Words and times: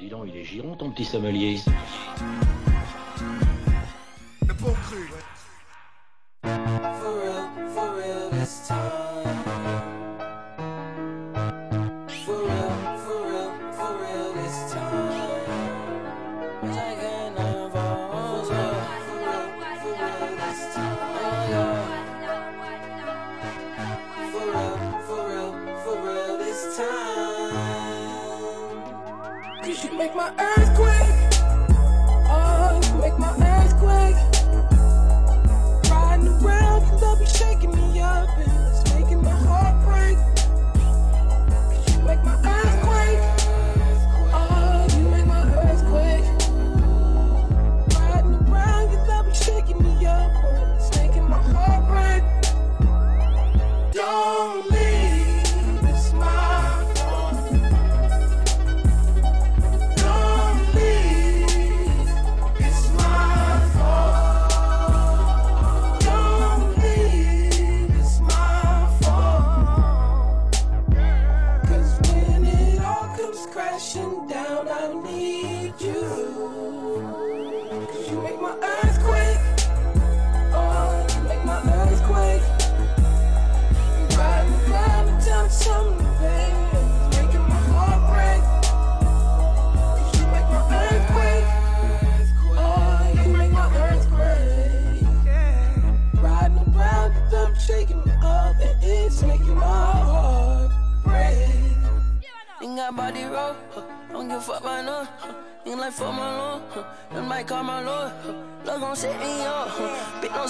Dis 0.00 0.08
donc, 0.08 0.24
il 0.28 0.36
est 0.40 0.44
giron 0.44 0.76
ton 0.76 0.90
petit 0.90 1.04
sommelier. 1.04 1.58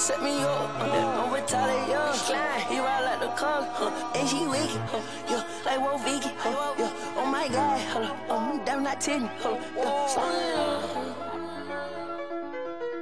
Set 0.01 0.23
me 0.23 0.41
up. 0.41 0.79
Don't 0.79 1.31
retaliate, 1.31 1.89
yo. 1.91 2.13
Slide, 2.15 2.65
he 2.71 2.79
ride 2.79 3.05
like 3.05 3.21
the 3.21 3.29
car, 3.37 3.69
huh. 3.71 4.17
and 4.17 4.27
she 4.27 4.47
wicked, 4.47 4.81
huh. 4.89 5.01
yeah, 5.29 5.45
like 5.67 5.81
Wo 5.81 5.99
Vicky, 5.99 6.31
huh. 6.39 6.75
yeah. 6.79 7.19
Oh 7.19 7.27
my 7.27 7.47
God, 7.49 7.81
huh. 7.93 8.15
oh, 8.31 8.63
damn 8.65 8.83
not 8.83 8.99
ten, 8.99 9.29
huh. 9.41 9.59
yeah. 9.77 10.07
Slow 10.07 10.31
down, 10.55 10.83
huh. 10.95 11.15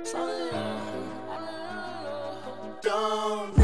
Slow 0.03 0.29
it 0.29 0.53
down. 0.53 0.81
Don't 2.83 3.58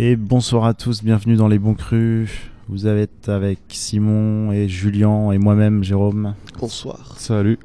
Et 0.00 0.14
bonsoir 0.14 0.64
à 0.64 0.74
tous, 0.74 1.02
bienvenue 1.02 1.34
dans 1.34 1.48
les 1.48 1.58
bons 1.58 1.74
crus. 1.74 2.30
Vous 2.68 2.86
êtes 2.86 3.28
avec 3.28 3.58
Simon 3.70 4.52
et 4.52 4.68
Julien 4.68 5.32
et 5.32 5.38
moi-même 5.38 5.82
Jérôme. 5.82 6.36
Bonsoir. 6.60 7.16
Salut. 7.18 7.58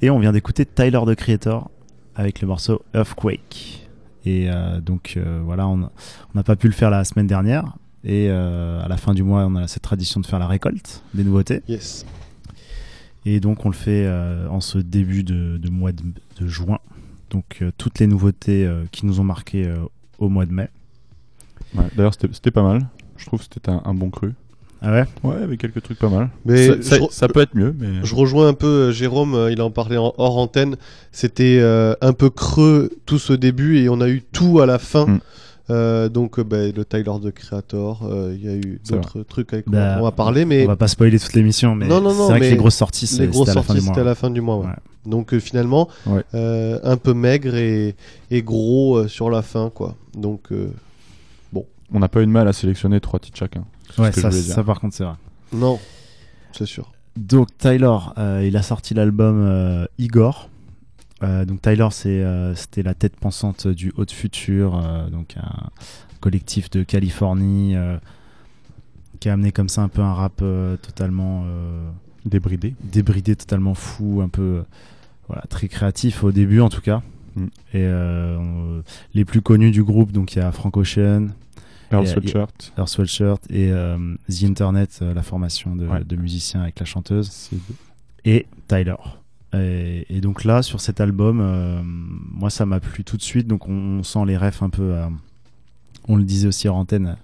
Et 0.00 0.08
on 0.08 0.18
vient 0.18 0.32
d'écouter 0.32 0.64
Tyler 0.64 1.00
the 1.06 1.14
Creator 1.14 1.70
avec 2.16 2.40
le 2.40 2.48
morceau 2.48 2.82
Earthquake. 2.94 3.83
Et 4.24 4.48
euh, 4.48 4.80
donc 4.80 5.14
euh, 5.16 5.40
voilà, 5.44 5.68
on 5.68 5.88
n'a 6.34 6.42
pas 6.42 6.56
pu 6.56 6.66
le 6.66 6.72
faire 6.72 6.90
la 6.90 7.04
semaine 7.04 7.26
dernière. 7.26 7.76
Et 8.04 8.28
euh, 8.28 8.84
à 8.84 8.88
la 8.88 8.96
fin 8.96 9.14
du 9.14 9.22
mois, 9.22 9.46
on 9.46 9.56
a 9.56 9.66
cette 9.68 9.82
tradition 9.82 10.20
de 10.20 10.26
faire 10.26 10.38
la 10.38 10.46
récolte 10.46 11.02
des 11.14 11.24
nouveautés. 11.24 11.62
Yes. 11.68 12.04
Et 13.26 13.40
donc 13.40 13.64
on 13.64 13.70
le 13.70 13.74
fait 13.74 14.04
euh, 14.06 14.48
en 14.48 14.60
ce 14.60 14.78
début 14.78 15.24
de, 15.24 15.56
de 15.56 15.70
mois 15.70 15.92
de, 15.92 16.02
de 16.40 16.46
juin. 16.46 16.78
Donc 17.30 17.58
euh, 17.62 17.70
toutes 17.78 17.98
les 17.98 18.06
nouveautés 18.06 18.66
euh, 18.66 18.84
qui 18.92 19.06
nous 19.06 19.20
ont 19.20 19.24
marqué 19.24 19.66
euh, 19.66 19.76
au 20.18 20.28
mois 20.28 20.46
de 20.46 20.52
mai. 20.52 20.68
Ouais, 21.74 21.84
D'ailleurs, 21.96 22.12
c'était 22.14 22.28
c'était 22.32 22.50
pas 22.50 22.62
mal. 22.62 22.86
Je 23.16 23.26
trouve 23.26 23.40
que 23.40 23.46
c'était 23.52 23.70
un, 23.70 23.82
un 23.84 23.94
bon 23.94 24.10
cru. 24.10 24.34
Ah 24.82 24.92
ouais 24.92 25.04
Ouais, 25.22 25.42
avec 25.42 25.60
quelques 25.60 25.82
trucs 25.82 25.98
pas 25.98 26.08
mal. 26.10 26.28
Mais 26.44 26.66
ça, 26.68 26.82
ça- 26.82 26.96
je 26.96 27.00
re- 27.02 27.10
ça 27.12 27.28
peut 27.28 27.40
être 27.40 27.54
mieux, 27.54 27.74
mais. 27.78 28.04
Je 28.04 28.14
rejoins 28.14 28.48
un 28.48 28.52
peu 28.54 28.66
euh, 28.66 28.92
Jérôme, 28.92 29.34
euh, 29.34 29.50
il 29.52 29.60
en 29.62 29.70
parlait 29.70 29.96
en 29.96 30.12
hors 30.18 30.36
antenne. 30.38 30.76
C'était 31.12 31.58
euh, 31.60 31.94
un 32.02 32.12
peu 32.12 32.28
creux 32.30 32.90
tout 33.06 33.18
ce 33.18 33.32
début 33.32 33.78
et 33.78 33.88
on 33.88 34.00
a 34.00 34.08
eu 34.08 34.22
tout 34.32 34.60
à 34.60 34.66
la 34.66 34.78
fin. 34.78 35.06
Mm. 35.06 35.20
Euh, 35.70 36.10
donc 36.10 36.38
bah, 36.40 36.58
le 36.76 36.84
Tyler 36.84 37.10
de 37.22 37.30
Creator, 37.30 38.02
euh, 38.06 38.36
il 38.38 38.44
y 38.44 38.48
a 38.50 38.54
eu 38.54 38.80
d'autres 38.86 39.22
trucs 39.22 39.50
avec 39.54 39.66
Bah, 39.66 39.96
on 39.98 40.02
va 40.02 40.10
parler, 40.10 40.44
mais 40.44 40.64
On 40.64 40.68
va 40.68 40.76
pas 40.76 40.88
spoiler 40.88 41.18
toute 41.18 41.32
l'émission, 41.32 41.74
mais 41.74 41.86
Non, 41.86 42.02
non, 42.02 42.12
non, 42.14 42.26
c'est 42.26 42.32
vrai 42.32 42.40
que 42.40 42.44
mais 42.44 42.50
les 42.50 42.56
grosses 42.58 42.74
sorties, 42.74 43.06
c'est- 43.06 43.22
les 43.22 43.28
grosses 43.28 43.48
c'était 43.48 43.52
à 43.52 43.54
la 43.54 43.62
fin 43.62 43.68
sorties 43.68 43.80
du 43.80 43.86
mois. 43.86 43.94
c'était 43.94 44.00
à 44.02 44.04
la 44.04 44.14
fin 44.14 44.30
du 44.30 44.40
mois. 44.42 44.58
ouais. 44.58 44.66
Ouais. 44.66 44.72
Donc 45.06 45.32
euh, 45.32 45.40
finalement, 45.40 45.88
Ouais. 46.06 46.22
euh, 46.34 46.78
un 46.82 46.98
peu 46.98 47.14
maigre 47.14 47.54
et, 47.54 47.94
et 48.30 48.42
gros 48.42 48.96
euh, 48.98 49.08
sur 49.08 49.30
la 49.30 49.40
fin, 49.40 49.70
quoi. 49.70 49.94
Donc 50.14 50.52
euh, 50.52 50.68
On 51.92 51.98
n'a 52.00 52.08
pas 52.08 52.20
eu 52.22 52.26
de 52.26 52.30
mal 52.30 52.46
à 52.48 52.52
sélectionner 52.52 53.00
trois 53.00 53.18
titres 53.20 53.38
chacun. 53.38 53.64
Ouais, 53.98 54.10
ce 54.10 54.16
que 54.16 54.20
ça, 54.22 54.30
je 54.30 54.34
voulais 54.36 54.44
dire. 54.46 54.54
ça 54.54 54.64
par 54.64 54.80
contre 54.80 54.94
c'est 54.94 55.04
vrai. 55.04 55.14
non, 55.52 55.78
c'est 56.52 56.66
sûr. 56.66 56.90
Donc 57.16 57.56
Tyler, 57.58 57.96
euh, 58.18 58.44
il 58.46 58.56
a 58.56 58.62
sorti 58.62 58.92
l'album 58.94 59.36
euh, 59.40 59.86
Igor. 59.98 60.48
Euh, 61.22 61.44
donc 61.44 61.62
Tyler, 61.62 61.88
c'est, 61.92 62.08
euh, 62.22 62.54
c'était 62.56 62.82
la 62.82 62.94
tête 62.94 63.16
pensante 63.16 63.68
du 63.68 63.92
Haut 63.96 64.04
Futur, 64.10 64.76
euh, 64.76 65.08
donc 65.10 65.36
un 65.36 65.70
collectif 66.20 66.70
de 66.70 66.82
Californie 66.82 67.76
euh, 67.76 67.96
qui 69.20 69.28
a 69.28 69.34
amené 69.34 69.52
comme 69.52 69.68
ça 69.68 69.82
un 69.82 69.88
peu 69.88 70.02
un 70.02 70.12
rap 70.12 70.40
euh, 70.42 70.76
totalement 70.76 71.44
euh, 71.46 71.88
Débridé. 72.26 72.74
débridé, 72.82 73.36
totalement 73.36 73.74
fou, 73.74 74.20
un 74.22 74.28
peu 74.28 74.42
euh, 74.42 74.62
voilà, 75.28 75.42
très 75.48 75.68
créatif 75.68 76.24
au 76.24 76.32
début 76.32 76.60
en 76.60 76.68
tout 76.68 76.80
cas. 76.80 77.02
Mm. 77.36 77.44
Et 77.44 77.48
euh, 77.74 78.36
on- 78.38 78.82
les 79.14 79.24
plus 79.24 79.40
connus 79.40 79.70
du 79.70 79.84
groupe, 79.84 80.10
donc 80.10 80.34
il 80.34 80.38
y 80.40 80.42
a 80.42 80.50
Frank 80.50 80.76
Ocean, 80.76 81.28
Earl 81.92 82.04
euh, 82.04 82.06
Sweatshirt. 82.06 82.72
Earth 82.78 82.88
Sweatshirt 82.88 83.50
et 83.50 83.70
euh, 83.70 83.96
The 84.28 84.44
Internet, 84.44 84.98
euh, 85.02 85.14
la 85.14 85.22
formation 85.22 85.76
de, 85.76 85.86
Ouais. 85.86 86.04
de 86.04 86.16
musiciens 86.16 86.62
avec 86.62 86.78
la 86.80 86.86
chanteuse, 86.86 87.50
et 88.24 88.46
Tyler. 88.68 88.94
Et, 89.52 90.06
et 90.08 90.20
donc 90.20 90.44
là, 90.44 90.62
sur 90.62 90.80
cet 90.80 91.00
album, 91.00 91.36
moi, 92.32 92.50
ça 92.50 92.66
m'a 92.66 92.80
plu 92.80 93.04
tout 93.04 93.16
de 93.16 93.22
suite. 93.22 93.46
Donc 93.46 93.68
on, 93.68 93.98
on 93.98 94.02
sent 94.02 94.24
les 94.26 94.36
refs 94.36 94.62
un 94.62 94.70
peu, 94.70 94.94
on 96.08 96.16
le 96.16 96.24
disait 96.24 96.48
aussi 96.48 96.68
en 96.68 96.76
antenne, 96.78 97.16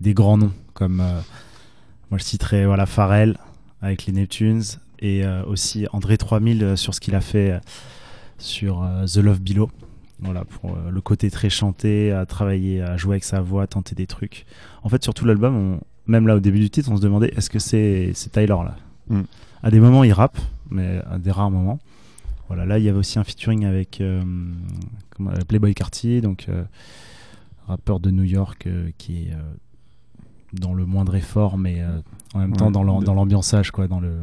des 0.00 0.12
grands 0.14 0.36
noms 0.38 0.52
comme, 0.74 0.96
moi 0.96 2.18
je 2.18 2.24
citerai 2.24 2.66
voilà, 2.66 2.86
Pharrell 2.86 3.36
avec 3.82 4.06
les 4.06 4.12
Neptunes 4.12 4.62
et 5.00 5.24
euh, 5.24 5.42
aussi 5.44 5.86
André 5.92 6.18
3000 6.18 6.62
euh, 6.62 6.76
sur 6.76 6.94
ce 6.94 7.00
qu'il 7.00 7.14
a 7.14 7.20
fait 7.20 7.60
sur 8.38 8.82
euh, 8.82 9.06
The 9.06 9.16
Love 9.16 9.40
Below. 9.40 9.70
Voilà, 10.22 10.44
pour 10.44 10.70
euh, 10.76 10.90
le 10.90 11.00
côté 11.00 11.30
très 11.30 11.48
chanté, 11.50 12.12
à 12.12 12.26
travailler, 12.26 12.82
à 12.82 12.96
jouer 12.96 13.12
avec 13.14 13.24
sa 13.24 13.40
voix, 13.40 13.66
tenter 13.66 13.94
des 13.94 14.06
trucs. 14.06 14.44
En 14.82 14.88
fait, 14.88 15.02
sur 15.02 15.14
tout 15.14 15.24
l'album, 15.24 15.54
on- 15.56 15.80
même 16.06 16.26
là 16.26 16.36
au 16.36 16.40
début 16.40 16.58
du 16.60 16.68
titre, 16.70 16.90
on 16.90 16.96
se 16.96 17.02
demandait 17.02 17.32
est-ce 17.36 17.48
que 17.50 17.58
c'est 17.58 18.12
Tyler 18.32 18.46
là 18.48 18.76
Mm. 19.08 19.22
À 19.62 19.70
des 19.70 19.80
moments, 19.80 20.04
il 20.04 20.12
rappe, 20.12 20.38
mais 20.70 21.00
à 21.10 21.18
des 21.18 21.30
rares 21.30 21.50
moments. 21.50 21.78
Voilà, 22.48 22.64
là, 22.66 22.78
il 22.78 22.84
y 22.84 22.88
avait 22.88 22.98
aussi 22.98 23.18
un 23.18 23.24
featuring 23.24 23.64
avec 23.64 24.00
euh, 24.00 24.22
comment- 25.16 25.30
Playboy 25.48 25.74
Cartier, 25.74 26.20
donc 26.20 26.46
euh, 26.48 26.64
rappeur 27.66 27.98
de 28.00 28.10
New 28.10 28.24
York 28.24 28.68
qui 28.98 29.22
est 29.22 29.32
dans 30.52 30.74
le 30.74 30.84
moindre 30.84 31.14
effort, 31.14 31.56
mais 31.58 31.82
en 32.34 32.38
même 32.40 32.50
Ouais, 32.52 32.56
temps 32.56 32.70
dans 32.70 32.82
l'ambiançage, 33.14 33.70
quoi, 33.70 33.86
dans 33.88 34.00
le 34.00 34.14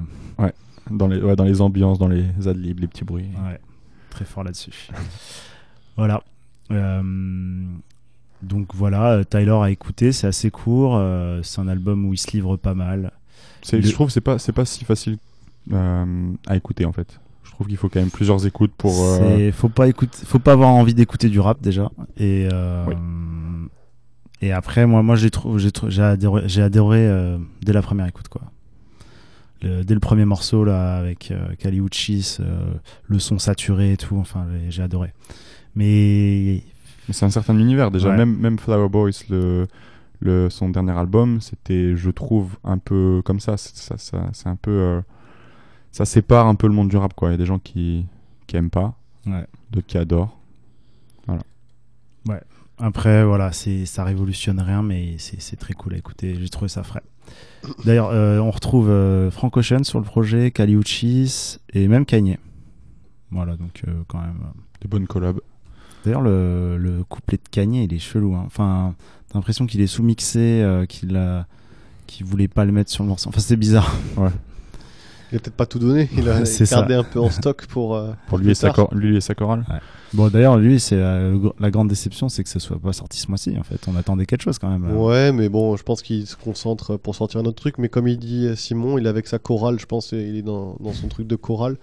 Dans 0.92 1.08
les, 1.08 1.20
ouais, 1.22 1.36
dans 1.36 1.44
les 1.44 1.60
ambiances, 1.62 2.00
dans 2.00 2.08
les 2.08 2.26
adlibs, 2.48 2.80
les 2.80 2.88
petits 2.88 3.04
bruits. 3.04 3.30
Ouais, 3.46 3.60
très 4.10 4.26
fort 4.26 4.44
là-dessus. 4.44 4.88
Voilà. 5.98 6.24
Euh, 6.72 7.02
donc 8.44 8.76
voilà, 8.76 9.12
euh, 9.14 9.24
Tyler 9.24 9.58
a 9.62 9.70
écouté, 9.72 10.12
c'est 10.12 10.28
assez 10.28 10.52
court, 10.52 10.96
euh, 10.98 11.42
c'est 11.44 11.60
un 11.62 11.68
album 11.68 12.06
où 12.06 12.14
il 12.14 12.18
se 12.18 12.30
livre 12.32 12.56
pas 12.58 12.74
mal. 12.76 13.12
Le- 13.72 13.82
Je 13.82 13.92
trouve 13.94 14.08
que 14.08 14.14
c'est 14.14 14.22
pas, 14.22 14.38
c'est 14.38 14.52
pas 14.54 14.66
si 14.66 14.86
facile 14.86 15.18
à 15.74 16.56
écouter 16.56 16.86
en 16.86 16.92
fait. 16.94 17.20
Je 17.44 17.52
trouve 17.52 17.68
qu'il 17.68 17.78
faut 17.78 17.90
quand 17.90 18.00
même 18.00 18.12
plusieurs 18.12 18.46
écoutes 18.46 18.72
pour. 18.78 18.94
euh, 19.04 19.52
Faut 19.52 19.70
pas 19.70 19.88
écouter, 19.88 20.18
faut 20.26 20.40
pas 20.40 20.52
avoir 20.54 20.70
envie 20.70 20.94
d'écouter 20.94 21.30
du 21.30 21.40
rap 21.40 21.60
déjà. 21.62 21.90
Et 22.18 22.48
euh, 22.54 22.86
Oui. 22.88 22.96
et 24.42 24.52
après, 24.52 24.86
moi, 24.86 25.02
moi, 25.02 25.16
j'ai 25.16 25.32
trouvé, 25.32 25.60
j'ai 25.60 25.72
trou- 25.72 25.90
j'ai 25.90 26.04
adoré, 26.04 26.44
j'ai 26.46 26.62
adoré 26.62 27.00
euh, 27.08 27.38
dès 27.64 27.74
la 27.74 27.82
première 27.82 28.06
écoute 28.06 28.28
quoi. 28.28 28.42
Le- 29.64 29.84
dès 29.84 29.96
le 29.96 30.00
premier 30.00 30.26
morceau 30.26 30.64
là 30.64 30.98
avec 30.98 31.34
Kali 31.60 31.80
Uchis, 31.80 32.38
le 33.08 33.20
son 33.20 33.40
saturé 33.40 33.94
et 33.94 33.98
tout, 33.98 34.18
enfin, 34.18 34.46
j'ai 34.70 34.84
adoré. 34.84 35.14
Mais 35.78 36.64
Mais 37.08 37.14
c'est 37.14 37.26
un 37.26 37.30
certain 37.30 37.58
univers 37.58 37.92
déjà. 37.92 38.10
Ouais. 38.10 38.18
Même, 38.18 38.36
même 38.38 38.58
Flower 38.58 38.90
Boys, 38.90 39.12
le, 39.30 39.68
le, 40.20 40.50
son 40.50 40.70
dernier 40.70 40.92
album, 40.98 41.40
c'était, 41.42 41.96
je 41.96 42.10
trouve, 42.10 42.58
un 42.64 42.80
peu 42.80 43.22
comme 43.24 43.40
ça. 43.40 43.58
C'est, 43.58 43.76
ça, 43.78 43.98
ça- 43.98 44.30
c'est 44.34 44.48
un 44.50 44.56
peu. 44.56 44.72
euh, 44.72 45.02
ça 45.92 46.06
sépare 46.06 46.48
un 46.48 46.56
peu 46.56 46.68
le 46.68 46.74
monde 46.74 46.90
du 46.90 46.98
rap 46.98 47.14
quoi. 47.14 47.30
Il 47.30 47.32
y 47.32 47.36
a 47.36 47.38
des 47.38 47.46
gens 47.46 47.60
qui, 47.60 48.06
qui 48.48 48.56
aiment 48.58 48.70
pas, 48.70 48.96
Ouais. 49.26 49.46
d'autres 49.72 49.88
qui 49.88 49.98
adorent. 49.98 50.34
Après, 52.80 53.26
voilà, 53.26 53.52
c'est 53.54 53.88
ça 53.88 54.04
révolutionne 54.04 54.60
rien, 54.60 54.84
mais 54.84 55.16
c'est 55.18 55.42
c'est 55.42 55.56
très 55.56 55.74
cool 55.74 55.96
à 55.96 55.98
écouter. 55.98 56.36
J'ai 56.40 56.48
trouvé 56.50 56.70
ça 56.70 56.84
frais. 56.84 57.02
D'ailleurs, 57.86 58.10
euh, 58.12 58.38
on 58.38 58.52
retrouve 58.52 58.88
euh, 58.90 59.32
Frank 59.32 59.58
Ocean 59.58 59.84
sur 59.84 59.98
le 59.98 60.06
projet, 60.06 60.52
Kali 60.52 60.76
Uchis 60.76 61.58
et 61.74 61.88
même 61.88 62.06
Kanye. 62.06 62.38
Voilà, 63.32 63.56
donc 63.58 63.82
euh, 63.88 64.04
quand 64.08 64.20
même. 64.20 64.38
Des 64.82 64.88
bonnes 64.88 65.08
collabs. 65.08 65.40
D'ailleurs, 66.08 66.22
le, 66.22 66.78
le 66.78 67.04
couplet 67.04 67.38
de 67.38 67.50
Kanye, 67.52 67.84
il 67.84 67.94
est 67.94 68.00
chelou. 68.00 68.34
hein. 68.36 68.44
Enfin, 68.48 68.96
t'as 69.30 69.38
l'impression 69.38 69.66
qu'il 69.68 69.82
est 69.82 69.88
sous-mixé, 69.88 70.40
euh, 70.64 70.86
qu'il 70.86 71.16
a, 71.18 71.46
qu'il 72.08 72.26
voulait 72.26 72.48
pas 72.48 72.64
le 72.64 72.72
mettre 72.72 72.90
sur 72.90 73.04
le 73.04 73.10
morceau. 73.10 73.28
Enfin, 73.30 73.42
c'est 73.42 73.58
bizarre. 73.58 73.94
Il 75.30 75.36
a 75.36 75.40
peut-être 75.42 75.56
pas 75.58 75.66
tout 75.66 75.78
donné. 75.80 76.08
Il 76.18 76.30
a 76.30 76.42
gardé 76.72 76.94
un 76.94 77.04
peu 77.04 77.20
en 77.20 77.30
stock 77.30 77.66
pour. 77.68 77.96
euh, 77.98 78.14
Pour 78.28 78.38
lui 78.38 78.52
et, 78.52 78.56
sa 78.56 78.72
lui 78.94 79.18
et 79.18 79.20
sa 79.20 79.36
chorale. 79.36 79.66
Bon, 80.14 80.30
d'ailleurs, 80.30 80.56
lui, 80.58 80.80
c'est 80.80 80.96
euh, 80.96 81.38
la 81.60 81.70
grande 81.70 81.90
déception, 81.90 82.30
c'est 82.30 82.44
que 82.46 82.50
ce 82.50 82.60
soit 82.60 82.80
pas 82.80 82.94
sorti 82.94 83.20
ce 83.20 83.28
mois-ci. 83.28 83.54
En 83.60 83.64
fait, 83.64 83.82
on 83.90 83.98
attendait 83.98 84.26
quelque 84.26 84.44
chose 84.44 84.58
quand 84.58 84.70
même. 84.70 84.86
euh. 84.90 84.94
Ouais, 84.96 85.34
mais 85.34 85.50
bon, 85.50 85.76
je 85.76 85.84
pense 85.84 86.02
qu'il 86.02 86.26
se 86.26 86.38
concentre 86.38 86.96
pour 86.96 87.14
sortir 87.14 87.42
un 87.42 87.44
autre 87.44 87.58
truc. 87.62 87.78
Mais 87.78 87.90
comme 87.90 88.08
il 88.08 88.18
dit 88.18 88.48
Simon, 88.56 88.98
il 88.98 89.06
est 89.06 89.10
avec 89.10 89.28
sa 89.28 89.38
chorale, 89.38 89.78
je 89.82 89.86
pense, 89.86 90.14
et 90.14 90.30
il 90.30 90.38
est 90.38 90.42
dans, 90.44 90.78
dans 90.80 90.94
son 90.94 91.10
truc 91.10 91.28
de 91.28 91.36
chorale. 91.36 91.76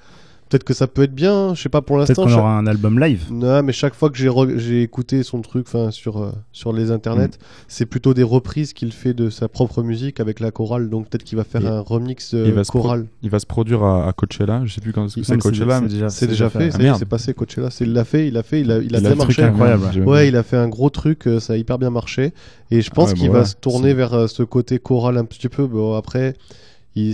Peut-être 0.51 0.65
que 0.65 0.75
ça 0.75 0.87
peut 0.87 1.03
être 1.05 1.15
bien, 1.15 1.35
hein, 1.35 1.55
je 1.55 1.63
sais 1.63 1.69
pas 1.69 1.81
pour 1.81 1.97
Peut-être 1.97 2.11
l'instant. 2.11 2.23
qu'on 2.25 2.29
chaque- 2.29 2.39
aura 2.39 2.57
un 2.59 2.67
album 2.67 3.01
live. 3.01 3.25
Non, 3.33 3.63
mais 3.63 3.73
chaque 3.73 3.95
fois 3.95 4.11
que 4.11 4.17
j'ai 4.17 4.29
re- 4.29 4.57
j'ai 4.59 4.83
écouté 4.83 5.23
son 5.23 5.41
truc 5.41 5.67
enfin 5.67 5.91
sur, 5.91 6.23
euh, 6.23 6.33
sur 6.53 6.73
les 6.73 6.91
internets, 6.91 7.29
Mm. 7.29 7.45
c'est 7.67 7.87
plutôt 7.87 8.13
des 8.15 8.23
reprises 8.23 8.73
qu'il 8.75 8.93
fait 8.93 9.15
de 9.15 9.31
sa 9.31 9.49
propre 9.49 9.83
musique 9.83 10.21
avec 10.21 10.41
la 10.41 10.51
chorale. 10.51 10.91
Donc 10.91 11.09
peut-être 11.09 11.25
qu'il 11.25 11.39
va 11.39 11.45
faire 11.45 11.63
Et- 11.65 11.67
un 11.69 11.81
remix 11.81 12.35
euh, 12.35 12.45
il 12.47 12.53
va 12.53 12.63
chorale. 12.63 13.07
Il 13.23 13.31
va 13.31 13.39
se 13.41 13.47
produire 13.47 13.83
à, 13.83 14.07
à 14.07 14.13
Coachella. 14.13 14.63
Je 14.65 14.75
sais 14.75 14.81
plus 14.81 14.93
quand 14.93 15.07
est-ce 15.07 15.17
que 15.17 15.23
c'est 15.23 15.33
mais 15.35 15.39
Coachella. 15.41 15.81
mais- 15.81 15.89
déjà, 15.89 16.11
C'est 16.11 16.27
déjà 16.27 16.51
fait, 16.51 16.71
Ah, 16.73 16.77
est, 16.79 16.83
merde. 16.83 16.99
c'est 16.99 17.09
passé 17.09 17.33
Coachella. 17.35 17.71
C'est- 17.71 17.85
Il 17.85 17.93
l'a 17.95 18.05
fait, 18.05 18.29
il 18.29 18.35
l'a 18.35 18.43
fait, 18.43 18.61
il 18.61 18.71
a, 18.71 18.79
il 18.79 18.95
a, 18.95 18.99
il 19.01 19.07
a 19.07 19.09
bien 19.11 19.15
marché. 19.17 19.43
incroyable. 19.43 19.89
J'ai- 19.93 20.03
Ouais, 20.03 20.29
il 20.29 20.37
a 20.37 20.43
fait 20.43 20.57
un 20.59 20.69
gros 20.69 20.91
truc, 20.91 21.27
euh, 21.27 21.41
ça 21.41 21.55
a 21.55 21.57
hyper 21.57 21.79
bien 21.79 21.91
marché. 21.91 22.33
Et 22.71 22.83
je 22.83 22.91
pense 22.91 23.11
ouais, 23.11 23.15
qu'il 23.17 23.29
bon, 23.29 23.35
va 23.35 23.45
se 23.47 23.57
tourner 23.57 23.95
vers 23.95 24.13
euh, 24.15 24.27
ce 24.27 24.43
côté 24.43 24.79
choral 24.79 25.17
un 25.17 25.25
petit 25.25 25.49
peu. 25.49 25.67
Bon, 25.67 25.95
après, 25.97 26.35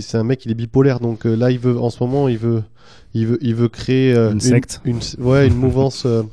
c'est 0.01 0.17
un 0.17 0.23
mec, 0.23 0.45
il 0.45 0.51
est 0.51 0.55
bipolaire. 0.55 0.99
Donc 0.99 1.25
euh, 1.25 1.35
là, 1.35 1.51
il 1.51 1.59
veut, 1.59 1.79
en 1.79 1.89
ce 1.89 2.01
moment, 2.03 2.27
il 2.27 2.37
veut, 2.37 2.63
il 3.13 3.27
veut, 3.27 3.37
il 3.41 3.55
veut 3.55 3.67
créer 3.69 4.13
euh, 4.13 4.31
Une 4.31 4.39
secte. 4.39 4.81
une, 4.85 4.99
ouais, 5.19 5.47
une 5.47 5.55
mouvance, 5.55 6.05
euh, 6.05 6.23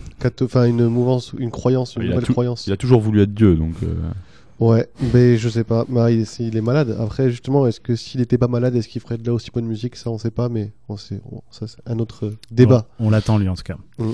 une 0.67 0.87
mouvance, 0.89 1.35
une 1.39 1.51
croyance, 1.51 1.97
une 1.97 2.03
Il 2.03 2.13
a 2.13 2.15
nouvelle 2.17 2.29
croyance. 2.29 2.67
Il 2.67 2.73
a 2.73 2.77
toujours 2.77 3.01
voulu 3.01 3.23
être 3.23 3.35
Dieu, 3.35 3.55
donc. 3.57 3.75
euh, 3.83 3.95
Ouais, 4.61 4.89
mais 5.15 5.37
je 5.39 5.49
sais 5.49 5.63
pas. 5.63 5.85
Bah, 5.89 6.11
il, 6.11 6.23
est 6.57 6.61
malade. 6.61 6.97
Après, 6.99 7.31
justement, 7.31 7.67
est-ce 7.69 7.79
que 7.79 7.95
s'il 7.95 8.21
était 8.21 8.39
pas 8.39 8.49
malade, 8.49 8.75
est-ce 8.75 8.89
qu'il 8.89 9.01
ferait 9.01 9.17
de 9.17 9.25
la 9.25 9.33
aussi 9.33 9.51
bonne 9.53 9.67
musique? 9.67 9.95
Ça, 9.95 10.11
on 10.11 10.19
sait 10.19 10.33
pas, 10.33 10.49
mais 10.49 10.73
on 10.89 10.97
sait, 10.97 11.21
ça, 11.53 11.69
c'est 11.69 11.79
un 11.87 12.01
autre 12.01 12.33
débat. 12.51 12.89
On, 12.99 13.07
on 13.07 13.11
l'attend 13.11 13.39
lui 13.39 13.49
en 13.49 13.55
tout 13.55 13.63
cas. 13.63 13.77
Mm. 13.99 14.11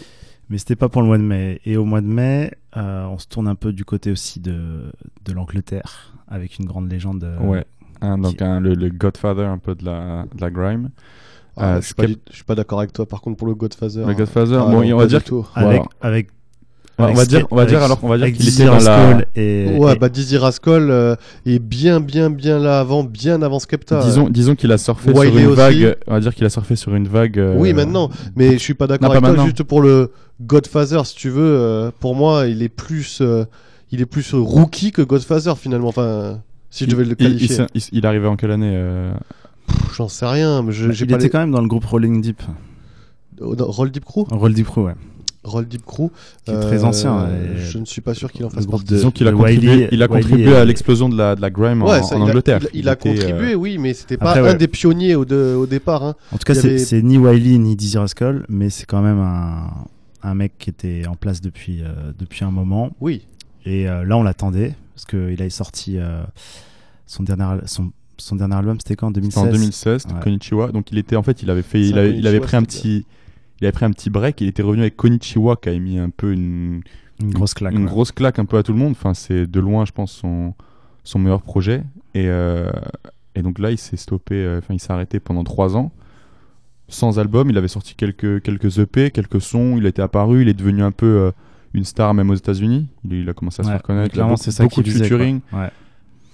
Mais 0.50 0.58
c'était 0.58 0.76
pas 0.76 0.90
pour 0.90 1.00
le 1.00 1.06
mois 1.08 1.16
de 1.16 1.22
mai. 1.22 1.62
Et 1.64 1.78
au 1.78 1.86
mois 1.86 2.02
de 2.02 2.06
mai, 2.06 2.52
euh, 2.76 3.06
on 3.06 3.16
se 3.18 3.26
tourne 3.26 3.48
un 3.48 3.54
peu 3.54 3.72
du 3.72 3.86
côté 3.86 4.10
aussi 4.10 4.38
de, 4.40 4.92
de 5.24 5.32
l'Angleterre 5.32 6.12
avec 6.28 6.58
une 6.58 6.66
grande 6.66 6.90
légende. 6.92 7.24
euh, 7.24 7.38
Ouais. 7.40 7.64
Hein, 8.12 8.18
donc 8.18 8.36
qui- 8.36 8.44
un- 8.44 8.60
le, 8.60 8.74
le 8.74 8.88
Godfather 8.90 9.46
un 9.46 9.58
peu 9.58 9.74
de 9.74 9.84
la, 9.84 10.24
de 10.34 10.40
la 10.40 10.50
grime. 10.50 10.90
Ah, 11.56 11.74
Euh, 11.76 11.80
je, 11.80 11.86
suis 11.86 11.94
pas, 11.94 12.02
Skep- 12.04 12.08
du- 12.08 12.18
je 12.30 12.34
suis 12.34 12.44
pas 12.44 12.54
d'accord 12.56 12.78
avec 12.80 12.92
toi. 12.92 13.06
Par 13.06 13.20
contre, 13.20 13.36
pour 13.36 13.46
le 13.46 13.54
Godfather. 13.54 14.04
Le 14.06 14.14
Godfather, 14.14 14.60
ah, 14.66 14.70
bon, 14.70 14.92
on 14.92 14.96
va 14.96 15.06
dire, 15.06 15.22
tout. 15.22 15.46
Avec, 15.54 15.66
Voilà. 15.82 15.84
avec, 16.00 16.28
on 16.98 17.12
va 17.12 17.24
dire, 17.26 17.46
on 17.50 17.56
va 17.56 17.64
dire 17.66 17.82
alors, 17.82 17.98
on 18.02 18.08
va 18.08 18.18
dire 18.18 18.26
qu'il 18.26 18.36
Dizzy 18.36 18.62
était 18.62 18.66
dans 18.66 18.72
la. 18.78 18.78
Rascal 18.96 19.26
et, 19.36 19.76
Ouais, 19.78 19.94
et- 19.94 19.98
bah 19.98 20.08
Dizzy 20.08 20.36
Rascal 20.36 20.90
euh, 20.90 21.16
est 21.46 21.58
bien, 21.60 22.00
bien, 22.00 22.30
bien 22.30 22.58
là 22.58 22.80
avant, 22.80 23.02
bien 23.04 23.40
avant 23.42 23.58
Skepta. 23.60 24.00
Disons, 24.02 24.28
disons 24.28 24.54
qu'il 24.56 24.70
a 24.72 24.78
surfé 24.78 25.10
Wiley 25.12 25.30
sur 25.30 25.38
une 25.40 25.46
aussi. 25.46 25.56
vague. 25.56 25.96
On 26.08 26.12
va 26.14 26.20
dire 26.20 26.34
qu'il 26.34 26.44
a 26.44 26.50
surfé 26.50 26.74
sur 26.76 26.94
une 26.94 27.06
vague. 27.08 27.38
euh, 27.38 27.56
Oui, 27.56 27.72
maintenant. 27.72 28.10
Mais 28.36 28.52
je 28.54 28.58
suis 28.58 28.74
pas 28.74 28.86
d'accord 28.88 29.10
avec 29.10 29.20
pas 29.22 29.28
toi. 29.28 29.36
maintenant. 29.36 29.44
Juste 29.46 29.62
pour 29.64 29.80
le 29.80 30.10
Godfather, 30.40 31.04
si 31.06 31.14
tu 31.16 31.30
veux, 31.30 31.40
euh, 31.56 31.90
pour 32.00 32.14
moi, 32.16 32.46
il 32.46 32.62
est 32.62 32.68
plus, 32.68 33.18
euh, 33.20 33.44
il 33.92 34.00
est 34.00 34.06
plus 34.06 34.32
rookie 34.34 34.90
que 34.92 35.02
Godfather 35.02 35.54
finalement. 35.56 35.88
Enfin, 35.88 36.40
si 36.74 36.84
je 36.84 36.90
devais 36.90 37.04
le 37.04 37.10
il, 37.18 37.26
il, 37.26 37.36
qualifier. 37.48 37.66
il, 37.74 37.82
il 37.92 38.06
arrivé 38.06 38.26
en 38.26 38.36
quelle 38.36 38.50
année 38.50 38.72
euh, 38.74 39.12
J'en 39.96 40.08
sais 40.08 40.26
rien. 40.26 40.62
Mais 40.62 40.72
je, 40.72 40.88
bah, 40.88 40.94
il 40.98 41.06
pas 41.06 41.14
était 41.14 41.24
les- 41.24 41.30
quand 41.30 41.38
même 41.38 41.50
dans 41.52 41.60
le 41.62 41.68
groupe 41.68 41.84
Rolling 41.84 42.20
Deep. 42.20 42.42
Oh, 43.40 43.54
non, 43.56 43.66
Roll 43.66 43.90
Deep 43.90 44.04
Crew? 44.04 44.24
Roll 44.30 44.52
Deep 44.54 44.66
Crew, 44.66 44.78
ouais. 44.84 44.94
Roll 45.42 45.66
Deep 45.66 45.84
Crew. 45.84 46.08
Qui 46.44 46.52
est 46.52 46.60
très 46.60 46.84
ancien, 46.84 47.28
et- 47.28 47.58
Je 47.58 47.78
ne 47.78 47.84
suis 47.84 48.00
pas 48.00 48.14
sûr 48.14 48.32
qu'il 48.32 48.44
en 48.46 48.50
fasse 48.50 48.66
partie. 48.66 48.86
de- 48.86 48.94
Disons 48.94 49.10
qu'il 49.10 49.28
a 49.28 49.32
contribué, 49.32 49.68
Wiley- 49.70 49.88
il 49.92 50.02
a 50.02 50.08
contribué 50.08 50.56
à 50.56 50.64
l'explosion 50.64 51.08
de 51.08 51.16
la, 51.18 51.34
de 51.36 51.40
la 51.42 51.50
grime 51.50 51.82
en, 51.82 51.86
Ouais, 51.90 52.02
ça, 52.02 52.16
en 52.16 52.18
il 52.18 52.22
a- 52.22 52.24
Angleterre. 52.30 52.60
Il, 52.72 52.80
il 52.80 52.88
a 52.88 52.92
était, 52.94 53.08
euh, 53.10 53.12
contribué, 53.12 53.54
oui, 53.54 53.76
mais 53.78 53.92
c'était 53.92 54.16
pas 54.16 54.30
Après, 54.30 54.40
un 54.40 54.44
ouais. 54.44 54.54
des 54.54 54.68
pionniers 54.68 55.14
au, 55.16 55.24
de- 55.24 55.54
au 55.58 55.66
départ. 55.66 56.02
Hein. 56.04 56.14
En 56.32 56.38
tout 56.38 56.44
cas, 56.44 56.54
Il 56.54 56.78
c'est 56.80 56.96
avait- 56.96 57.02
ni 57.06 57.18
Wiley 57.18 57.58
ni 57.58 57.76
Dizzy 57.76 57.98
Rascal, 57.98 58.44
mais 58.48 58.70
c'est 58.70 58.86
quand 58.86 59.02
même 59.02 59.18
un, 59.18 59.70
un 60.22 60.34
mec 60.34 60.52
qui 60.58 60.70
était 60.70 61.02
en 61.06 61.14
place 61.16 61.40
depuis, 61.42 61.82
euh, 61.82 62.12
depuis 62.18 62.44
un 62.44 62.50
moment. 62.50 62.92
Oui. 63.00 63.26
Et 63.66 63.88
euh, 63.88 64.04
là, 64.04 64.16
on 64.16 64.22
l'attendait, 64.22 64.74
parce 64.94 65.04
qu'il 65.06 65.40
avait 65.40 65.50
sorti 65.50 65.98
euh, 65.98 66.22
son, 67.06 67.22
dernier, 67.22 67.60
son, 67.66 67.92
son 68.18 68.36
dernier 68.36 68.54
album, 68.54 68.78
c'était 68.78 68.96
quand 68.96 69.08
En 69.08 69.10
2016 69.10 69.34
C'était 69.42 69.48
en 69.48 69.52
2016, 69.52 70.06
Ouais. 70.06 70.20
Konnichiwa. 70.22 70.72
Donc 70.72 70.92
il 70.92 70.98
était 70.98 71.16
en 71.16 71.22
fait, 71.22 71.42
il 71.42 71.50
avait 71.50 71.62
fait, 71.62 71.80
il 71.80 71.98
avait, 71.98 72.16
il 72.16 72.26
avait 72.26 72.38
Konnichiwa, 72.38 72.46
pris 72.46 72.56
un 72.56 72.62
petit, 72.62 73.06
il 73.60 73.66
avait 73.66 73.72
pris 73.72 73.84
un 73.84 73.90
petit 73.90 74.10
break. 74.10 74.40
Il 74.40 74.48
était 74.48 74.62
revenu 74.62 74.82
avec 74.82 74.96
Konnichiwa 74.96 75.56
qui 75.56 75.68
a 75.68 75.78
mis 75.78 75.98
un 75.98 76.10
peu 76.10 76.32
une, 76.32 76.82
Une 77.20 77.32
grosse 77.32 77.54
claque. 77.54 77.74
une 77.74 77.80
ouais. 77.84 77.86
grosse 77.86 78.12
claque 78.12 78.38
un 78.38 78.44
peu 78.44 78.56
à 78.58 78.62
tout 78.62 78.72
le 78.72 78.78
monde. 78.78 78.92
Enfin, 78.92 79.14
c'est 79.14 79.46
de 79.46 79.60
loin, 79.60 79.84
je 79.84 79.92
pense, 79.92 80.12
son, 80.12 80.54
son 81.02 81.18
meilleur 81.18 81.42
projet. 81.42 81.82
Et, 82.14 82.26
euh, 82.28 82.70
et 83.34 83.42
donc 83.42 83.58
là, 83.58 83.70
il 83.70 83.78
s'est 83.78 83.96
stoppé, 83.96 84.36
euh, 84.36 84.58
enfin, 84.58 84.74
il 84.74 84.80
s'est 84.80 84.92
arrêté 84.92 85.20
pendant 85.20 85.44
trois 85.44 85.76
ans. 85.76 85.92
Sans 86.88 87.18
album, 87.18 87.50
il 87.50 87.56
avait 87.58 87.68
sorti 87.68 87.94
quelques, 87.94 88.42
quelques 88.42 88.78
EP, 88.78 89.10
quelques 89.10 89.40
sons, 89.40 89.76
il 89.78 89.86
était 89.86 90.02
apparu, 90.02 90.42
il 90.42 90.48
est 90.48 90.54
devenu 90.54 90.82
un 90.82 90.92
peu 90.92 91.06
euh, 91.06 91.30
une 91.74 91.84
star 91.84 92.14
même 92.14 92.30
aux 92.30 92.34
États-Unis. 92.34 92.86
Il, 93.04 93.12
il 93.12 93.28
a 93.28 93.34
commencé 93.34 93.60
à 93.60 93.64
se 93.64 93.68
faire 93.70 93.82
connaître. 93.82 94.12
Clairement, 94.14 94.36
c'est 94.36 94.50
ça 94.52 94.62
beaucoup 94.62 94.76
qu'il 94.82 94.84
de 94.84 94.88
disait. 94.98 95.08
quoi. 95.08 95.18
featuring. 95.18 95.40
Ouais. 95.52 95.70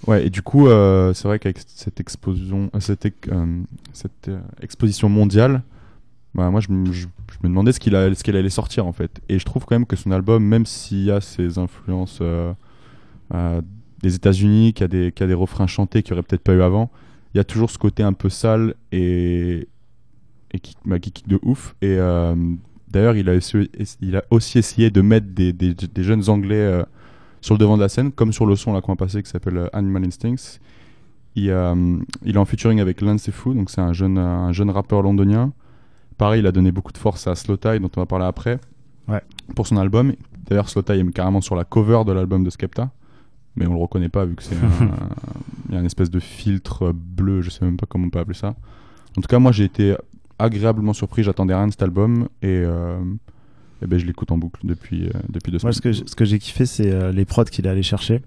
Ouais, 0.06 0.26
et 0.26 0.30
du 0.30 0.40
coup, 0.42 0.66
euh, 0.68 1.12
c'est 1.12 1.28
vrai 1.28 1.38
qu'avec 1.38 1.58
cette 1.66 2.00
explosion, 2.00 2.70
euh, 2.74 2.80
cette, 2.80 3.06
euh, 3.30 3.60
cette 3.92 4.30
exposition 4.62 5.08
mondiale, 5.10 5.62
bah, 6.34 6.48
moi 6.50 6.60
je, 6.60 6.70
me- 6.72 6.90
je- 6.92 7.06
je 7.32 7.36
me 7.42 7.48
demandais 7.48 7.72
ce 7.72 7.80
qu'il 7.80 7.92
ce 7.92 8.22
qu'elle 8.22 8.36
allait 8.36 8.48
sortir 8.50 8.86
en 8.86 8.92
fait. 8.92 9.20
Et 9.28 9.38
je 9.38 9.44
trouve 9.44 9.64
quand 9.66 9.74
même 9.74 9.84
que 9.86 9.96
son 9.96 10.10
album, 10.10 10.42
même 10.44 10.64
s'il 10.64 11.04
y 11.04 11.10
a 11.10 11.20
ses 11.20 11.58
influences 11.58 12.20
euh, 12.22 12.52
des 14.02 14.14
États-Unis, 14.14 14.72
qui 14.72 14.82
a 14.84 14.88
des, 14.88 15.12
qui 15.12 15.22
a 15.22 15.26
des 15.26 15.34
refrains 15.34 15.66
chantés 15.66 16.02
qu'il 16.02 16.14
n'y 16.14 16.18
aurait 16.18 16.26
peut-être 16.26 16.42
pas 16.42 16.54
eu 16.54 16.62
avant. 16.62 16.90
Il 17.34 17.38
y 17.38 17.40
a 17.40 17.44
toujours 17.44 17.70
ce 17.70 17.76
côté 17.78 18.02
un 18.02 18.12
peu 18.14 18.28
sale 18.30 18.74
et, 18.92 19.68
et 20.52 20.58
qui, 20.60 20.74
bah, 20.86 20.98
qui 20.98 21.12
kick 21.12 21.28
de 21.28 21.38
ouf. 21.42 21.74
Et 21.82 21.96
d'ailleurs, 22.90 23.16
il, 23.16 23.28
a 23.28 23.34
il 24.00 24.16
a 24.16 24.24
aussi 24.30 24.58
essayé 24.58 24.90
de 24.90 25.00
mettre 25.00 25.26
des, 25.28 25.52
des- 25.52 25.74
des 25.74 26.02
jeunes 26.02 26.28
Anglais 26.28 26.56
euh, 26.56 26.82
sur 27.40 27.54
le 27.54 27.58
devant 27.58 27.76
de 27.76 27.82
la 27.82 27.88
scène, 27.88 28.12
comme 28.12 28.32
sur 28.32 28.46
le 28.46 28.56
son 28.56 28.78
qu'on 28.80 28.92
va 28.92 28.96
passer 28.96 29.22
qui 29.22 29.30
s'appelle 29.30 29.56
euh, 29.56 29.66
Animal 29.72 30.04
Instincts. 30.04 30.58
Il, 31.36 31.50
euh, 31.50 31.96
il 32.24 32.34
est 32.34 32.38
en 32.38 32.44
featuring 32.44 32.80
avec 32.80 33.00
Lance 33.00 33.30
Fou, 33.30 33.54
donc 33.54 33.70
c'est 33.70 33.80
un 33.80 33.92
jeune, 33.92 34.18
un 34.18 34.52
jeune 34.52 34.70
rappeur 34.70 35.02
londonien. 35.02 35.52
Pareil, 36.18 36.40
il 36.40 36.46
a 36.46 36.52
donné 36.52 36.72
beaucoup 36.72 36.92
de 36.92 36.98
force 36.98 37.26
à 37.28 37.34
Slow 37.34 37.56
Tie, 37.56 37.78
dont 37.80 37.90
on 37.96 38.00
va 38.00 38.06
parler 38.06 38.26
après, 38.26 38.58
Ouais. 39.08 39.22
pour 39.56 39.66
son 39.66 39.76
album. 39.76 40.12
D'ailleurs, 40.48 40.68
Slow 40.68 40.82
Tie 40.82 40.92
est 40.92 41.10
carrément 41.12 41.40
sur 41.40 41.54
la 41.56 41.64
cover 41.64 42.02
de 42.06 42.12
l'album 42.12 42.42
de 42.44 42.50
Skepta, 42.50 42.90
mais 43.56 43.66
on 43.66 43.72
le 43.74 43.78
reconnaît 43.80 44.08
pas 44.08 44.24
vu 44.24 44.34
que 44.34 44.42
c'est 44.42 44.56
un, 44.56 45.72
y 45.72 45.76
a 45.76 45.80
une 45.80 45.86
espèce 45.86 46.10
de 46.10 46.18
filtre 46.20 46.92
bleu, 46.92 47.40
je 47.42 47.50
sais 47.50 47.64
même 47.64 47.76
pas 47.76 47.86
comment 47.88 48.06
on 48.06 48.10
peut 48.10 48.18
appeler 48.18 48.36
ça. 48.36 48.54
En 49.16 49.20
tout 49.22 49.28
cas, 49.28 49.38
moi 49.38 49.52
j'ai 49.52 49.64
été 49.64 49.96
agréablement 50.40 50.92
surpris, 50.92 51.22
j'attendais 51.22 51.54
rien 51.54 51.66
de 51.66 51.72
cet 51.72 51.82
album 51.82 52.28
et, 52.42 52.48
euh, 52.64 52.98
eh 53.82 53.86
ben, 53.86 53.98
je 53.98 54.06
l'écoute 54.06 54.30
en 54.32 54.38
boucle 54.38 54.60
depuis, 54.64 55.06
euh, 55.06 55.10
depuis 55.28 55.50
deux 55.52 55.58
Moi, 55.62 55.72
semaines. 55.72 55.72
ce 55.74 55.80
que 55.80 55.92
j'ai- 55.92 56.06
ce 56.06 56.14
que 56.16 56.24
j'ai 56.24 56.38
kiffé, 56.38 56.66
c'est 56.66 56.90
euh, 56.92 57.12
les 57.12 57.24
prods 57.24 57.44
qu'il 57.44 57.66
est 57.66 57.70
allé 57.70 57.82
chercher. 57.82 58.22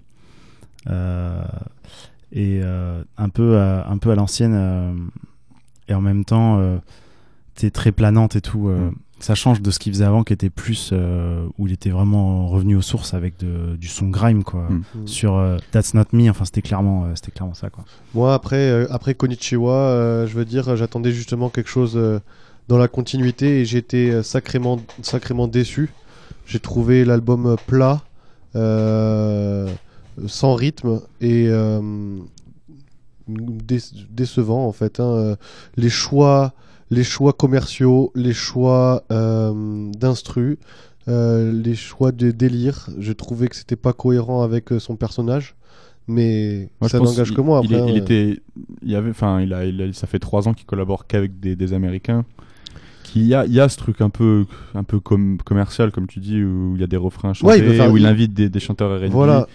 Et 2.36 2.60
un, 2.62 3.28
peu 3.28 3.58
à, 3.58 3.88
un 3.88 3.98
peu 3.98 4.10
à 4.10 4.14
l'ancienne. 4.14 5.10
et 5.88 5.94
en 5.94 6.00
même 6.00 6.24
temps, 6.24 6.58
euh, 6.58 6.78
t'es 7.54 7.70
très 7.70 7.92
planante 7.92 8.36
et 8.36 8.40
tout. 8.40 8.68
euh, 8.68 8.90
Mm. 8.90 8.94
Ça 9.24 9.34
change 9.34 9.62
de 9.62 9.70
ce 9.70 9.78
qu'il 9.78 9.90
faisait 9.92 10.04
avant, 10.04 10.22
qui 10.22 10.34
était 10.34 10.50
plus. 10.50 10.90
euh, 10.92 11.46
où 11.58 11.66
il 11.66 11.72
était 11.72 11.88
vraiment 11.88 12.46
revenu 12.48 12.76
aux 12.76 12.82
sources 12.82 13.14
avec 13.14 13.38
de- 13.38 13.74
du 13.76 13.88
son 13.88 14.08
grime, 14.08 14.44
quoi. 14.44 14.68
Mm. 14.68 14.82
Mm. 15.02 15.06
Sur 15.06 15.36
euh, 15.36 15.56
That's 15.70 15.94
Not 15.94 16.04
Me, 16.12 16.28
enfin, 16.28 16.44
c'était 16.44 16.60
clairement, 16.60 17.04
euh, 17.06 17.12
c'était 17.14 17.30
clairement 17.32 17.54
ça, 17.54 17.70
quoi. 17.70 17.84
Moi, 18.12 18.34
après, 18.34 18.56
euh, 18.70 18.86
après 18.90 19.14
Konichiwa, 19.14 19.72
euh, 19.72 20.26
je 20.26 20.34
veux 20.34 20.44
dire, 20.44 20.76
j'attendais 20.76 21.10
justement 21.10 21.48
quelque 21.48 21.70
chose 21.70 21.94
euh, 21.96 22.20
dans 22.68 22.76
la 22.76 22.86
continuité 22.86 23.60
et 23.60 23.64
j'étais 23.64 24.22
sacrément, 24.22 24.78
sacrément 25.00 25.48
déçu. 25.48 25.90
J'ai 26.46 26.60
trouvé 26.60 27.06
l'album 27.06 27.56
plat, 27.66 28.02
euh, 28.56 29.66
sans 30.26 30.54
rythme 30.54 31.00
et 31.22 31.46
euh, 31.48 31.80
dé- 33.28 33.78
décevant 34.10 34.66
en 34.66 34.72
fait. 34.72 35.00
hein. 35.00 35.36
Les 35.76 35.88
choix, 35.88 36.52
les 36.94 37.04
choix 37.04 37.32
commerciaux, 37.32 38.12
les 38.14 38.32
choix 38.32 39.04
euh, 39.10 39.90
d'instru, 39.92 40.58
euh, 41.08 41.52
les 41.52 41.74
choix 41.74 42.12
de 42.12 42.30
délire. 42.30 42.88
Je 42.98 43.12
trouvais 43.12 43.48
que 43.48 43.56
c'était 43.56 43.76
pas 43.76 43.92
cohérent 43.92 44.42
avec 44.42 44.72
euh, 44.72 44.78
son 44.78 44.96
personnage. 44.96 45.54
Mais 46.06 46.68
Moi, 46.80 46.88
ça 46.90 46.98
n'engage 47.00 47.32
que 47.32 47.40
moi. 47.40 47.62
il, 47.64 47.74
Après, 47.74 47.88
est- 47.88 47.92
il 47.92 47.98
hein. 47.98 48.02
était, 48.02 48.40
il 48.82 48.90
y 48.90 48.94
avait, 48.96 49.10
enfin, 49.10 49.40
il 49.40 49.52
a, 49.54 49.64
il 49.64 49.80
a- 49.80 49.92
ça 49.94 50.06
fait 50.06 50.18
trois 50.18 50.46
ans 50.48 50.52
qu'il 50.54 50.66
collabore 50.66 51.06
qu'avec 51.06 51.40
des, 51.40 51.56
des 51.56 51.72
Américains. 51.72 52.24
Il 53.16 53.26
y 53.26 53.34
a, 53.34 53.46
il 53.46 53.52
y 53.52 53.60
a 53.60 53.68
ce 53.68 53.76
truc 53.78 54.00
un 54.00 54.10
peu, 54.10 54.44
un 54.74 54.82
peu 54.82 54.98
comme 55.00 55.38
commercial, 55.38 55.92
comme 55.92 56.06
tu 56.08 56.18
dis, 56.18 56.42
où 56.42 56.72
il 56.74 56.80
y 56.80 56.84
a 56.84 56.88
des 56.88 56.96
refrains 56.96 57.32
chantés, 57.32 57.46
Ouais, 57.52 57.58
il 57.70 57.74
faire- 57.76 57.90
où 57.92 57.96
il 57.96 58.02
il- 58.02 58.06
invite 58.06 58.34
des, 58.34 58.48
des 58.50 58.60
chanteurs 58.60 59.00
R&B. 59.00 59.10
Voilà. 59.12 59.46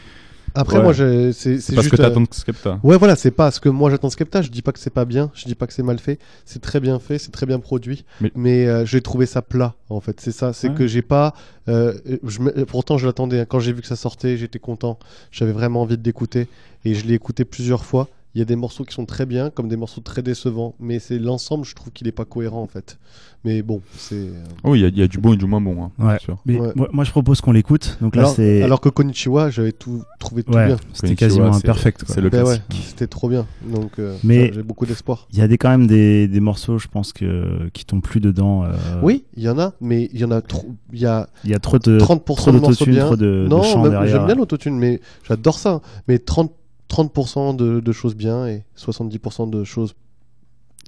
Après, 0.56 0.78
Ouais. 0.78 0.84
moi, 0.84 0.94
c'est 0.94 1.32
c'est 1.34 1.74
parce 1.76 1.86
juste. 1.88 1.96
que 1.96 2.02
euh, 2.02 2.06
t'attends 2.06 2.22
de 2.22 2.28
Skepta. 2.32 2.80
Ouais, 2.84 2.98
voilà, 2.98 3.16
c'est 3.16 3.32
pas 3.32 3.52
ce 3.52 3.60
que 3.60 3.70
moi 3.70 3.90
j'attends 3.90 4.08
de 4.08 4.14
Skepta. 4.14 4.42
Je 4.42 4.50
dis 4.50 4.62
pas 4.62 4.72
que 4.72 4.80
c'est 4.80 4.90
pas 4.90 5.06
bien, 5.06 5.32
je 5.34 5.46
dis 5.46 5.56
pas 5.56 5.68
que 5.68 5.74
c'est 5.74 5.84
mal 5.84 6.00
fait. 6.00 6.20
C'est 6.46 6.62
très 6.62 6.80
bien 6.80 7.00
fait, 7.00 7.18
c'est 7.20 7.32
très 7.32 7.46
bien 7.46 7.60
produit. 7.60 8.06
Mais- 8.22 8.32
Mais, 8.36 8.68
euh, 8.68 8.86
j'ai 8.86 9.02
trouvé 9.02 9.26
ça 9.26 9.42
plat, 9.42 9.76
en 9.90 10.00
fait. 10.02 10.20
C'est 10.22 10.32
ça, 10.32 10.54
c'est 10.54 10.70
Ouais. 10.70 10.76
que 10.76 10.88
j'ai 10.88 11.02
pas. 11.02 11.34
euh, 11.68 11.94
je 12.26 12.40
pourtant, 12.64 12.98
je 12.98 13.06
l'attendais. 13.06 13.42
hein. 13.42 13.46
Quand 13.48 13.60
j'ai 13.60 13.74
vu 13.74 13.82
que 13.82 13.88
ça 13.88 13.96
sortait, 13.96 14.38
j'étais 14.38 14.60
content. 14.60 14.98
J'avais 15.32 15.52
vraiment 15.52 15.82
envie 15.82 15.98
d'écouter. 15.98 16.48
Et 16.86 16.96
je 16.96 17.06
l'ai 17.06 17.14
écouté 17.14 17.46
plusieurs 17.46 17.86
fois. 17.86 18.08
Il 18.40 18.44
y 18.44 18.44
a 18.44 18.46
des 18.46 18.56
morceaux 18.56 18.86
qui 18.86 18.94
sont 18.94 19.06
très 19.06 19.26
bien, 19.26 19.50
comme 19.50 19.68
des 19.68 19.76
morceaux 19.76 20.00
très 20.00 20.22
décevants. 20.22 20.74
Mais 20.80 21.00
c'est 21.00 21.20
l'ensemble, 21.20 21.66
je 21.66 21.76
trouve 21.76 21.92
qu'il 21.92 22.08
est 22.08 22.14
pas 22.14 22.24
cohérent, 22.24 22.62
en 22.62 22.68
fait. 22.68 22.98
Mais 23.44 23.62
bon, 23.62 23.82
c'est. 23.98 24.16
euh, 24.16 24.32
Oh, 24.64 24.76
il 24.76 24.82
y, 24.82 24.86
a- 24.86 24.88
il 24.88 24.98
y 24.98 25.02
a 25.02 25.08
du 25.10 25.18
bon 25.18 25.34
et 25.34 25.36
du 25.38 25.44
moins 25.46 25.60
bon, 25.60 25.84
hein, 25.84 25.92
Ouais. 26.00 26.18
Mais 26.46 26.58
Ouais. 26.58 26.72
moi, 26.74 26.88
moi, 26.94 27.04
je 27.04 27.12
propose 27.12 27.42
qu'on 27.42 27.52
l'écoute. 27.52 27.98
Donc 28.00 28.16
là, 28.16 28.22
Alors, 28.22 28.34
c'est. 28.36 28.62
alors 28.64 28.80
que 28.80 28.88
Konichiwa, 28.88 29.50
j'avais 29.50 29.74
tout 29.74 30.04
trouvé 30.20 30.44
tout 30.44 30.54
ouais, 30.54 30.68
bien. 30.68 30.78
c'était 30.94 31.16
quasiment 31.18 31.54
imperfect. 31.54 32.06
C'est 32.08 32.22
le 32.22 32.30
Ben 32.30 32.46
c'était 32.86 33.08
trop 33.08 33.28
bien. 33.28 33.46
Donc, 33.68 34.00
euh, 34.00 34.16
Mais- 34.24 34.52
j'ai 34.54 34.64
beaucoup 34.64 34.86
d'espoir. 34.86 35.28
Il 35.34 35.40
y 35.40 35.42
a 35.42 35.48
des, 35.50 35.58
quand 35.58 35.70
même 35.70 35.88
des, 35.88 36.30
des 36.30 36.40
morceaux, 36.40 36.78
je 36.78 36.88
pense, 36.88 37.12
que, 37.12 37.70
qui 37.74 37.84
tombent 37.84 38.02
plus 38.02 38.22
dedans. 38.22 38.64
euh, 38.64 38.72
Oui, 39.04 39.26
il 39.36 39.44
y 39.44 39.50
en 39.50 39.60
a, 39.60 39.74
mais 39.82 40.10
il 40.14 40.20
y 40.22 40.24
en 40.24 40.32
a 40.32 40.42
trop. 40.42 40.66
Il 40.94 41.00
y 41.00 41.06
a 41.06 41.28
Il 41.44 41.50
y 41.50 41.54
a 41.54 41.60
trop 41.60 41.78
de, 41.78 41.98
30% 42.00 42.36
trop 42.36 42.52
de 42.54 42.60
morceaux 42.60 42.86
bien. 42.86 43.06
trop 43.06 43.18
de, 43.18 43.48
non, 43.50 43.64
j'aime 43.64 44.26
bien 44.26 44.36
l'autotune, 44.36 44.78
mais 44.78 45.02
j'adore 45.28 45.60
ça. 45.60 45.82
Mais 46.08 46.20
30, 46.20 46.54
30% 46.90 47.56
de, 47.56 47.80
de 47.80 47.92
choses 47.92 48.16
bien 48.16 48.48
et 48.48 48.64
70% 48.78 49.50
de 49.50 49.64
choses 49.64 49.96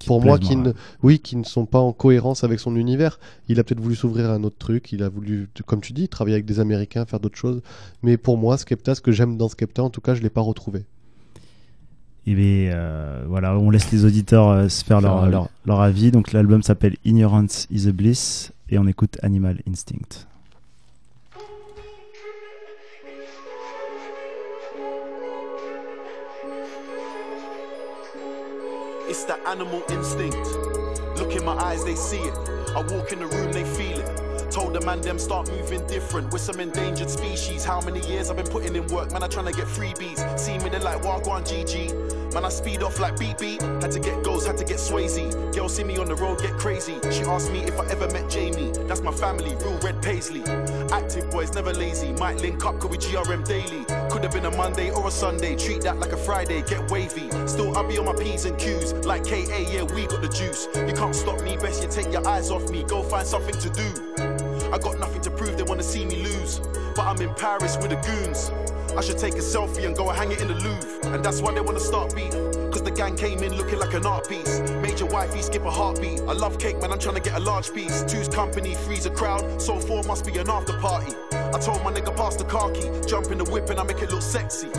qui 0.02 0.08
pour 0.08 0.24
moi 0.24 0.40
qui 0.40 0.56
ne, 0.56 0.70
ouais. 0.70 0.74
oui, 1.04 1.20
qui 1.20 1.36
ne 1.36 1.44
sont 1.44 1.66
pas 1.66 1.80
en 1.80 1.94
cohérence 1.94 2.44
avec 2.44 2.60
son 2.60 2.76
univers. 2.76 3.20
Il 3.48 3.60
a 3.60 3.64
peut-être 3.64 3.80
voulu 3.80 3.96
s'ouvrir 3.96 4.30
à 4.32 4.34
un 4.34 4.44
autre 4.44 4.58
truc, 4.58 4.92
il 4.92 5.04
a 5.04 5.10
voulu, 5.10 5.48
comme 5.66 5.82
tu 5.82 5.94
dis, 5.94 6.10
travailler 6.10 6.36
avec 6.36 6.46
des 6.46 6.60
Américains, 6.60 7.06
faire 7.06 7.20
d'autres 7.20 7.38
choses. 7.38 7.62
Mais 8.02 8.18
pour 8.18 8.38
moi, 8.38 8.58
Skepta, 8.58 8.96
ce 8.96 9.02
que 9.02 9.12
j'aime 9.12 9.38
dans 9.38 9.48
Skepta, 9.48 9.84
en 9.84 9.92
tout 9.92 10.02
cas, 10.02 10.16
je 10.16 10.22
l'ai 10.22 10.32
pas 10.32 10.42
retrouvé. 10.42 10.86
Et 12.26 12.36
bien, 12.36 12.72
euh, 12.74 13.24
voilà, 13.28 13.58
on 13.58 13.70
laisse 13.70 13.92
les 13.92 14.06
auditeurs 14.06 14.50
euh, 14.50 14.70
se 14.70 14.84
faire 14.84 15.02
Faire 15.02 15.10
leur, 15.10 15.22
leur 15.22 15.32
leur, 15.32 15.50
leur 15.66 15.82
avis. 15.82 16.12
Donc 16.12 16.32
l'album 16.34 16.62
s'appelle 16.62 16.96
Ignorance 17.06 17.68
is 17.72 17.88
a 17.88 17.92
Bliss 17.92 18.54
et 18.70 18.78
on 18.78 18.88
écoute 18.88 19.18
Animal 19.22 19.62
Instinct. 19.68 20.31
It's 29.12 29.26
that 29.26 29.46
animal 29.46 29.84
instinct. 29.90 30.38
Look 31.20 31.36
in 31.36 31.44
my 31.44 31.52
eyes, 31.52 31.84
they 31.84 31.96
see 31.96 32.20
it. 32.20 32.34
I 32.74 32.82
walk 32.94 33.12
in 33.12 33.20
the 33.20 33.28
room, 33.28 33.52
they 33.52 33.66
feel 33.66 34.00
it. 34.00 34.50
Told 34.50 34.74
the 34.74 34.80
man 34.86 35.02
them 35.02 35.20
start 35.20 35.52
moving 35.52 35.86
different. 35.86 36.32
We're 36.32 36.40
some 36.40 36.62
endangered 36.62 37.10
species. 37.10 37.66
How 37.66 37.82
many 37.82 38.00
years 38.08 38.30
I've 38.30 38.38
been 38.38 38.48
putting 38.48 38.74
in 38.74 38.88
work, 38.88 39.12
man? 39.12 39.22
I 39.22 39.28
tryna 39.28 39.54
get 39.54 39.68
freebies. 39.68 40.40
See 40.40 40.58
me, 40.60 40.70
they 40.70 40.80
like 40.80 41.02
Wagwan 41.02 41.44
GG. 41.44 42.34
Man, 42.34 42.46
I 42.46 42.48
speed 42.48 42.84
off 42.84 43.02
like 43.02 43.20
beep. 43.20 43.42
Had 43.42 43.92
to 43.92 44.00
get 44.00 44.24
goals, 44.24 44.48
had 44.48 44.56
to 44.60 44.64
get 44.64 44.78
Swayze. 44.78 45.54
Girl 45.54 45.68
see 45.68 45.84
me 45.84 45.98
on 45.98 46.08
the 46.08 46.16
road, 46.16 46.40
get 46.40 46.54
crazy. 46.54 46.96
She 47.12 47.24
asked 47.24 47.52
me 47.52 47.60
if 47.64 47.78
I 47.78 47.86
ever 47.88 48.10
met 48.12 48.30
Jamie. 48.30 48.72
That's 48.88 49.02
my 49.02 49.12
family, 49.12 49.58
real 49.58 49.78
red 49.80 50.02
paisley. 50.02 50.42
Active 50.90 51.30
boys, 51.32 51.54
never 51.54 51.74
lazy. 51.74 52.14
Might 52.14 52.40
link 52.40 52.64
up, 52.64 52.80
could 52.80 52.92
we 52.92 52.98
GRM 52.98 53.46
daily? 53.46 53.84
Could 54.12 54.24
have 54.24 54.34
been 54.34 54.46
a 54.46 54.52
Monday 54.58 54.92
or 54.92 55.08
a 55.08 55.12
Sunday. 55.12 55.56
Treat 55.56 55.84
that 55.84 55.98
like 55.98 56.12
a 56.12 56.18
Friday, 56.18 56.62
get 56.64 56.92
wavy. 56.92 57.30
Still, 57.48 57.78
I'll 57.78 57.88
be 57.88 57.98
on 57.98 58.04
my 58.04 58.14
P's 58.14 58.44
and 58.44 58.60
Q's. 58.60 58.92
Like 59.06 59.24
KA, 59.24 59.38
yeah, 59.38 59.84
we 59.84 60.06
got 60.06 60.22
the 60.22 60.28
juice. 60.28 60.68
You 60.76 60.94
can't 60.94 61.16
stop 61.16 61.42
me, 61.44 61.56
best 61.56 61.82
you 61.82 61.88
take 61.88 62.12
your 62.12 62.28
eyes 62.28 62.52
off 62.52 62.70
me. 62.70 62.84
Go 62.84 63.04
find 63.04 63.26
something 63.26 63.56
to 63.56 63.70
do. 63.70 63.88
I 64.74 64.80
got 64.80 65.00
nothing 65.00 65.22
to 65.22 65.32
prove, 65.32 65.56
they 65.56 65.64
wanna 65.64 65.84
see 65.84 66.04
me 66.04 66.18
lose. 66.24 66.60
But 66.94 67.06
I'm 67.06 67.22
in 67.22 67.34
Paris 67.36 67.78
with 67.78 67.92
the 67.92 67.96
goons. 67.96 68.52
I 68.98 69.02
should 69.02 69.18
take 69.18 69.36
a 69.36 69.38
selfie 69.38 69.86
and 69.86 69.96
go 69.96 70.10
and 70.10 70.18
hang 70.18 70.34
it 70.34 70.42
in 70.42 70.50
the 70.50 70.56
Louvre. 70.56 71.14
And 71.14 71.24
that's 71.24 71.42
why 71.42 71.54
they 71.54 71.62
wanna 71.62 71.80
start 71.80 72.14
beef. 72.14 72.34
Cause 72.70 72.84
the 72.84 72.92
gang 72.92 73.16
came 73.16 73.40
in 73.40 73.56
looking 73.56 73.80
like 73.80 73.94
an 73.94 74.06
art 74.06 74.28
piece. 74.28 74.60
Major 74.82 75.06
wifey, 75.06 75.42
skip 75.42 75.64
a 75.64 75.72
heartbeat. 75.72 76.20
I 76.28 76.34
love 76.34 76.60
cake, 76.60 76.82
man, 76.82 76.92
I'm 76.92 77.00
trying 77.00 77.16
to 77.16 77.22
get 77.22 77.36
a 77.36 77.40
large 77.40 77.74
piece. 77.74 78.04
Two's 78.04 78.28
company, 78.28 78.76
three's 78.76 79.06
a 79.06 79.10
crowd. 79.10 79.62
So 79.62 79.80
four 79.80 80.04
must 80.04 80.26
be 80.26 80.38
an 80.38 80.50
after 80.50 80.78
party. 80.80 81.16
I 81.54 81.60
told 81.60 81.84
my 81.84 81.92
nigga 81.92 82.16
pass 82.16 82.36
the 82.36 82.46
car 82.46 82.72
key. 82.72 82.90
Jump 83.08 83.32
in 83.32 83.38
the 83.38 83.44
whip 83.44 83.70
and 83.70 83.80
I 83.80 83.84
make 83.84 84.02
it 84.02 84.12
look 84.12 84.22
sexy. 84.22 84.70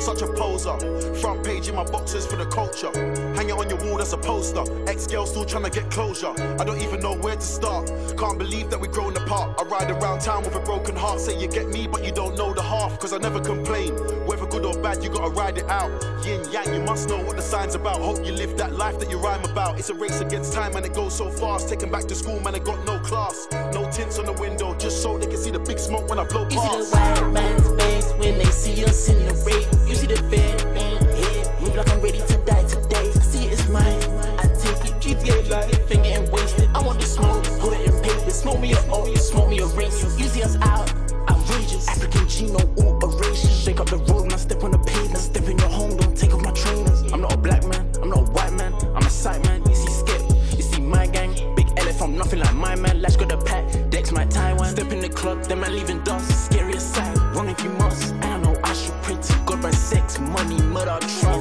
Such 0.00 0.22
a 0.22 0.28
poser. 0.28 0.76
Front 1.14 1.44
page 1.44 1.68
in 1.68 1.74
my 1.74 1.84
boxes 1.84 2.26
for 2.26 2.36
the 2.36 2.46
culture. 2.46 2.90
Hang 3.34 3.48
it 3.48 3.52
on 3.52 3.68
your 3.70 3.78
wall, 3.78 3.98
that's 3.98 4.12
a 4.12 4.18
poster. 4.18 4.64
Ex 4.88 5.06
girl 5.06 5.26
still 5.26 5.44
trying 5.44 5.64
to 5.64 5.70
get 5.70 5.90
closure. 5.90 6.32
I 6.60 6.64
don't 6.64 6.82
even 6.82 7.00
know 7.00 7.14
where 7.16 7.36
to 7.36 7.40
start. 7.40 7.90
Can't 8.18 8.38
believe 8.38 8.68
that 8.70 8.80
we're 8.80 8.92
grown 8.92 9.16
apart. 9.16 9.58
I 9.58 9.64
ride 9.64 9.90
around 9.90 10.20
town 10.20 10.44
with 10.44 10.54
a 10.54 10.60
broken 10.60 10.96
heart. 10.96 11.20
Say 11.20 11.38
you 11.38 11.48
get 11.48 11.68
me, 11.68 11.86
but 11.86 12.04
you 12.04 12.12
don't 12.12 12.36
know 12.36 12.52
the 12.52 12.62
half. 12.62 12.98
Cause 12.98 13.12
I 13.12 13.18
never 13.18 13.40
complain. 13.40 13.94
Whether 14.26 14.46
good 14.58 14.76
or 14.76 14.82
bad, 14.82 15.02
you 15.02 15.10
gotta 15.10 15.30
ride 15.30 15.58
it 15.58 15.68
out. 15.68 15.90
Yin 16.24 16.42
yang, 16.50 16.74
you 16.74 16.80
must 16.80 17.08
know 17.08 17.22
what 17.22 17.36
the 17.36 17.42
sign's 17.42 17.74
about. 17.74 18.00
Hope 18.00 18.24
you 18.24 18.32
live 18.32 18.56
that 18.56 18.74
life 18.74 18.98
that 18.98 19.10
you 19.10 19.18
rhyme 19.18 19.44
about. 19.44 19.78
It's 19.78 19.90
a 19.90 19.94
race 19.94 20.20
against 20.20 20.52
time 20.52 20.74
and 20.76 20.84
it 20.84 20.94
goes 20.94 21.16
so 21.16 21.30
fast. 21.30 21.68
Taken 21.68 21.90
back 21.90 22.04
to 22.06 22.14
school, 22.14 22.40
man, 22.40 22.54
I 22.54 22.58
got 22.58 22.84
no 22.86 22.98
class. 23.00 23.46
No 23.72 23.88
tints 23.90 24.18
on 24.18 24.26
the 24.26 24.32
window, 24.32 24.74
just 24.74 25.02
so 25.02 25.18
they 25.18 25.26
can 25.26 25.36
see 25.36 25.50
the 25.50 25.58
big 25.58 25.78
smoke 25.78 26.08
when 26.08 26.18
I 26.18 26.24
blow 26.24 26.44
past. 26.46 26.54
You 26.54 26.84
see 26.84 26.90
the 26.90 26.96
white 26.96 27.32
man's 27.32 27.82
face 27.82 28.12
when 28.18 28.38
they 28.38 28.50
see 28.50 28.84
us 28.84 29.08
in 29.08 29.24
the 29.26 29.34
rain. 29.46 29.88
You 29.88 29.94
see 29.94 30.06
the 30.06 30.20
bed 30.28 30.60
head, 30.76 31.60
move 31.60 31.76
like 31.76 31.90
I'm 31.90 32.00
ready 32.00 32.18
to 32.18 32.36
die 32.44 32.64
today. 32.64 33.10
I 33.14 33.20
see 33.20 33.46
it's 33.46 33.68
mine, 33.68 34.02
I 34.38 34.46
take 34.58 34.82
it, 34.88 34.94
GTA 35.00 35.72
it, 35.72 35.88
finger 35.88 36.10
and 36.10 36.30
wasted. 36.32 36.68
I 36.74 36.82
want 36.82 37.00
the 37.00 37.06
smoke, 37.06 37.44
put 37.60 37.74
it 37.74 37.86
in 37.86 38.02
paper. 38.02 38.30
Smoke 38.30 38.60
me 38.60 38.72
a 38.72 38.78
O, 38.90 39.06
you 39.06 39.16
smoke 39.16 39.48
me 39.48 39.60
a 39.60 39.66
race. 39.66 40.02
You 40.18 40.26
see 40.26 40.42
us 40.42 40.56
out, 40.62 40.92
contagious. 41.68 41.88
African 41.88 42.26
genome 42.26 43.02
alteration. 43.02 43.50
Shake 43.50 43.80
up 43.80 43.88
the 43.88 43.98
road, 43.98 44.28
now 44.28 44.36
step 44.36 44.64
on 44.64 44.72
the 44.72 44.78
pavement. 44.78 45.18
Step 45.18 45.48
in 45.48 45.58
your 45.58 45.68
home, 45.68 45.96
don't 45.96 46.16
take 46.16 46.34
off 46.34 46.42
my 46.42 46.52
trainers. 46.52 47.12
I'm 47.12 47.20
not 47.20 47.34
a 47.34 47.36
black 47.36 47.66
man, 47.66 47.90
I'm 48.02 48.10
not 48.10 48.28
a 48.28 48.30
white 48.32 48.52
man, 48.52 48.72
I'm 48.94 49.06
a 49.06 49.10
sight 49.10 49.42
man. 49.44 49.62
You 49.68 49.74
see 49.74 49.90
Skip, 49.90 50.22
you 50.56 50.62
see 50.62 50.80
my 50.80 51.06
gang. 51.06 51.32
Big 51.54 51.66
LF, 51.76 52.02
I'm 52.02 52.16
nothing 52.16 52.40
like 52.40 52.54
my 52.54 52.74
man. 52.76 53.00
Lash 53.02 53.16
got 53.16 53.28
the 53.28 53.38
pack, 53.38 53.64
Dex 53.90 54.12
my 54.12 54.24
Taiwan. 54.26 54.70
Step 54.70 54.92
in 54.92 55.00
the 55.00 55.08
club, 55.08 55.42
them 55.44 55.60
man 55.60 55.74
leaving 55.74 56.02
dust. 56.04 56.46
Scariest 56.46 56.94
sight, 56.94 57.16
run 57.34 57.48
if 57.48 57.62
you 57.62 57.70
must. 57.70 58.12
I 58.14 58.38
know, 58.40 58.56
I 58.64 58.72
should 58.72 58.94
pray 59.02 59.16
to 59.16 59.42
God 59.46 59.62
by 59.62 59.70
sex, 59.70 60.18
money, 60.18 60.60
murder, 60.62 60.98
trust. 61.20 61.37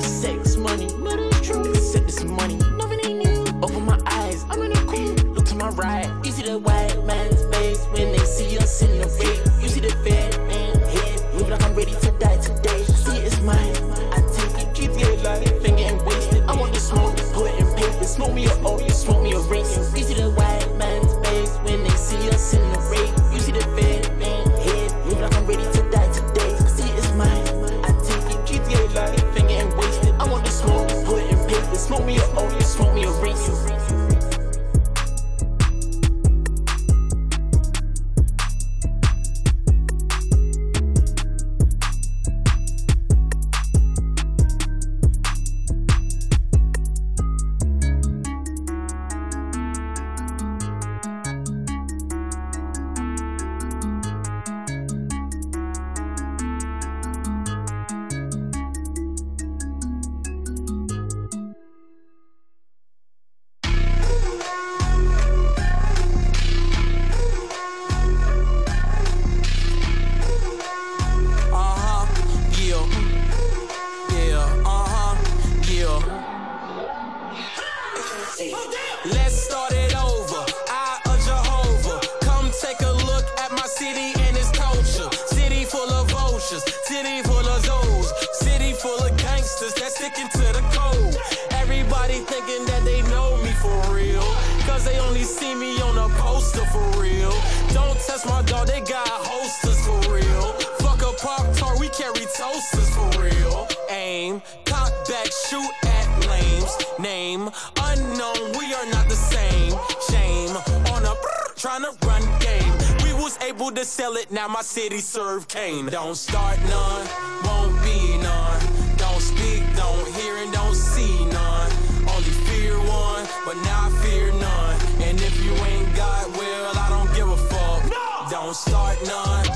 like 105.27 105.33
shoot 105.49 105.71
at 105.85 106.27
lames. 106.29 106.77
Name 106.99 107.49
unknown, 107.83 108.57
we 108.57 108.73
are 108.73 108.85
not 108.91 109.09
the 109.09 109.15
same. 109.15 109.73
Shame 110.09 110.55
on 110.93 111.03
a 111.05 111.13
trying 111.55 111.83
to 111.83 111.91
run 112.05 112.21
game. 112.39 112.71
We 113.03 113.13
was 113.13 113.37
able 113.41 113.71
to 113.71 113.83
sell 113.83 114.15
it, 114.15 114.31
now 114.31 114.47
my 114.47 114.61
city 114.61 114.99
serve 114.99 115.47
Kane. 115.47 115.87
Don't 115.87 116.15
start 116.15 116.57
none, 116.69 117.07
won't 117.43 117.75
be 117.83 118.17
none. 118.17 118.61
Don't 118.97 119.21
speak, 119.21 119.63
don't 119.75 120.07
hear, 120.15 120.37
and 120.37 120.53
don't 120.53 120.75
see 120.75 121.25
none. 121.25 121.71
Only 122.13 122.33
fear 122.47 122.77
one, 122.77 123.27
but 123.45 123.55
now 123.65 123.89
I 123.89 124.03
fear 124.03 124.31
none. 124.31 124.75
And 125.01 125.19
if 125.19 125.43
you 125.43 125.51
ain't 125.51 125.95
got 125.95 126.25
will, 126.37 126.71
I 126.83 126.87
don't 126.89 127.13
give 127.15 127.29
a 127.29 127.37
fuck. 127.37 127.83
No! 127.89 128.29
Don't 128.29 128.55
start 128.55 128.97
none. 129.05 129.46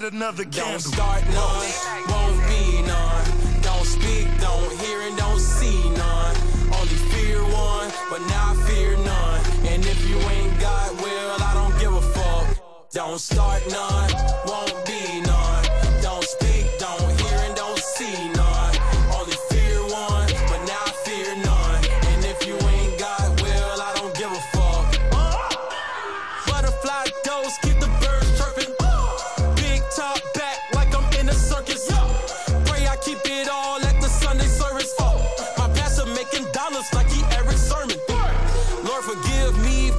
light 0.00 0.12
another 0.12 0.44
candle. 0.44 0.70
Don't 0.70 0.80
start 0.80 1.24
none, 1.30 1.66
won't 2.08 2.48
be 2.48 2.82
none. 2.82 3.24
Don't 3.62 3.84
speak, 3.84 4.26
don't 4.40 4.72
hear, 4.80 5.00
and 5.02 5.16
don't 5.16 5.40
see 5.40 5.90
none. 5.90 6.36
Only 6.72 6.98
fear 7.12 7.42
one, 7.42 7.90
but 8.10 8.20
now 8.28 8.52
I 8.52 8.66
fear 8.68 8.96
none. 8.96 9.40
And 9.66 9.84
if 9.84 10.08
you 10.08 10.16
ain't 10.16 10.60
God, 10.60 11.00
will, 11.00 11.42
I 11.42 11.54
don't 11.54 11.80
give 11.80 11.94
a 11.94 12.02
fuck. 12.02 12.90
Don't 12.92 13.18
start 13.18 13.62
none, 13.70 14.10
won't 14.46 14.86
be 14.86 15.20
none. 15.20 15.27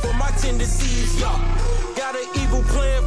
for 0.01 0.13
my 0.13 0.31
tendencies. 0.31 1.19
Got 1.21 2.15
an 2.15 2.27
evil 2.41 2.63
plan 2.63 3.03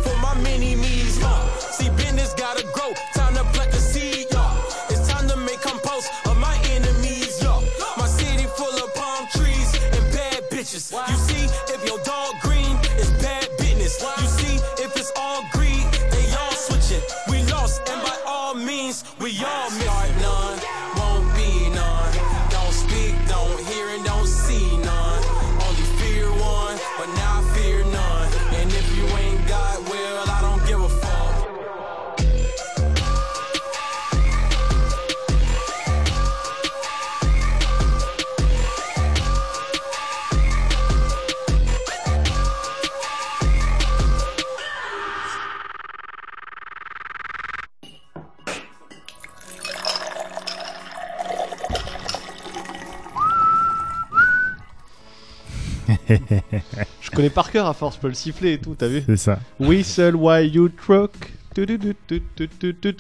connais 57.22 57.30
par 57.30 57.52
cœur 57.52 57.66
à 57.68 57.72
force, 57.72 57.94
je 57.94 58.00
peux 58.00 58.08
le 58.08 58.14
siffler 58.14 58.54
et 58.54 58.58
tout, 58.58 58.74
t'as 58.76 58.88
vu 58.88 59.04
C'est 59.06 59.16
ça. 59.16 59.38
Whistle 59.60 60.16
while 60.16 60.52
you 60.52 60.68
truck? 60.68 61.12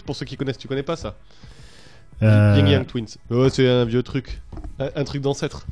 Pour 0.06 0.14
ceux 0.14 0.24
qui 0.24 0.36
connaissent, 0.36 0.58
tu 0.58 0.68
connais 0.68 0.84
pas 0.84 0.94
ça? 0.94 1.16
Euh. 2.22 2.54
Ying 2.56 2.68
Yang 2.68 2.86
Twins. 2.86 3.18
Oh, 3.30 3.48
c'est 3.48 3.68
un 3.68 3.84
vieux 3.84 4.04
truc. 4.04 4.40
Un, 4.78 5.02
truc 5.02 5.22
d'ancêtre. 5.22 5.66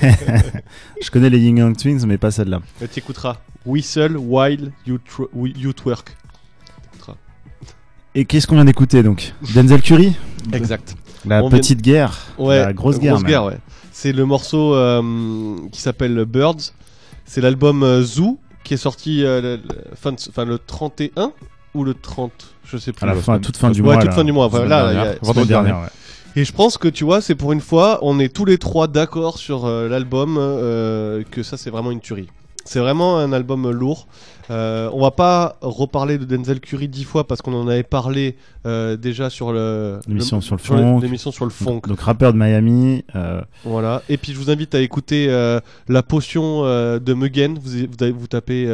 je 1.02 1.10
connais 1.10 1.28
les 1.28 1.38
Ying 1.38 1.58
Yang 1.58 1.76
Twins, 1.76 2.06
mais 2.06 2.16
pas 2.16 2.30
celle-là. 2.30 2.62
Bah, 2.80 2.88
T'écouteras. 2.88 3.36
Whistle 3.66 4.16
while 4.16 4.72
you, 4.86 4.98
you 5.34 5.72
twerk. 5.74 6.16
Et 8.14 8.24
qu'est-ce 8.24 8.46
qu'on 8.46 8.54
vient 8.54 8.64
d'écouter 8.64 9.02
donc? 9.02 9.34
Denzel 9.54 9.82
Curry? 9.82 10.16
Exact. 10.52 10.94
La 11.26 11.42
petite 11.42 11.82
guerre. 11.82 12.16
Ouais, 12.38 12.60
la 12.60 12.72
grosse 12.72 12.98
guerre. 12.98 13.18
C'est 13.92 14.12
le 14.12 14.24
morceau 14.24 14.74
euh, 14.74 15.56
qui 15.70 15.82
s'appelle 15.82 16.24
Birds. 16.24 16.72
C'est 17.24 17.40
l'album 17.40 17.82
euh, 17.82 18.02
Zoo 18.02 18.38
qui 18.64 18.74
est 18.74 18.78
sorti 18.78 19.24
euh, 19.24 19.40
le, 19.40 19.56
le- 19.56 19.62
fin 19.96 20.12
de- 20.12 20.18
enfin, 20.28 20.44
le 20.44 20.58
31 20.58 21.32
ou 21.74 21.84
le 21.84 21.94
30, 21.94 22.32
je 22.64 22.76
sais 22.78 22.92
plus. 22.92 23.02
À 23.04 23.06
la 23.06 23.14
fin, 23.14 23.38
toute 23.38 23.56
fin 23.56 23.70
du 23.70 23.80
Ouais, 23.80 23.86
mois. 23.86 23.96
toute 23.96 24.10
là. 24.10 24.12
fin 24.16 24.24
du 24.24 24.32
mois. 24.32 24.46
Enfin, 24.46 24.58
Semaine 24.58 24.70
là, 24.70 24.82
dernière. 24.84 25.02
il 25.02 25.06
y 25.06 25.08
a- 25.08 25.12
Semaine 25.12 25.18
Vendredi 25.22 25.48
dernière, 25.48 25.80
ouais. 25.80 25.88
Et 26.36 26.44
je 26.44 26.52
pense 26.52 26.78
que 26.78 26.88
tu 26.88 27.04
vois, 27.04 27.20
c'est 27.20 27.34
pour 27.34 27.52
une 27.52 27.60
fois, 27.60 27.98
on 28.02 28.18
est 28.18 28.28
tous 28.34 28.44
les 28.44 28.58
trois 28.58 28.88
d'accord 28.88 29.38
sur 29.38 29.66
euh, 29.66 29.88
l'album, 29.88 30.36
euh, 30.38 31.22
que 31.30 31.42
ça 31.42 31.56
c'est 31.56 31.70
vraiment 31.70 31.90
une 31.92 32.00
tuerie. 32.00 32.28
C'est 32.64 32.78
vraiment 32.80 33.18
un 33.18 33.32
album 33.32 33.70
lourd. 33.70 34.06
Euh, 34.50 34.90
on 34.92 35.00
va 35.00 35.10
pas 35.10 35.56
reparler 35.62 36.18
de 36.18 36.24
Denzel 36.24 36.60
Curry 36.60 36.88
dix 36.88 37.04
fois 37.04 37.26
parce 37.26 37.40
qu'on 37.40 37.54
en 37.54 37.66
avait 37.68 37.82
parlé 37.82 38.36
euh, 38.66 38.96
déjà 38.96 39.30
sur 39.30 39.52
le 39.52 40.00
L'émission 40.06 40.40
sur 40.42 40.54
le 40.56 40.60
funk. 40.60 41.00
l'émission 41.00 41.30
sur 41.32 41.44
le 41.46 41.50
funk. 41.50 41.80
Donc 41.86 42.00
rappeur 42.00 42.32
de 42.32 42.38
Miami. 42.38 43.04
euh, 43.16 43.40
Voilà. 43.64 44.02
Et 44.08 44.16
puis 44.18 44.32
je 44.32 44.38
vous 44.38 44.50
invite 44.50 44.74
à 44.74 44.80
écouter 44.80 45.26
euh, 45.30 45.60
la 45.88 46.02
potion 46.02 46.62
de 46.64 47.14
Mugen. 47.14 47.58
Vous, 47.58 47.86
vous, 48.18 48.26
tapez 48.26 48.66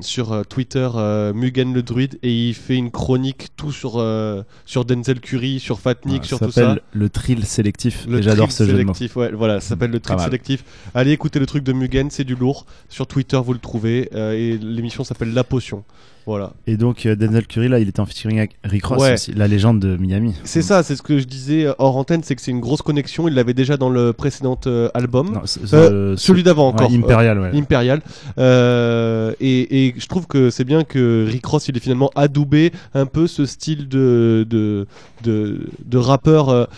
sur 0.00 0.32
euh, 0.32 0.42
Twitter 0.44 0.88
euh, 0.94 1.32
Mugen 1.32 1.72
le 1.74 1.82
druide 1.82 2.18
et 2.22 2.48
il 2.48 2.54
fait 2.54 2.76
une 2.76 2.90
chronique 2.90 3.48
tout 3.56 3.72
sur 3.72 3.92
sur 3.92 4.44
sur 4.64 4.84
Denzel 4.84 5.20
Curry, 5.20 5.60
sur 5.60 5.80
Fatnik, 5.80 6.24
sur 6.24 6.38
tout 6.38 6.50
ça. 6.50 6.60
s'appelle 6.62 6.82
le 6.92 7.08
trill 7.10 7.44
sélectif. 7.44 8.06
Le 8.08 8.22
J'adore 8.22 8.50
ce 8.52 8.64
jeu 8.64 8.72
sélectif, 8.78 9.16
ouais, 9.16 9.30
voilà, 9.32 9.60
ça 9.60 9.70
s'appelle 9.70 9.90
le 9.90 10.00
mal. 10.16 10.24
sélectif. 10.24 10.64
Allez 10.94 11.12
écouter 11.12 11.38
le 11.38 11.46
truc 11.46 11.62
de 11.64 11.72
Mugen, 11.72 12.10
c'est 12.10 12.24
du 12.24 12.34
lourd. 12.34 12.66
Sur 12.88 13.06
Twitter, 13.06 13.40
vous 13.44 13.52
le 13.52 13.58
trouvez. 13.58 14.08
euh, 14.14 14.32
et 14.32 14.58
l'émission 14.58 15.04
s'appelle 15.04 15.32
La 15.34 15.44
Potion. 15.44 15.84
Voilà. 16.26 16.52
Et 16.66 16.76
donc 16.76 17.04
euh, 17.06 17.16
Denzel 17.16 17.46
Curry 17.46 17.68
là, 17.68 17.78
il 17.80 17.88
était 17.88 18.00
en 18.00 18.06
featuring 18.06 18.38
avec 18.38 18.52
Rick 18.64 18.84
Ross, 18.86 19.00
Ouais. 19.02 19.14
aussi, 19.14 19.32
la 19.32 19.48
légende 19.48 19.80
de 19.80 19.96
Miami. 19.96 20.34
C'est 20.44 20.62
ça, 20.62 20.82
c'est 20.82 20.94
ce 20.96 21.02
que 21.02 21.18
je 21.18 21.24
disais 21.24 21.66
euh, 21.66 21.72
hors 21.78 21.96
antenne, 21.96 22.22
c'est 22.22 22.36
que 22.36 22.42
c'est 22.42 22.50
une 22.52 22.60
grosse 22.60 22.82
connexion. 22.82 23.26
Il 23.28 23.34
l'avait 23.34 23.54
déjà 23.54 23.76
dans 23.76 23.90
le 23.90 24.12
précédent 24.12 24.58
euh, 24.66 24.88
album. 24.94 25.32
Non, 25.34 25.40
Euh, 25.72 26.16
celui 26.16 26.42
d'avant 26.42 26.68
ouais, 26.68 26.74
encore. 26.74 26.92
Imperial, 26.92 27.38
ouais. 27.40 28.02
Euh, 28.38 29.32
et, 29.40 29.86
et 29.88 29.94
je 29.96 30.06
trouve 30.06 30.26
que 30.26 30.50
c'est 30.50 30.64
bien 30.64 30.84
que 30.84 31.26
Rick 31.28 31.44
Ross 31.46 31.68
il 31.68 31.76
est 31.76 31.80
finalement 31.80 32.10
adoubé 32.14 32.72
un 32.94 33.06
peu 33.06 33.26
ce 33.26 33.46
style 33.46 33.88
de, 33.88 34.46
de, 34.48 34.86
de, 35.24 35.68
de 35.84 35.98
rappeur 35.98 36.68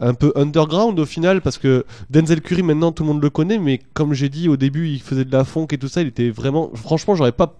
un 0.00 0.14
peu 0.14 0.32
underground 0.36 0.98
au 0.98 1.06
final 1.06 1.40
parce 1.40 1.58
que 1.58 1.84
Denzel 2.10 2.40
Curry 2.40 2.62
maintenant 2.62 2.92
tout 2.92 3.02
le 3.02 3.08
monde 3.08 3.22
le 3.22 3.30
connaît 3.30 3.58
mais 3.58 3.80
comme 3.94 4.12
j'ai 4.14 4.28
dit 4.28 4.48
au 4.48 4.56
début 4.56 4.88
il 4.88 5.00
faisait 5.00 5.24
de 5.24 5.32
la 5.32 5.44
funk 5.44 5.66
et 5.72 5.78
tout 5.78 5.88
ça 5.88 6.02
il 6.02 6.08
était 6.08 6.30
vraiment 6.30 6.70
franchement 6.74 7.14
j'aurais 7.14 7.32
pas 7.32 7.54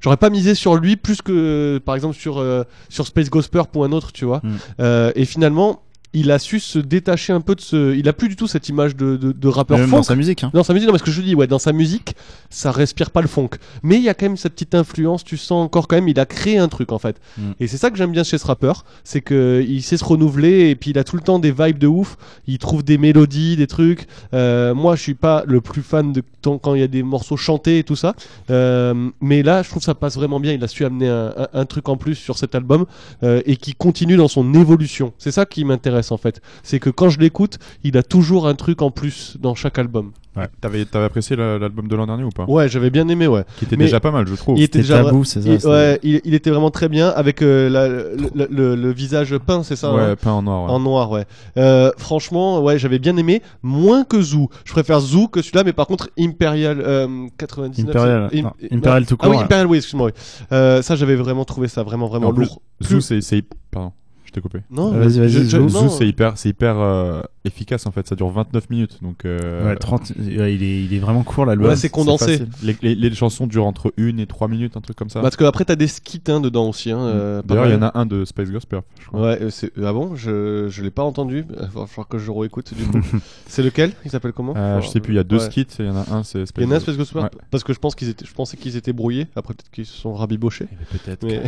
J'aurais 0.00 0.16
pas 0.16 0.30
misé 0.30 0.54
sur 0.54 0.76
lui 0.76 0.96
plus 0.96 1.22
que 1.22 1.78
par 1.84 1.94
exemple 1.94 2.16
sur, 2.16 2.38
euh, 2.38 2.64
sur 2.88 3.06
Space 3.06 3.30
Ghost 3.30 3.50
Purp 3.50 3.74
ou 3.74 3.84
un 3.84 3.92
autre, 3.92 4.12
tu 4.12 4.24
vois. 4.24 4.40
Mm. 4.42 4.56
Euh, 4.80 5.12
et 5.14 5.24
finalement, 5.24 5.82
il 6.18 6.30
a 6.30 6.38
su 6.38 6.60
se 6.60 6.78
détacher 6.78 7.32
un 7.32 7.40
peu 7.40 7.54
de 7.54 7.60
ce. 7.60 7.94
Il 7.96 8.08
a 8.08 8.12
plus 8.12 8.28
du 8.28 8.36
tout 8.36 8.46
cette 8.46 8.68
image 8.68 8.96
de, 8.96 9.16
de, 9.16 9.32
de 9.32 9.48
rappeur 9.48 9.78
funk. 9.86 9.96
dans 9.98 10.02
sa 10.02 10.16
musique. 10.16 10.44
hein. 10.44 10.50
Dans 10.54 10.64
sa 10.64 10.72
musique, 10.72 10.86
non, 10.88 10.92
parce 10.92 11.02
que 11.02 11.10
je 11.10 11.20
dis, 11.20 11.34
ouais, 11.34 11.46
dans 11.46 11.58
sa 11.58 11.72
musique, 11.72 12.14
ça 12.50 12.70
respire 12.70 13.10
pas 13.10 13.20
le 13.20 13.28
funk. 13.28 13.50
Mais 13.82 13.96
il 13.96 14.02
y 14.02 14.08
a 14.08 14.14
quand 14.14 14.26
même 14.26 14.36
cette 14.36 14.54
petite 14.54 14.74
influence, 14.74 15.24
tu 15.24 15.36
sens 15.36 15.64
encore 15.64 15.88
quand 15.88 15.96
même, 15.96 16.08
il 16.08 16.18
a 16.18 16.26
créé 16.26 16.58
un 16.58 16.68
truc 16.68 16.92
en 16.92 16.98
fait. 16.98 17.16
Mm. 17.38 17.42
Et 17.60 17.66
c'est 17.66 17.76
ça 17.76 17.90
que 17.90 17.96
j'aime 17.98 18.12
bien 18.12 18.24
chez 18.24 18.38
ce 18.38 18.46
rappeur, 18.46 18.84
c'est 19.04 19.20
que 19.20 19.64
il 19.68 19.82
sait 19.82 19.96
se 19.96 20.04
renouveler 20.04 20.70
et 20.70 20.76
puis 20.76 20.90
il 20.90 20.98
a 20.98 21.04
tout 21.04 21.16
le 21.16 21.22
temps 21.22 21.38
des 21.38 21.52
vibes 21.52 21.78
de 21.78 21.86
ouf. 21.86 22.16
Il 22.46 22.58
trouve 22.58 22.82
des 22.82 22.98
mélodies, 22.98 23.56
des 23.56 23.66
trucs. 23.66 24.06
Euh, 24.34 24.74
moi, 24.74 24.96
je 24.96 25.02
suis 25.02 25.14
pas 25.14 25.44
le 25.46 25.60
plus 25.60 25.82
fan 25.82 26.12
de 26.12 26.22
quand 26.62 26.74
il 26.76 26.80
y 26.80 26.84
a 26.84 26.86
des 26.86 27.02
morceaux 27.02 27.36
chantés 27.36 27.78
et 27.80 27.82
tout 27.82 27.96
ça. 27.96 28.14
Euh, 28.50 29.10
mais 29.20 29.42
là, 29.42 29.62
je 29.64 29.68
trouve 29.68 29.80
que 29.80 29.84
ça 29.84 29.96
passe 29.96 30.14
vraiment 30.14 30.38
bien. 30.38 30.52
Il 30.52 30.62
a 30.62 30.68
su 30.68 30.84
amener 30.84 31.08
un, 31.08 31.32
un- 31.36 31.48
un 31.52 31.64
truc 31.66 31.88
en 31.88 31.96
plus 31.96 32.14
sur 32.14 32.38
cet 32.38 32.54
album 32.54 32.86
euh, 33.24 33.42
et 33.46 33.56
qui 33.56 33.74
continue 33.74 34.16
dans 34.16 34.28
son 34.28 34.54
évolution. 34.54 35.12
C'est 35.18 35.32
ça 35.32 35.44
qui 35.44 35.64
m'intéresse 35.64 36.05
en 36.12 36.16
fait. 36.16 36.40
C'est 36.62 36.78
que 36.80 36.90
quand 36.90 37.08
je 37.08 37.18
l'écoute, 37.20 37.58
il 37.84 37.96
a 37.96 38.02
toujours 38.02 38.46
un 38.48 38.54
truc 38.54 38.82
en 38.82 38.90
plus 38.90 39.36
dans 39.40 39.54
chaque 39.54 39.78
album. 39.78 40.12
T'avais 40.60 40.84
t'avais 40.84 41.06
apprécié 41.06 41.34
la- 41.34 41.58
l'album 41.58 41.88
de 41.88 41.96
l'an 41.96 42.04
dernier 42.06 42.22
ou 42.24 42.28
pas? 42.28 42.44
Ouais, 42.44 42.68
j'avais 42.68 42.90
bien 42.90 43.08
aimé, 43.08 43.26
ouais. 43.26 43.44
Qui 43.56 43.64
était 43.64 43.76
Mais- 43.78 43.84
déjà 43.84 44.00
pas 44.00 44.10
mal, 44.10 44.26
je 44.28 44.34
trouve. 44.34 44.58
Il 44.58 44.64
était 44.64 44.80
déjà 44.80 45.02
tabou, 45.02 45.24
c'est 45.24 45.40
ça. 45.40 45.48
il, 45.48 45.58
c'est- 45.62 45.66
ouais, 45.66 45.98
il, 46.02 46.20
il 46.26 46.34
était 46.34 46.50
vraiment 46.50 46.70
très 46.70 46.90
bien 46.90 47.08
avec 47.08 47.40
euh, 47.40 47.70
la- 47.70 47.88
le, 47.88 48.16
le- 48.34 48.48
le- 48.50 48.76
le 48.76 48.92
visage 48.92 49.34
peint, 49.38 49.62
c'est 49.62 49.76
ça 49.76 49.94
Ouais, 49.94 50.02
hein? 50.02 50.16
peint 50.20 50.32
en 50.32 50.42
noir. 50.42 50.64
ouais. 50.64 50.70
En 50.72 50.78
noir, 50.78 51.10
ouais. 51.10 51.24
Euh, 51.56 51.90
franchement, 51.96 52.60
ouais, 52.62 52.78
j'avais 52.78 52.98
bien 52.98 53.16
aimé, 53.16 53.40
moins 53.62 54.04
que 54.04 54.20
Zoo. 54.20 54.50
Je 54.66 54.72
préfère 54.72 55.00
Zoo 55.00 55.26
que 55.26 55.40
celui-là, 55.40 55.64
mais 55.64 55.72
par 55.72 55.86
contre, 55.86 56.10
Imperial 56.18 56.82
euh, 56.82 57.28
99. 57.38 57.88
Imperial, 57.96 58.28
c'est- 58.30 58.42
non, 58.42 58.48
Im- 58.48 58.76
Imperial 58.76 59.06
tout 59.06 59.16
Ah 59.20 59.28
oui, 59.28 59.32
court, 59.36 59.42
Imperial, 59.44 59.66
oui, 59.68 59.76
excuse-moi. 59.78 60.08
oui. 60.08 60.46
Euh, 60.52 60.82
ça, 60.82 60.96
j'avais 60.96 61.16
vraiment 61.16 61.46
trouvé 61.46 61.68
ça 61.68 61.82
vraiment, 61.82 62.08
vraiment 62.08 62.28
En 62.28 62.34
plus, 62.34 62.44
lourd. 62.44 62.60
Zoo, 62.82 63.00
c'est 63.00 63.22
c'est- 63.22 63.42
pardon, 63.70 63.92
je 64.26 64.32
t'ai 64.32 64.40
coupé. 64.40 64.60
Non, 64.70 64.90
Vas-y, 64.90 65.20
vas-y. 65.20 65.44
Zoo, 65.44 65.88
c'est 65.88 66.06
hyper, 66.06 66.36
c'est 66.36 66.50
hyper 66.50 66.78
euh, 66.78 67.22
efficace 67.46 67.86
en 67.86 67.90
fait. 67.92 68.06
Ça 68.06 68.14
dure 68.14 68.28
29 68.28 68.70
minutes, 68.70 68.98
donc. 69.02 69.24
euh, 69.24 69.66
Ouais, 69.70 69.76
30, 69.76 70.12
ouais, 70.18 70.54
il, 70.54 70.62
est, 70.62 70.82
il 70.84 70.94
est 70.94 70.98
vraiment 70.98 71.22
court 71.22 71.46
l'album. 71.46 71.68
Ouais, 71.68 71.76
c'est 71.76 71.88
condensé. 71.88 72.40
Les, 72.62 72.76
les- 72.82 72.94
les 72.94 73.14
chansons 73.14 73.46
durent 73.46 73.66
entre 73.66 73.92
1 73.98 74.18
et 74.18 74.26
3 74.26 74.48
minutes, 74.48 74.76
un 74.76 74.80
truc 74.80 74.96
comme 74.96 75.10
ça. 75.10 75.20
Parce 75.20 75.36
que 75.36 75.44
après, 75.44 75.64
t'as 75.64 75.76
des 75.76 75.86
skits 75.88 76.22
hein, 76.28 76.40
dedans 76.40 76.68
aussi. 76.68 76.90
Hein, 76.90 76.98
euh, 77.00 77.42
D'ailleurs, 77.44 77.66
il 77.66 77.72
y 77.72 77.76
en 77.76 77.82
a 77.82 77.92
un 77.98 78.06
de 78.06 78.24
Space 78.24 78.50
Ghost 78.50 78.66
Purp, 78.66 78.84
je 79.00 79.06
crois. 79.06 79.20
Ouais, 79.22 79.38
euh, 79.42 79.50
c'est- 79.50 79.72
ah 79.82 79.92
bon, 79.92 80.14
je, 80.16 80.68
je 80.68 80.82
l'ai 80.82 80.90
pas 80.90 81.02
entendu. 81.02 81.44
Il 81.48 81.56
va 81.74 81.86
falloir 81.86 82.08
que 82.08 82.18
je 82.18 82.30
réécoute 82.30 82.72
du 82.74 82.84
coup. 82.84 83.00
c'est 83.46 83.62
lequel? 83.62 83.92
Il 84.04 84.10
s'appelle 84.10 84.32
comment? 84.32 84.54
Euh, 84.56 84.80
je 84.80 84.88
sais 84.88 85.00
plus, 85.00 85.14
il 85.14 85.16
y 85.16 85.20
a 85.20 85.24
deux 85.24 85.36
Ouais. 85.38 85.44
skits, 85.50 85.66
il 85.78 85.86
y 85.86 85.88
en 85.88 85.96
a 85.96 86.04
un, 86.12 86.22
c'est 86.22 86.44
Space 86.46 86.62
Il 86.62 86.64
y 86.64 86.66
en 86.66 86.70
a 86.70 86.74
un 86.74 86.76
Ghost. 86.78 86.84
Space 86.92 86.96
Ghost 86.98 87.14
Ouais. 87.14 87.22
Parce 87.50 87.64
que 87.64 87.72
je 87.72 87.78
pense 87.78 87.94
qu'ils 87.94 88.08
étaient, 88.08 88.26
je 88.26 88.32
pensais 88.34 88.56
qu'ils 88.56 88.76
étaient 88.76 88.92
brouillés. 88.92 89.26
Après 89.36 89.54
peut-être 89.54 89.70
qu'ils 89.70 89.86
se 89.86 89.96
sont 89.96 90.14
rabibochés. 90.14 90.66
Peut-être. 90.90 91.24
Mais 91.24 91.42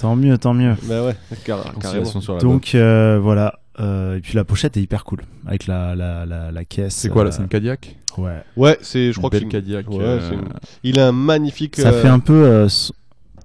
tant 0.00 0.16
mieux, 0.16 0.36
tant 0.38 0.54
mieux. 0.54 0.74
bah 0.88 1.04
ouais, 1.04 1.16
car- 1.44 1.72
carrément. 1.78 2.10
Donc 2.40 2.74
euh, 2.74 3.18
voilà. 3.22 3.60
Euh, 3.80 4.16
et 4.16 4.20
puis 4.20 4.34
la 4.34 4.44
pochette 4.44 4.76
est 4.76 4.82
hyper 4.82 5.04
cool 5.04 5.20
avec 5.46 5.66
la, 5.66 5.94
la, 5.94 6.26
la, 6.26 6.52
la 6.52 6.64
caisse. 6.64 6.94
C'est 6.94 7.08
quoi 7.08 7.24
là 7.24 7.30
euh, 7.30 7.32
C'est 7.32 7.42
une 7.42 7.48
Cadillac 7.48 7.96
Ouais. 8.18 8.42
Ouais, 8.56 8.76
c'est, 8.82 9.12
je 9.12 9.18
crois 9.18 9.28
Une 9.28 9.30
que 9.30 9.32
belle 9.32 9.40
c'est 9.40 9.44
une- 9.44 9.62
Cadillac. 9.82 9.90
Ouais, 9.90 10.04
euh, 10.04 10.28
c'est 10.28 10.34
une- 10.34 10.48
il 10.84 10.98
a 11.00 11.08
un 11.08 11.12
magnifique. 11.12 11.76
Ça 11.76 11.88
euh, 11.88 12.02
fait 12.02 12.08
un 12.08 12.18
peu 12.18 12.44
euh, 12.44 12.68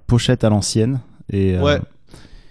pochette 0.06 0.44
à 0.44 0.50
l'ancienne. 0.50 1.00
Et 1.32 1.56
euh, 1.56 1.62
Ouais. 1.62 1.80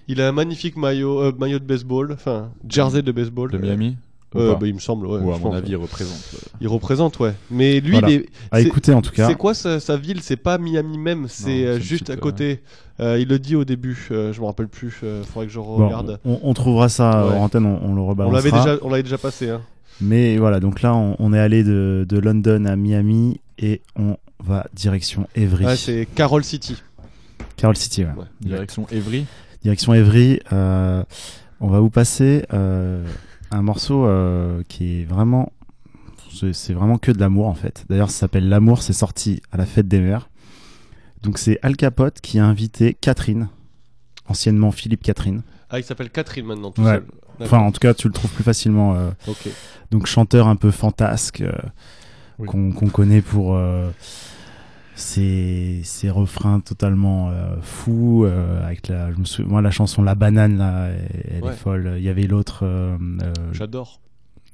Il 0.08 0.22
a 0.22 0.30
un 0.30 0.32
magnifique 0.32 0.78
maillot, 0.78 1.22
euh, 1.22 1.32
maillot 1.38 1.60
de 1.60 1.66
baseball, 1.66 2.12
enfin 2.13 2.50
jersey 2.68 3.02
de 3.02 3.12
baseball. 3.12 3.52
de 3.52 3.58
Miami 3.58 3.98
Euh, 4.36 4.56
bah, 4.56 4.68
il 4.68 4.74
me 4.74 4.80
semble, 4.80 5.06
ouais. 5.08 5.20
Ou 5.20 5.32
à 5.32 5.38
mon 5.38 5.40
pense, 5.40 5.56
avis, 5.56 5.72
il 5.72 5.76
représente. 5.78 6.18
euh, 6.36 6.38
Il 6.62 6.68
représente, 6.68 7.20
ouais. 7.20 7.34
Mais 7.52 7.80
lui, 7.80 7.92
Voilà. 7.94 8.10
il 8.10 8.16
est. 8.22 8.26
à 8.52 8.58
c'est- 8.60 8.68
écouter 8.68 8.94
en 8.94 9.02
tout 9.02 9.12
cas. 9.12 9.28
C'est 9.28 9.36
quoi 9.36 9.54
sa, 9.54 9.80
sa 9.80 9.98
ville? 9.98 10.22
C'est 10.22 10.36
pas 10.38 10.58
Miami 10.58 10.98
même, 10.98 11.28
c'est 11.28 11.66
euh, 11.66 11.80
juste 11.80 12.06
petite, 12.06 12.10
à 12.10 12.13
euh, 12.13 12.18
côté. 12.18 12.52
Euh, 12.52 12.56
il 13.00 13.28
le 13.28 13.38
dit 13.40 13.56
au 13.56 13.64
début, 13.66 14.08
euh, 14.12 14.34
je 14.34 14.42
me 14.42 14.46
rappelle 14.46 14.68
plus. 14.68 15.00
euh, 15.04 15.24
faudrait 15.24 15.48
que 15.48 15.54
je 15.54 15.60
Bon, 15.60 15.86
regarde. 15.86 16.20
on, 16.26 16.40
on 16.44 16.54
trouvera 16.54 16.90
ça 16.90 17.26
Ouais. 17.28 17.34
en 17.36 17.44
antenne, 17.44 17.66
on, 17.66 17.80
on 17.84 17.94
le 17.96 18.02
on 18.02 18.08
rebalancera. 18.08 18.38
l'avait 18.42 18.52
déjà, 18.52 18.78
on 18.84 18.90
l'avait 18.90 19.04
déjà 19.04 19.18
passé. 19.18 19.50
Hein. 19.50 19.62
Mais 20.02 20.38
voilà, 20.38 20.60
donc 20.60 20.82
là, 20.82 20.96
on, 20.96 21.16
on 21.20 21.34
est 21.34 21.40
allé 21.40 21.64
de, 21.64 22.06
de 22.08 22.20
London 22.20 22.66
à 22.66 22.76
Miami 22.76 23.40
et 23.60 23.82
on 23.96 24.18
va 24.44 24.68
direction 24.74 25.28
Evry. 25.36 25.66
Ouais, 25.66 25.76
c'est 25.76 26.08
Carol 26.16 26.44
City. 26.44 26.82
Carol 27.56 27.76
City, 27.76 28.04
ouais. 28.04 28.12
Ouais. 28.18 28.26
Direction 28.42 28.86
Evry. 28.92 29.26
Direction 29.64 29.94
Evry. 29.96 30.40
euh, 30.54 31.04
on 31.60 31.68
va 31.70 31.80
vous 31.80 31.90
passer 31.90 32.46
euh, 32.54 33.04
un 33.50 33.62
morceau 33.64 34.06
euh, 34.06 34.62
qui 34.68 35.02
est 35.02 35.06
vraiment. 35.06 35.52
C'est 36.32 36.54
c'est 36.54 36.74
vraiment 36.74 37.00
que 37.00 37.12
de 37.12 37.20
l'amour 37.20 37.48
en 37.48 37.56
fait. 37.56 37.84
D'ailleurs, 37.90 38.12
ça 38.12 38.20
s'appelle 38.20 38.48
L'amour, 38.48 38.84
c'est 38.84 38.94
sorti 38.94 39.42
à 39.52 39.58
la 39.58 39.66
fête 39.66 39.88
des 39.88 40.00
mères. 40.00 40.30
Donc 41.24 41.38
c'est 41.38 41.60
Al 41.62 41.76
Capote 41.76 42.22
qui 42.22 42.40
a 42.40 42.46
invité 42.46 42.94
Catherine, 42.94 43.50
anciennement 44.28 44.72
Philippe 44.72 45.02
Catherine. 45.04 45.42
Ah, 45.70 45.80
il 45.80 45.84
s'appelle 45.84 46.10
Catherine 46.10 46.46
maintenant, 46.46 46.72
tout 46.72 46.82
Ouais. 46.82 46.94
seul. 46.96 47.06
Enfin, 47.42 47.60
en 47.60 47.72
tout 47.72 47.80
cas, 47.80 47.94
tu 47.94 48.08
le 48.08 48.14
trouves 48.14 48.32
plus 48.32 48.44
facilement. 48.44 48.96
euh, 48.96 49.12
donc 49.92 50.06
chanteur 50.08 50.48
un 50.48 50.56
peu 50.56 50.72
fantasque 50.72 51.42
euh, 51.42 51.52
Oui. 52.40 52.48
qu'on 52.48 52.72
connaît 52.90 53.22
pour 53.22 53.56
euh, 53.56 53.90
ses, 54.96 55.82
ses 55.84 56.10
refrains 56.10 56.60
totalement 56.60 57.30
euh, 57.30 57.56
fous 57.62 58.24
euh, 58.26 58.66
avec 58.66 58.88
la 58.88 59.12
je 59.12 59.18
me 59.18 59.26
souviens, 59.26 59.52
moi 59.52 59.62
la 59.62 59.70
chanson 59.72 60.02
la 60.02 60.16
banane 60.16 60.58
là 60.58 60.88
elle, 60.90 61.26
elle 61.38 61.44
Ouais. 61.44 61.54
est 61.54 61.56
folle 61.56 61.94
il 61.98 62.04
y 62.04 62.10
avait 62.10 62.24
l'autre 62.24 62.62
euh, 62.64 62.98
euh, 63.22 63.34
J'adore. 63.54 64.02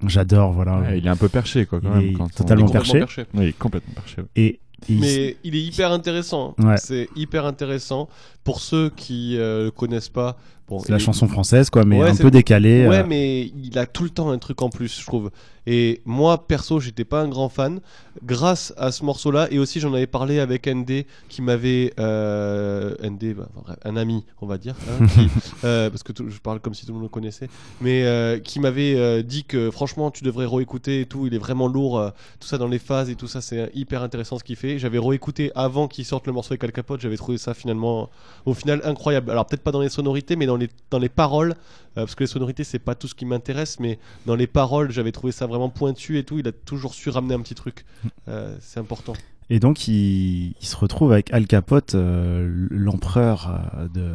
j'adore 0.05 0.51
voilà 0.51 0.79
Ouais, 0.81 0.97
il 0.99 1.05
est 1.07 1.09
un 1.09 1.15
peu 1.15 1.29
perché, 1.29 1.65
quoi, 1.65 1.79
quand 1.79 1.87
Il 1.93 2.05
même. 2.05 2.09
est 2.09 2.13
quand 2.13 2.25
on- 2.25 2.29
totalement 2.29 2.67
perché. 2.69 2.99
perché. 2.99 3.25
Oui, 3.33 3.43
il 3.43 3.47
est 3.49 3.53
complètement 3.57 3.93
perché. 3.93 4.21
et 4.35 4.59
il- 4.89 4.99
Mais 4.99 5.37
il 5.43 5.55
est 5.55 5.61
hyper 5.63 5.91
intéressant. 5.91 6.55
Ouais. 6.59 6.77
C'est 6.77 7.09
hyper 7.15 7.45
intéressant. 7.45 8.09
Pour 8.43 8.59
ceux 8.59 8.89
qui 8.89 9.37
euh, 9.37 9.65
le 9.65 9.71
connaissent 9.71 10.09
pas, 10.09 10.37
Bon, 10.67 10.79
C'est 10.79 10.91
la 10.91 10.99
chanson 10.99 11.27
française, 11.27 11.69
quoi, 11.69 11.83
mais 11.85 11.99
Ouais, 12.01 12.09
un 12.09 12.15
peu 12.15 12.31
décalée. 12.31 12.87
Ouais, 12.87 12.99
euh, 12.99 13.05
mais 13.07 13.51
il 13.63 13.77
a 13.77 13.85
tout 13.85 14.03
le 14.03 14.09
temps 14.09 14.29
un 14.31 14.37
truc 14.37 14.61
en 14.61 14.69
plus, 14.69 14.99
je 14.99 15.05
trouve. 15.05 15.29
Et 15.65 16.01
moi, 16.05 16.45
perso, 16.47 16.79
j'étais 16.81 17.05
pas 17.05 17.21
un 17.21 17.27
grand 17.29 17.47
fan. 17.47 17.79
Grâce 18.23 18.73
à 18.77 18.91
ce 18.91 19.05
morceau-là, 19.05 19.47
et 19.49 19.59
aussi 19.59 19.79
j'en 19.79 19.93
avais 19.93 20.07
parlé 20.07 20.39
avec 20.39 20.67
ND, 20.67 21.05
qui 21.29 21.41
m'avait. 21.41 21.93
Euh, 21.99 22.95
ND, 23.01 23.33
bah, 23.35 23.47
un 23.85 23.95
ami, 23.95 24.25
on 24.41 24.45
va 24.45 24.57
dire. 24.57 24.75
hein, 24.89 25.07
qui- 25.07 25.27
euh, 25.63 25.89
parce 25.89 26.03
que 26.03 26.11
tout- 26.11 26.29
je 26.29 26.37
parle 26.39 26.59
comme 26.59 26.73
si 26.73 26.85
tout 26.85 26.91
le 26.91 26.95
monde 26.95 27.03
le 27.03 27.09
connaissait. 27.09 27.49
Mais 27.81 28.41
qui 28.43 28.59
m'avait 28.59 29.23
dit 29.23 29.43
que 29.45 29.71
franchement, 29.71 30.11
tu 30.11 30.23
devrais 30.23 30.45
réécouter 30.45 31.01
et 31.01 31.05
tout. 31.05 31.27
Il 31.27 31.33
est 31.33 31.37
vraiment 31.39 31.67
lourd. 31.67 32.11
tout 32.39 32.47
ça 32.47 32.57
dans 32.57 32.67
les 32.67 32.79
phases 32.79 33.09
et 33.09 33.15
tout 33.15 33.27
ça, 33.27 33.39
c'est 33.41 33.71
hyper 33.73 34.03
intéressant 34.03 34.37
ce 34.37 34.43
qu'il 34.43 34.55
fait. 34.57 34.79
J'avais 34.79 34.99
réécouté 34.99 35.51
avant 35.55 35.87
qu'il 35.87 36.03
sorte 36.05 36.27
le 36.27 36.33
morceau 36.33 36.53
avec 36.53 36.63
Al 36.63 36.71
Capote. 36.73 36.99
J'avais 37.01 37.17
trouvé 37.17 37.37
ça 37.37 37.53
finalement, 37.53 38.09
au 38.45 38.53
final, 38.53 38.81
incroyable. 38.83 39.31
Alors 39.31 39.45
peut-être 39.45 39.63
pas 39.63 39.71
dans 39.71 39.81
les 39.81 39.89
sonorités, 39.89 40.35
mais 40.35 40.45
dans 40.45 40.52
les, 40.55 40.69
dans 40.91 40.99
les 40.99 41.09
paroles. 41.09 41.51
euh, 41.97 42.01
parce 42.01 42.15
que 42.15 42.23
les 42.23 42.27
sonorités, 42.27 42.63
c'est 42.63 42.79
pas 42.79 42.95
tout 42.95 43.07
ce 43.07 43.15
qui 43.15 43.25
m'intéresse, 43.25 43.79
mais 43.79 43.99
dans 44.25 44.35
les 44.35 44.47
paroles, 44.47 44.91
j'avais 44.91 45.11
trouvé 45.11 45.31
ça 45.31 45.45
vraiment 45.47 45.69
pointu 45.69 46.17
et 46.17 46.23
tout. 46.23 46.39
Il 46.39 46.47
a 46.47 46.51
toujours 46.51 46.93
su 46.93 47.09
ramener 47.09 47.33
un 47.35 47.41
petit 47.41 47.55
truc. 47.55 47.85
Euh, 48.27 48.55
c'est 48.61 48.79
important. 48.79 49.13
Et 49.49 49.59
donc, 49.59 49.87
il, 49.87 50.53
il 50.61 50.65
se 50.65 50.75
retrouve 50.75 51.11
avec 51.11 51.31
Al 51.33 51.45
Capote, 51.47 51.95
euh, 51.95 52.67
l'empereur 52.71 53.59
de, 53.93 54.13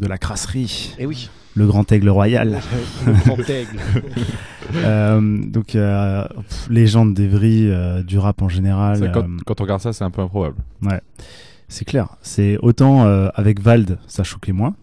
de 0.00 0.06
la 0.06 0.16
crasserie, 0.18 0.94
Et 0.98 1.06
oui, 1.06 1.28
le 1.54 1.66
grand 1.66 1.90
aigle 1.92 2.08
royal. 2.08 2.60
le 3.06 3.12
grand 3.12 3.48
aigle. 3.50 3.78
Euh, 4.76 5.38
donc, 5.44 5.76
euh, 5.76 6.24
pff, 6.48 6.68
légende 6.70 7.14
d'Evry, 7.14 7.68
euh, 7.70 8.02
du 8.02 8.18
rap 8.18 8.40
en 8.42 8.48
général. 8.48 8.96
Ça, 8.98 9.08
quand, 9.08 9.22
euh, 9.22 9.36
quand 9.46 9.60
on 9.60 9.64
regarde 9.64 9.80
ça, 9.82 9.92
c'est 9.92 10.02
un 10.04 10.10
peu 10.10 10.22
improbable. 10.22 10.56
c'est 11.68 11.84
clair. 11.84 12.08
C'est 12.22 12.56
autant 12.58 13.04
euh, 13.04 13.28
avec 13.34 13.60
Vald, 13.60 13.98
ça 14.08 14.24
choquait 14.24 14.52
moins. 14.52 14.74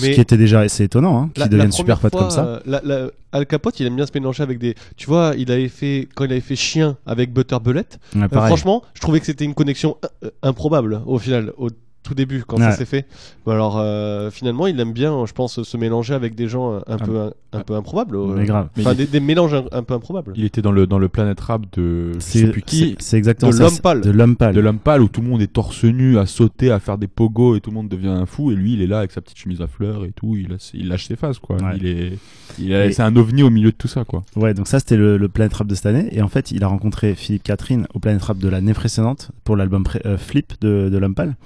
Mais- 0.00 0.08
Ce 0.08 0.14
qui 0.14 0.20
était 0.20 0.36
déjà 0.36 0.60
assez 0.60 0.84
étonnant, 0.84 1.18
hein, 1.22 1.30
qu'ils 1.34 1.48
deviennent 1.48 1.72
super 1.72 1.98
potes 2.00 2.12
comme 2.12 2.30
ça. 2.30 2.44
euh, 2.46 2.60
la- 2.66 2.80
la- 2.84 3.10
Al 3.32 3.44
Capote, 3.46 3.78
il 3.80 3.86
aime 3.86 3.96
bien 3.96 4.06
se 4.06 4.12
mélanger 4.14 4.42
avec 4.42 4.58
des. 4.58 4.74
Tu 4.96 5.06
vois, 5.06 5.34
il 5.36 5.50
avait 5.52 5.68
fait 5.68 6.08
quand 6.14 6.24
il 6.24 6.32
avait 6.32 6.40
fait 6.40 6.56
Chien 6.56 6.96
avec 7.06 7.32
Butter 7.32 7.58
Bullet. 7.62 7.84
Ouais, 8.14 8.22
Euh, 8.22 8.28
franchement, 8.46 8.82
je 8.94 9.00
trouvais 9.00 9.20
que 9.20 9.26
c'était 9.26 9.44
une 9.44 9.54
connexion 9.54 9.96
euh, 10.24 10.30
improbable 10.42 11.02
au 11.06 11.18
final, 11.18 11.52
au 11.58 11.68
tout 12.02 12.14
début 12.14 12.42
quand 12.46 12.56
ça 12.58 12.72
s'est 12.72 12.84
fait. 12.86 13.06
Bon, 13.44 13.52
alors 13.52 13.76
euh, 13.78 14.30
finalement, 14.30 14.66
il 14.66 14.78
aime 14.80 14.92
bien, 14.92 15.26
je 15.26 15.32
pense, 15.32 15.62
se 15.62 15.76
mélanger 15.76 16.14
avec 16.14 16.34
des 16.34 16.48
gens 16.48 16.72
un, 16.74 16.78
un 16.78 16.82
Ah, 16.88 16.96
peu 16.98 17.18
un, 17.20 17.30
un 17.52 17.60
peu 17.60 17.74
improbables. 17.74 18.16
euh, 18.16 18.34
Mais 18.36 18.46
grave. 18.46 18.68
Enfin, 18.78 18.90
Mais 18.90 18.94
des, 18.96 19.06
des 19.06 19.20
mélanges 19.20 19.52
un, 19.54 19.64
un 19.72 19.82
peu 19.82 19.92
improbables. 19.94 20.32
Il 20.36 20.44
était 20.44 20.62
dans 20.62 20.72
le, 20.72 20.86
dans 20.86 20.98
le 20.98 21.08
Planet 21.08 21.38
Rap 21.38 21.62
de 21.76 22.12
C'est 22.18 22.50
plus 22.50 22.62
qui, 22.62 22.96
c'est- 22.98 23.18
exactement 23.18 23.50
de 23.50 23.56
ça. 23.56 23.62
l'homme 23.64 23.72
c'est- 23.74 23.82
pâle. 23.82 24.00
De 24.00 24.10
l'homme 24.10 24.36
pâle. 24.36 24.54
de 24.54 24.60
l'homme 24.60 24.78
pâle 24.78 25.02
où 25.02 25.08
tout 25.08 25.20
le 25.20 25.28
monde 25.28 25.42
est 25.42 25.52
torse 25.52 25.84
nu 25.84 26.18
à 26.18 26.24
sauter, 26.24 26.70
à 26.70 26.78
faire 26.78 26.96
des 26.96 27.08
pogos 27.08 27.56
et 27.56 27.60
tout 27.60 27.70
le 27.70 27.74
monde 27.74 27.88
devient 27.88 28.08
un 28.08 28.24
fou 28.26 28.52
et 28.52 28.54
lui 28.54 28.72
il 28.74 28.80
est 28.82 28.86
là 28.86 29.00
avec 29.00 29.10
sa 29.12 29.20
petite 29.20 29.38
chemise 29.38 29.60
à 29.60 29.66
fleurs 29.66 30.04
et 30.06 30.12
tout, 30.12 30.34
il, 30.36 30.52
a- 30.52 30.70
il 30.74 30.88
lâche 30.88 31.06
ses 31.08 31.16
phases 31.16 31.38
quoi. 31.38 31.56
Ouais. 31.56 31.76
Il 31.78 31.86
est, 31.86 32.12
il 32.58 32.72
a- 32.74 32.86
Et- 32.86 32.92
c'est 32.92 33.02
un 33.02 33.14
ovni 33.16 33.42
au 33.42 33.50
milieu 33.50 33.70
de 33.70 33.76
tout 33.76 33.88
ça 33.88 34.04
quoi. 34.04 34.22
Ouais, 34.36 34.54
donc 34.54 34.66
ça 34.66 34.78
c'était 34.78 34.96
le, 34.96 35.18
le 35.18 35.28
Planet 35.28 35.52
Rap 35.52 35.66
de 35.66 35.74
cette 35.74 35.86
année. 35.86 36.08
Et 36.12 36.22
en 36.22 36.28
fait, 36.28 36.52
il 36.52 36.64
a 36.64 36.68
rencontré 36.68 37.14
Philippe 37.14 37.42
Catherine 37.42 37.86
au 37.92 37.98
Planet 37.98 38.22
Rap 38.22 38.38
de 38.38 38.48
l'année 38.48 38.72
précédente 38.72 39.30
pour 39.44 39.56
l'album 39.56 39.84
euh, 40.06 40.16
Flip 40.16 40.54
de, 40.62 40.88
de 40.90 40.96
l'homme 40.98 41.14
pâle. 41.14 41.36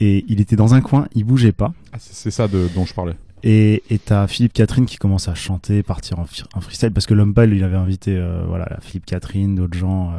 Et 0.00 0.24
il 0.28 0.40
était 0.40 0.56
dans 0.56 0.74
un 0.74 0.80
coin, 0.80 1.06
il 1.14 1.24
bougeait 1.24 1.52
pas. 1.52 1.72
Ah, 1.92 1.96
c'est 2.00 2.30
ça 2.30 2.48
de, 2.48 2.68
dont 2.74 2.84
je 2.84 2.94
parlais. 2.94 3.14
Et 3.44 3.82
t'as 4.04 4.28
Philippe 4.28 4.52
Catherine 4.52 4.86
qui 4.86 4.98
commence 4.98 5.28
à 5.28 5.34
chanter, 5.34 5.82
partir 5.82 6.18
en, 6.20 6.26
freestyle, 6.60 6.92
parce 6.92 7.06
que 7.06 7.14
l'homme 7.14 7.34
pâle, 7.34 7.52
il 7.52 7.64
avait 7.64 7.76
invité 7.76 8.16
euh, 8.16 8.44
voilà, 8.46 8.78
Philippe 8.80 9.06
Catherine, 9.06 9.56
d'autres 9.56 9.76
gens, 9.76 10.12
euh, 10.12 10.16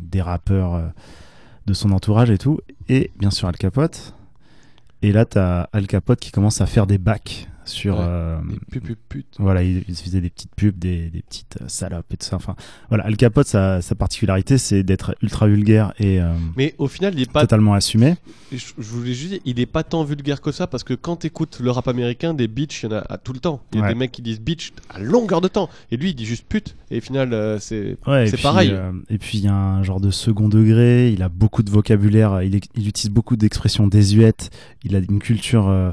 des 0.00 0.22
rappeurs 0.22 0.74
euh, 0.74 0.86
de 1.66 1.74
son 1.74 1.92
entourage 1.92 2.30
et 2.30 2.38
tout. 2.38 2.60
Et 2.88 3.10
bien 3.18 3.30
sûr 3.30 3.48
Al 3.48 3.56
Capote. 3.56 4.14
Et 5.02 5.12
là, 5.12 5.26
t'as 5.26 5.68
Al 5.72 5.86
Capote 5.86 6.20
qui 6.20 6.30
commence 6.30 6.60
à 6.60 6.66
faire 6.66 6.86
des 6.86 6.98
bacs 6.98 7.48
sur. 7.64 7.96
Ouais. 7.98 8.04
euh, 8.06 8.38
Des 8.48 8.58
pu- 8.70 8.80
pu- 8.80 8.96
putes. 9.08 9.36
voilà, 9.38 9.62
il, 9.62 9.84
il 9.88 9.94
faisait 9.94 10.20
des 10.20 10.30
petites 10.30 10.54
pubs, 10.54 10.78
des, 10.78 11.10
des 11.10 11.22
petites 11.22 11.58
euh, 11.60 11.64
salopes 11.68 12.12
et 12.12 12.16
tout 12.16 12.26
ça. 12.26 12.36
Enfin, 12.36 12.56
voilà, 12.88 13.04
Al 13.04 13.16
Capote, 13.16 13.46
sa, 13.46 13.80
sa 13.82 13.94
particularité, 13.94 14.58
c'est 14.58 14.82
d'être 14.82 15.14
ultra 15.22 15.46
vulgaire 15.46 15.92
et 15.98 16.20
euh, 16.20 16.32
Mais 16.56 16.74
au 16.78 16.88
final, 16.88 17.14
il 17.14 17.22
est 17.22 17.30
pas 17.30 17.42
totalement 17.42 17.74
assumé. 17.74 18.16
Je, 18.50 18.58
je 18.78 18.82
voulais 18.90 19.14
juste 19.14 19.30
dire, 19.30 19.40
il 19.44 19.60
est 19.60 19.66
pas 19.66 19.82
tant 19.82 20.04
vulgaire 20.04 20.40
que 20.40 20.52
ça 20.52 20.66
parce 20.66 20.84
que 20.84 20.94
quand 20.94 21.16
t'écoutes 21.16 21.58
le 21.60 21.70
rap 21.70 21.88
américain, 21.88 22.34
des 22.34 22.48
bitches, 22.48 22.82
il 22.82 22.86
y 22.90 22.94
en 22.94 22.96
a 22.96 23.04
à 23.08 23.18
tout 23.18 23.32
le 23.32 23.38
temps. 23.40 23.62
Il 23.72 23.78
y 23.78 23.80
a 23.80 23.84
Ouais. 23.84 23.92
des 23.92 23.98
mecs 23.98 24.12
qui 24.12 24.22
disent 24.22 24.40
bitch 24.40 24.72
à 24.90 24.98
longueur 24.98 25.40
de 25.40 25.48
temps. 25.48 25.68
Et 25.90 25.96
lui, 25.96 26.10
il 26.10 26.14
dit 26.14 26.26
juste 26.26 26.44
pute. 26.48 26.76
Et 26.90 26.98
au 26.98 27.00
final, 27.00 27.32
euh, 27.32 27.58
c'est 27.58 27.96
Ouais, 28.06 28.26
c'est 28.26 28.40
pareil. 28.40 28.70
euh, 28.72 28.92
et 29.08 29.18
puis 29.18 29.38
il 29.38 29.44
y 29.44 29.48
a 29.48 29.54
un 29.54 29.82
genre 29.82 30.00
de 30.00 30.10
second 30.10 30.48
degré. 30.48 31.10
Il 31.12 31.22
a 31.22 31.28
beaucoup 31.28 31.62
de 31.62 31.70
vocabulaire. 31.70 32.42
Il, 32.42 32.60
il 32.74 32.88
utilise 32.88 33.10
beaucoup 33.10 33.36
d'expressions 33.36 33.86
désuètes. 33.86 34.50
Il 34.84 34.94
a 34.94 34.98
une 34.98 35.18
culture 35.20 35.68
euh, 35.68 35.92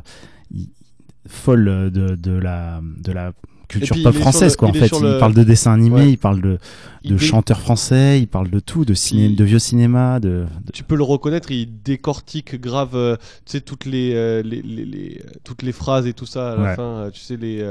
folle 1.30 1.90
de, 1.92 2.16
de 2.16 2.32
la 2.32 2.82
de 3.04 3.12
la 3.12 3.32
culture 3.68 3.94
puis, 3.94 4.04
pop 4.04 4.16
française 4.16 4.54
le- 4.54 4.58
quoi. 4.58 4.70
En 4.70 4.74
fait, 4.74 4.88
il 4.88 5.04
le- 5.04 5.20
parle 5.20 5.36
de 5.36 5.44
dessins 5.44 5.72
animés, 5.74 5.96
Ouais. 6.02 6.12
il 6.14 6.18
parle 6.18 6.42
de, 6.42 6.58
Il 7.04 7.12
de 7.12 7.18
dé- 7.18 7.24
chanteurs 7.24 7.60
français, 7.62 8.20
il 8.20 8.28
parle 8.28 8.50
de 8.50 8.60
tout, 8.60 8.84
de 8.84 8.96
ciné, 8.96 9.26
Il- 9.28 9.36
de 9.36 9.44
vieux 9.44 9.60
cinéma, 9.60 10.20
de, 10.20 10.48
de- 10.66 10.72
Tu 10.74 10.84
peux 10.84 10.96
le 10.96 11.04
reconnaître, 11.04 11.52
il 11.52 11.82
décortique 11.84 12.60
grave, 12.60 12.96
euh, 12.96 13.16
tu 13.46 13.52
sais, 13.52 13.62
toutes 13.62 13.86
les, 13.86 14.14
euh, 14.16 14.42
les, 14.42 14.64
les- 14.64 14.86
les- 14.86 15.22
toutes 15.44 15.62
les 15.62 15.72
phrases 15.72 16.08
et 16.08 16.14
tout 16.14 16.26
ça 16.26 16.54
à 16.54 16.56
la 16.56 16.64
Ouais. 16.64 16.76
fin, 16.76 16.82
euh, 16.84 17.10
tu 17.12 17.20
sais, 17.22 17.38
les, 17.38 17.62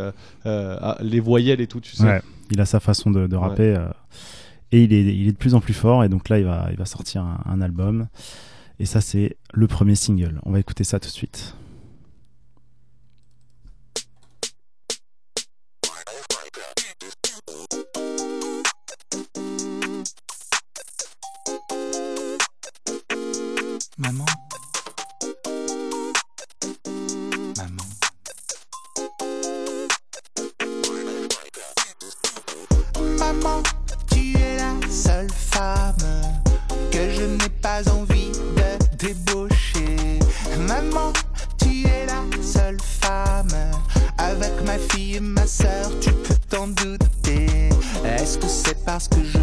ah, 0.45 0.97
les 1.03 1.19
voyelles 1.21 1.61
et 1.61 1.67
tout, 1.67 1.81
tu 1.81 1.97
sais. 1.97 2.05
Ouais, 2.05 2.23
il 2.53 2.61
a 2.61 2.65
sa 2.65 2.79
façon 2.79 3.11
de, 3.11 3.27
de 3.27 3.35
rapper 3.37 3.77
et 4.71 4.85
il 4.85 4.93
est, 4.93 5.03
il 5.03 5.27
est 5.29 5.33
de 5.33 5.37
plus 5.37 5.55
en 5.55 5.61
plus 5.61 5.75
fort 5.75 6.05
et 6.05 6.09
donc 6.09 6.29
là 6.29 6.39
il 6.39 6.45
va, 6.45 6.69
il 6.71 6.77
va 6.77 6.85
sortir 6.85 7.23
un, 7.23 7.41
un 7.47 7.61
album 7.61 8.07
et 8.79 8.85
ça 8.87 9.01
c'est 9.01 9.37
le 9.53 9.67
premier 9.67 9.95
single. 9.97 10.41
On 10.45 10.53
va 10.53 10.61
écouter 10.61 10.85
ça 10.85 11.01
tout 11.01 11.09
de 11.09 11.13
suite. 11.13 11.55
Maman. 24.01 24.25
Maman. 27.57 27.89
Maman, 33.19 33.63
tu 34.09 34.37
es 34.39 34.57
la 34.59 34.89
seule 34.89 35.27
femme 35.33 35.97
que 36.93 37.11
je 37.11 37.25
n'ai 37.25 37.49
pas 37.61 37.83
envie 37.91 38.31
de 38.31 38.97
débaucher. 38.99 40.21
Maman, 40.69 41.13
tu 41.59 41.85
es 41.89 42.07
la 42.07 42.23
seule 42.41 42.79
femme 42.81 43.49
avec 44.17 44.53
ma 44.65 44.79
fille 44.79 45.17
et 45.17 45.21
ma 45.21 45.45
soeur, 45.45 45.91
tu 46.01 46.13
peux 46.13 46.37
t'en 46.49 46.69
douter. 46.69 47.71
Est-ce 48.05 48.39
que 48.39 48.47
c'est 48.47 48.85
parce 48.85 49.09
que 49.09 49.25
je 49.25 49.38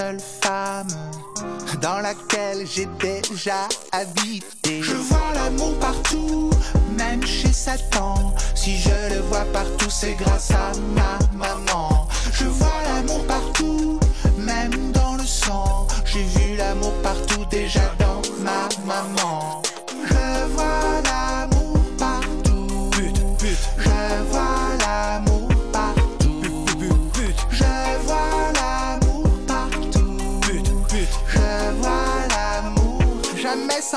femme 0.00 0.86
dans 1.80 1.98
laquelle 1.98 2.64
j'ai 2.66 2.86
déjà 3.00 3.66
habité. 3.90 4.80
Je 4.80 4.94
vois 4.94 5.32
l'amour 5.34 5.76
partout, 5.80 6.50
même 6.96 7.24
chez 7.26 7.52
Satan. 7.52 8.32
Si 8.54 8.78
je 8.78 9.14
le 9.14 9.20
vois 9.22 9.44
partout, 9.52 9.90
c'est 9.90 10.14
grâce 10.14 10.52
à 10.52 10.70
ma 10.94 11.18
maman. 11.36 12.06
Je 12.32 12.44
vois 12.44 12.80
l'amour 12.86 13.24
partout, 13.26 13.98
même 14.36 14.92
dans 14.92 15.16
le 15.16 15.24
sang. 15.26 15.88
J'ai 16.04 16.22
vu 16.22 16.56
l'amour 16.56 16.92
partout 17.02 17.44
déjà 17.50 17.92
dans 17.98 18.22
ma 18.40 18.68
maman. 18.86 19.27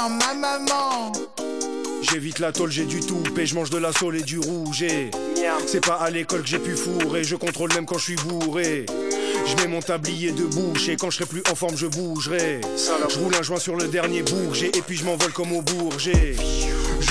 Sans 0.01 0.09
ma 0.09 0.33
maman. 0.33 1.11
J'évite 2.01 2.39
la 2.39 2.51
tôle, 2.51 2.71
j'ai 2.71 2.85
du 2.85 2.99
tout, 2.99 3.21
et 3.37 3.45
je 3.45 3.55
mange 3.55 3.69
de 3.69 3.77
la 3.77 3.91
saule 3.91 4.17
et 4.17 4.23
du 4.23 4.39
rouge. 4.39 4.81
et 4.81 5.11
C'est 5.67 5.85
pas 5.85 5.95
à 5.95 6.09
l'école 6.09 6.41
que 6.41 6.47
j'ai 6.47 6.59
pu 6.59 6.75
fourrer, 6.75 7.23
je 7.23 7.35
contrôle 7.35 7.71
même 7.73 7.85
quand 7.85 7.97
je 7.97 8.05
suis 8.05 8.15
bourré. 8.15 8.85
Je 9.45 9.55
mets 9.57 9.67
mon 9.67 9.81
tablier 9.81 10.31
de 10.31 10.43
bouche 10.43 10.89
et 10.89 10.95
quand 10.95 11.09
je 11.09 11.17
serai 11.17 11.25
plus 11.25 11.43
en 11.51 11.55
forme, 11.55 11.75
je 11.75 11.87
bougerai. 11.87 12.61
Je 13.09 13.19
roule 13.19 13.35
un 13.35 13.41
joint 13.41 13.59
sur 13.59 13.75
le 13.75 13.87
dernier 13.87 14.23
bourget 14.23 14.71
et 14.75 14.81
puis 14.81 14.97
je 14.97 15.05
m'envole 15.05 15.31
comme 15.31 15.51
au 15.53 15.61
bourget. 15.61 16.35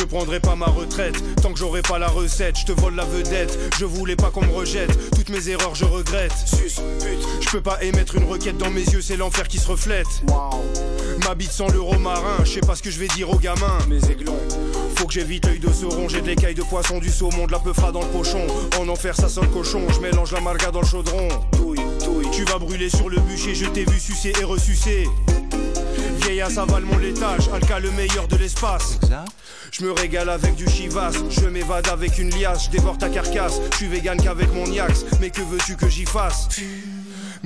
Je 0.01 0.07
prendrai 0.07 0.41
pas 0.41 0.57
ma 0.57 0.65
retraite 0.65 1.15
tant 1.43 1.53
que 1.53 1.59
j'aurai 1.59 1.83
pas 1.83 1.99
la 1.99 2.09
recette. 2.09 2.59
Je 2.59 2.65
te 2.65 2.73
vole 2.73 2.95
la 2.95 3.05
vedette, 3.05 3.59
je 3.79 3.85
voulais 3.85 4.17
pas 4.17 4.31
qu'on 4.31 4.43
me 4.43 4.51
rejette. 4.51 4.91
Toutes 5.11 5.29
mes 5.29 5.51
erreurs, 5.51 5.75
je 5.75 5.85
regrette. 5.85 6.33
Je 7.41 7.51
peux 7.51 7.61
pas 7.61 7.83
émettre 7.83 8.17
une 8.17 8.25
requête 8.25 8.57
dans 8.57 8.71
mes 8.71 8.83
yeux, 8.83 9.03
c'est 9.03 9.19
l'enfer 9.19 9.47
qui 9.47 9.59
se 9.59 9.69
reflète. 9.69 10.07
Ma 11.27 11.35
bite 11.35 11.53
sans 11.53 11.69
l'euro 11.69 11.99
marin, 11.99 12.39
je 12.45 12.53
sais 12.53 12.61
pas 12.61 12.77
ce 12.77 12.83
que 12.83 12.91
je 12.91 12.99
vais 12.99 13.09
dire 13.09 13.29
aux 13.29 13.39
gamins. 13.39 13.79
Mes 13.91 14.03
aiglons. 14.11 14.39
Faut 14.97 15.07
que 15.07 15.13
j'évite 15.13 15.45
l'œil 15.45 15.59
de 15.59 15.71
sauron, 15.71 16.09
j'ai 16.09 16.23
de 16.23 16.29
l'écaille 16.29 16.55
de 16.55 16.63
poisson, 16.63 16.99
du 16.99 17.11
saumon, 17.11 17.47
de 17.47 17.53
la 17.53 17.59
peufra 17.59 17.93
dans 17.93 18.01
le 18.01 18.09
pochon. 18.09 18.47
En 18.81 18.89
enfer, 18.89 19.15
ça 19.15 19.29
sent 19.29 19.43
le 19.43 19.49
cochon, 19.49 19.83
je 19.91 20.01
mélange 20.01 20.33
la 20.33 20.41
marga 20.41 20.71
dans 20.71 20.81
le 20.81 20.87
chaudron. 20.87 21.29
Touille, 21.53 21.79
touille. 22.03 22.31
Tu 22.33 22.45
vas 22.45 22.59
brûler 22.59 22.89
sur 22.89 23.11
le 23.11 23.21
bûcher, 23.21 23.55
je 23.55 23.67
t'ai 23.67 23.85
vu 23.85 24.01
sucer 24.01 24.33
et 24.41 24.45
ressucer. 24.45 25.07
Vieilla, 26.31 26.49
ça 26.49 26.63
avale 26.63 26.85
mon 26.85 26.97
laitage, 26.99 27.49
Alka 27.53 27.81
le 27.81 27.91
meilleur 27.91 28.29
de 28.29 28.37
l'espace. 28.37 28.99
Je 29.73 29.85
me 29.85 29.91
régale 29.91 30.29
avec 30.29 30.55
du 30.55 30.69
chivas, 30.69 31.11
je 31.29 31.47
m'évade 31.47 31.89
avec 31.89 32.19
une 32.19 32.31
liasse, 32.31 32.67
je 32.67 32.71
dévore 32.71 32.99
ta 32.99 33.09
carcasse. 33.09 33.61
Je 33.73 33.77
suis 33.79 33.89
vegan 33.89 34.17
qu'avec 34.17 34.53
mon 34.55 34.65
yax, 34.67 35.07
mais 35.21 35.31
que 35.31 35.41
veux-tu 35.41 35.75
que 35.75 35.89
j'y 35.89 36.05
fasse? 36.05 36.49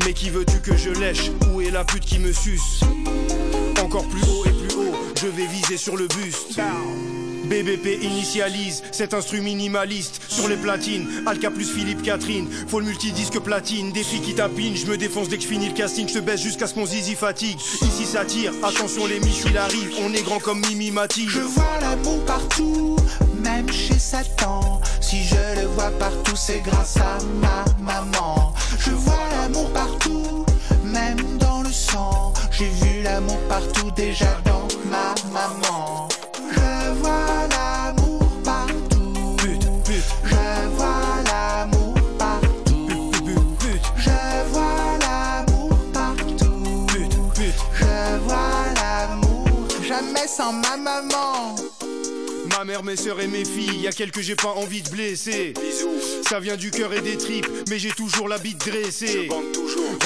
Mais 0.04 0.12
qui 0.12 0.28
veux-tu 0.28 0.60
que 0.60 0.76
je 0.76 0.90
lèche? 0.90 1.30
Où 1.50 1.62
est 1.62 1.70
la 1.70 1.84
pute 1.84 2.04
qui 2.04 2.18
me 2.18 2.32
suce? 2.32 2.80
Encore 3.82 4.06
plus 4.08 4.22
haut 4.22 4.44
et 4.44 4.50
plus 4.50 4.76
haut, 4.76 4.94
je 5.18 5.28
vais 5.28 5.46
viser 5.46 5.78
sur 5.78 5.96
le 5.96 6.06
buste. 6.06 6.60
BBP 7.44 8.02
initialise 8.02 8.82
cet 8.90 9.14
instru 9.14 9.40
minimaliste 9.40 10.20
sur 10.28 10.48
les 10.48 10.56
platines. 10.56 11.06
Alka 11.26 11.50
plus 11.50 11.66
Philippe 11.66 12.02
Catherine, 12.02 12.48
faut 12.68 12.80
le 12.80 12.86
multidisque 12.86 13.38
platine. 13.40 13.92
Des 13.92 14.02
filles 14.02 14.20
qui 14.20 14.34
tapinent, 14.34 14.76
je 14.76 14.86
me 14.86 14.96
défonce 14.96 15.28
dès 15.28 15.36
que 15.36 15.42
je 15.42 15.48
finis 15.48 15.68
le 15.68 15.74
casting. 15.74 16.08
Je 16.08 16.20
baisse 16.20 16.40
jusqu'à 16.42 16.66
ce 16.66 16.74
qu'on 16.74 16.86
zizi 16.86 17.14
fatigue. 17.14 17.58
Ici 17.82 18.04
ça 18.04 18.24
tire, 18.24 18.52
attention 18.62 19.06
les 19.06 19.20
miches, 19.20 19.44
il 19.46 19.58
arrive. 19.58 19.90
On 20.00 20.12
est 20.12 20.22
grand 20.22 20.38
comme 20.40 20.60
Mimi 20.60 20.90
Mati. 20.90 21.26
Je 21.28 21.40
vois 21.40 21.78
l'amour 21.80 22.24
partout, 22.24 22.96
même 23.42 23.70
chez 23.70 23.98
Satan. 23.98 24.80
Si 25.00 25.24
je 25.24 25.60
le 25.60 25.66
vois 25.68 25.90
partout, 25.98 26.36
c'est 26.36 26.60
grâce 26.60 26.96
à 26.96 27.18
ma 27.40 27.64
maman. 27.80 28.54
Je 28.78 28.90
vois 28.90 29.28
l'amour 29.32 29.70
partout, 29.72 30.46
même 30.84 31.38
dans 31.38 31.62
le 31.62 31.70
sang. 31.70 32.32
J'ai 32.50 32.68
vu 32.68 33.02
l'amour 33.02 33.38
partout 33.48 33.90
déjà 33.90 34.40
dans 34.44 34.66
ma 34.90 35.14
maman. 35.32 36.08
Sans 50.26 50.52
ma 50.52 50.76
maman. 50.76 51.73
Ma 52.64 52.68
mère, 52.72 52.82
mes 52.82 52.96
soeurs 52.96 53.20
et 53.20 53.26
mes 53.26 53.44
filles, 53.44 53.80
y 53.82 53.88
a 53.88 53.92
quelques 53.92 54.22
j'ai 54.22 54.36
pas 54.36 54.48
envie 54.48 54.80
de 54.80 54.88
blesser. 54.88 55.52
Ça 56.26 56.40
vient 56.40 56.56
du 56.56 56.70
cœur 56.70 56.94
et 56.94 57.02
des 57.02 57.18
tripes, 57.18 57.46
mais 57.68 57.78
j'ai 57.78 57.90
toujours 57.90 58.26
la 58.26 58.38
bite 58.38 58.66
dressée. 58.66 59.28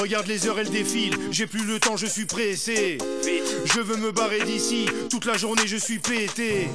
Regarde 0.01 0.27
les 0.27 0.49
heures, 0.49 0.59
elles 0.59 0.69
défilent, 0.69 1.17
j'ai 1.31 1.47
plus 1.47 1.65
le 1.65 1.79
temps, 1.79 1.97
je 1.97 2.07
suis 2.07 2.25
pressé. 2.25 2.99
Je 3.65 3.81
veux 3.81 3.97
me 3.97 4.11
barrer 4.11 4.43
d'ici, 4.43 4.87
toute 5.09 5.25
la 5.25 5.37
journée 5.37 5.69
je 5.69 5.77
suis 5.77 6.01
pété. 6.01 6.67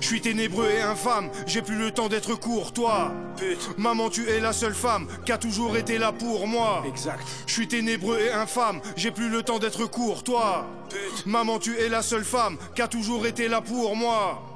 Je 0.00 0.06
suis 0.06 0.22
ténébreux 0.22 0.70
et 0.70 0.80
infâme, 0.80 1.28
j'ai 1.46 1.60
plus 1.60 1.76
le 1.76 1.90
temps 1.90 2.08
d'être 2.08 2.34
courtois. 2.36 3.12
Maman, 3.76 4.08
tu 4.08 4.26
es 4.26 4.40
la 4.40 4.54
seule 4.54 4.74
femme 4.74 5.06
qui 5.26 5.32
a 5.32 5.38
toujours 5.38 5.76
été 5.76 5.98
là 5.98 6.12
pour 6.12 6.46
moi. 6.46 6.82
Exact. 6.88 7.26
Je 7.46 7.52
suis 7.52 7.68
ténébreux 7.68 8.20
et 8.20 8.32
infâme, 8.32 8.80
j'ai 8.96 9.10
plus 9.10 9.28
le 9.28 9.42
temps 9.42 9.58
d'être 9.58 9.84
courtois. 9.84 10.66
Maman, 11.26 11.58
tu 11.58 11.76
es 11.76 11.90
la 11.90 12.00
seule 12.00 12.24
femme 12.24 12.56
qui 12.74 12.80
a 12.80 12.88
toujours 12.88 13.26
été 13.26 13.48
là 13.48 13.60
pour 13.60 13.94
moi. 13.94 14.49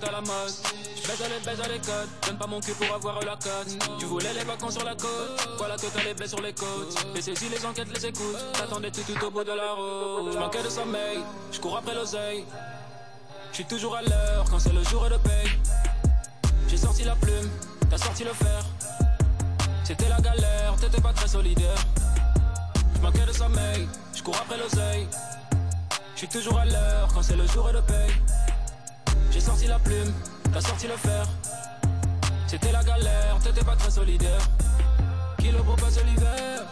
Est 0.00 0.08
à 0.08 0.12
la 0.12 0.20
mode. 0.20 0.52
À 1.10 1.28
les 1.28 1.44
baise 1.44 1.60
à 1.60 1.68
les. 1.68 1.80
Donne 2.26 2.38
pas 2.38 2.46
mon 2.46 2.60
cul 2.60 2.72
pour 2.72 2.94
avoir 2.94 3.20
la 3.20 3.36
cote. 3.36 3.76
Tu 3.98 4.06
voulais 4.06 4.32
les 4.32 4.44
vacances 4.44 4.74
sur 4.74 4.84
la 4.84 4.94
côte. 4.94 5.48
Voilà 5.58 5.76
que 5.76 5.86
t'as 5.86 6.04
les 6.04 6.14
blés 6.14 6.28
sur 6.28 6.40
les 6.40 6.52
côtes. 6.52 7.06
Les 7.14 7.22
saisies, 7.22 7.48
les 7.48 7.64
enquêtes, 7.66 7.88
les 7.92 8.06
écoutes. 8.06 8.36
T'attendais 8.52 8.90
tout, 8.90 9.02
tout 9.02 9.26
au 9.26 9.30
bout 9.30 9.44
de 9.44 9.52
la 9.52 9.72
route. 9.72 10.32
Je 10.32 10.38
manquais 10.38 10.62
de 10.62 10.68
sommeil. 10.68 11.18
Je 11.52 11.60
cours 11.60 11.76
après 11.76 11.94
l'oseille. 11.94 12.44
Je 13.50 13.56
suis 13.56 13.64
toujours 13.64 13.96
à 13.96 14.02
l'heure 14.02 14.44
quand 14.48 14.58
c'est 14.60 14.72
le 14.72 14.84
jour 14.84 15.08
de 15.10 15.16
paye. 15.16 15.50
J'ai 16.68 16.76
sorti 16.76 17.02
la 17.02 17.16
plume, 17.16 17.50
t'as 17.90 17.98
sorti 17.98 18.22
le 18.22 18.32
fer. 18.32 18.64
C'était 19.82 20.08
la 20.08 20.20
galère, 20.20 20.76
t'étais 20.80 21.00
pas 21.00 21.12
très 21.12 21.26
solidaire. 21.26 21.84
Je 22.94 23.00
manquais 23.00 23.26
de 23.26 23.32
sommeil, 23.32 23.88
je 24.14 24.22
cours 24.22 24.36
après 24.36 24.56
l'oseille. 24.56 25.08
Je 26.14 26.18
suis 26.18 26.28
toujours 26.28 26.60
à 26.60 26.64
l'heure 26.64 27.08
quand 27.12 27.22
c'est 27.22 27.36
le 27.36 27.46
jour 27.48 27.72
de 27.72 27.80
paye. 27.80 28.12
Sorti 29.60 29.72
la 29.72 29.78
plume, 29.78 30.14
t'as 30.54 30.60
sorti 30.62 30.86
le 30.86 30.96
fer. 30.96 31.26
C'était 32.46 32.72
la 32.72 32.82
galère, 32.82 33.38
t'étais 33.44 33.62
pas 33.62 33.76
très 33.76 33.90
solidaire. 33.90 34.40
Qui 35.36 35.50
le 35.50 35.58
propose 35.58 36.02
l'hiver 36.02 36.62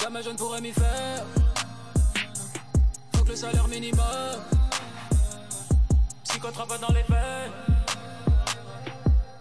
Jamais 0.00 0.22
je 0.22 0.30
ne 0.30 0.34
pourrais 0.34 0.62
m'y 0.62 0.72
faire. 0.72 1.26
Faut 3.14 3.22
que 3.22 3.28
le 3.28 3.36
salaire 3.36 3.68
minimum 3.68 4.00
Psychotrape 6.24 6.80
dans 6.80 6.94
les 6.94 7.02
faits 7.02 7.52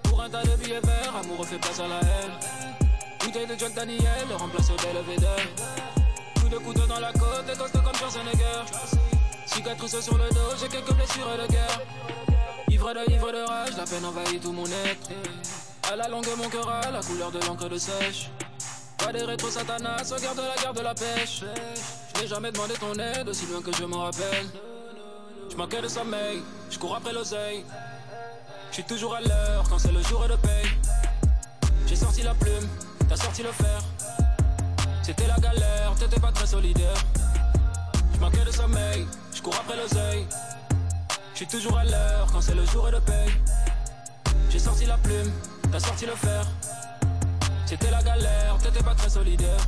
Pour 0.03 0.21
un 0.21 0.29
tas 0.29 0.43
de 0.43 0.57
billets 0.57 0.81
verts 0.81 1.15
Amoureux 1.15 1.45
fait 1.45 1.59
place 1.59 1.79
à 1.79 1.87
la 1.87 1.99
haine 2.01 2.31
Bouteille 3.21 3.47
de 3.47 3.57
Jack 3.57 3.73
Daniel 3.73 4.27
Remplace 4.37 4.69
au 4.69 4.75
Belvedere 4.75 5.47
Coup 6.41 6.49
de 6.49 6.57
couteau 6.57 6.85
dans 6.87 6.99
la 6.99 7.13
côte 7.13 7.45
Et 7.53 7.57
costaud 7.57 7.79
comme 7.79 7.95
Schwarzenegger 7.95 9.12
Cicatrice 9.53 9.99
sur 10.01 10.17
le 10.17 10.29
dos 10.29 10.55
J'ai 10.59 10.67
quelques 10.67 10.93
blessures 10.93 11.27
de 11.41 11.51
guerre 11.51 11.81
Ivre 12.69 12.93
de 12.93 13.11
ivre 13.11 13.31
de 13.31 13.47
rage 13.47 13.77
La 13.77 13.83
peine 13.83 14.05
envahit 14.05 14.41
tout 14.41 14.51
mon 14.51 14.65
être 14.65 15.09
À 15.91 15.95
la 15.95 16.07
longue 16.07 16.27
mon 16.37 16.49
cœur 16.49 16.69
a 16.69 16.91
la 16.91 17.01
couleur 17.01 17.31
de 17.31 17.39
l'encre 17.45 17.69
de 17.69 17.77
sèche 17.77 18.29
Pas 18.97 19.11
des 19.11 19.23
rétro 19.23 19.49
satanas 19.49 20.11
Regarde 20.11 20.37
la 20.37 20.61
guerre 20.61 20.73
de 20.73 20.81
la 20.81 20.93
pêche 20.93 21.43
Je 22.15 22.21
n'ai 22.21 22.27
jamais 22.27 22.51
demandé 22.51 22.73
ton 22.75 22.93
aide 22.93 23.29
Aussi 23.29 23.45
loin 23.45 23.61
que 23.61 23.71
je 23.75 23.83
m'en 23.85 24.03
rappelle 24.03 24.47
je 25.53 25.57
manquais 25.59 25.83
de 25.83 25.87
sommeil, 25.87 26.41
je 26.71 26.79
cours 26.79 26.95
après 26.95 27.13
l'oseille. 27.13 27.63
Je 28.69 28.73
suis 28.73 28.83
toujours 28.85 29.13
à 29.13 29.21
l'heure 29.21 29.63
quand 29.69 29.77
c'est 29.77 29.91
le 29.91 30.01
jour 30.01 30.27
de 30.27 30.35
paye. 30.37 30.65
J'ai 31.85 31.95
sorti 31.95 32.23
la 32.23 32.33
plume, 32.33 32.67
t'as 33.07 33.17
sorti 33.17 33.43
le 33.43 33.51
fer. 33.51 33.79
C'était 35.03 35.27
la 35.27 35.37
galère, 35.37 35.93
t'étais 35.99 36.19
pas 36.19 36.31
très 36.31 36.47
solidaire. 36.47 36.97
Je 38.15 38.19
manquais 38.19 38.43
de 38.43 38.49
sommeil, 38.49 39.05
cours 39.43 39.55
après 39.59 39.75
l'oseille. 39.75 40.25
Je 41.35 41.43
toujours 41.43 41.77
à 41.77 41.83
l'heure 41.83 42.27
quand 42.31 42.41
c'est 42.41 42.55
le 42.55 42.65
jour 42.65 42.89
de 42.89 42.99
paye. 42.99 43.33
J'ai 44.49 44.59
sorti 44.59 44.85
la 44.85 44.97
plume, 44.97 45.31
t'as 45.71 45.79
sorti 45.79 46.05
le 46.05 46.15
fer. 46.15 46.45
C'était 47.65 47.91
la 47.91 48.01
galère, 48.01 48.57
t'étais 48.63 48.83
pas 48.83 48.95
très 48.95 49.09
solidaire. 49.09 49.59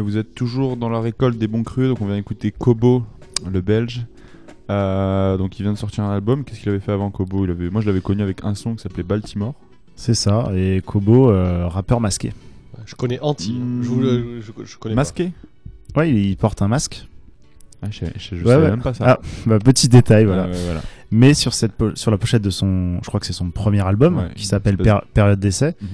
Et 0.00 0.02
vous 0.02 0.16
êtes 0.16 0.34
toujours 0.34 0.78
dans 0.78 0.88
la 0.88 0.98
récolte 0.98 1.36
des 1.36 1.46
bons 1.46 1.62
crus, 1.62 1.86
donc 1.90 2.00
on 2.00 2.06
vient 2.06 2.16
écouter 2.16 2.50
Kobo, 2.52 3.04
le 3.46 3.60
belge. 3.60 4.06
Euh, 4.70 5.36
donc 5.36 5.58
il 5.58 5.62
vient 5.62 5.74
de 5.74 5.78
sortir 5.78 6.04
un 6.04 6.10
album. 6.14 6.42
Qu'est-ce 6.42 6.60
qu'il 6.60 6.70
avait 6.70 6.80
fait 6.80 6.92
avant 6.92 7.10
Kobo? 7.10 7.44
Il 7.44 7.50
avait... 7.50 7.68
Moi 7.68 7.82
je 7.82 7.86
l'avais 7.86 8.00
connu 8.00 8.22
avec 8.22 8.42
un 8.42 8.54
son 8.54 8.76
qui 8.76 8.82
s'appelait 8.82 9.02
Baltimore. 9.02 9.52
C'est 9.96 10.14
ça, 10.14 10.50
et 10.54 10.80
Kobo, 10.86 11.30
euh, 11.30 11.68
rappeur 11.68 12.00
masqué. 12.00 12.32
Je 12.86 12.94
connais 12.94 13.20
Anti. 13.20 13.52
Hmm. 13.52 13.82
Je, 13.82 13.88
vous 13.90 14.00
le- 14.00 14.40
je, 14.40 14.52
je 14.64 14.78
connais 14.78 14.94
pas. 14.94 15.02
Masqué? 15.02 15.32
Ouais, 15.94 16.10
il 16.10 16.34
porte 16.38 16.62
un 16.62 16.68
masque. 16.68 17.06
Ah, 17.82 17.88
Je, 17.90 18.06
je- 18.16 18.36
je 18.36 18.42
Ouais, 18.42 18.52
savais 18.52 18.64
ouais. 18.64 18.70
même 18.70 18.80
pas 18.80 18.94
ça. 18.94 19.04
Ah, 19.06 19.20
bah, 19.44 19.58
petit 19.58 19.88
détail, 19.88 20.24
voilà. 20.24 20.44
Ouais, 20.44 20.52
ouais, 20.52 20.64
voilà. 20.64 20.80
Mais 21.10 21.34
sur, 21.34 21.54
cette 21.54 21.72
po- 21.72 21.94
sur 21.96 22.10
la 22.10 22.18
pochette 22.18 22.42
de 22.42 22.50
son, 22.50 22.98
je 23.02 23.08
crois 23.08 23.18
que 23.20 23.26
c'est 23.26 23.32
son 23.32 23.50
premier 23.50 23.80
album, 23.80 24.16
Ouais, 24.18 24.30
qui 24.36 24.46
s'appelle 24.46 24.76
Péri- 24.76 25.00
Période 25.12 25.40
d'essai, 25.40 25.74
Mhm. 25.80 25.88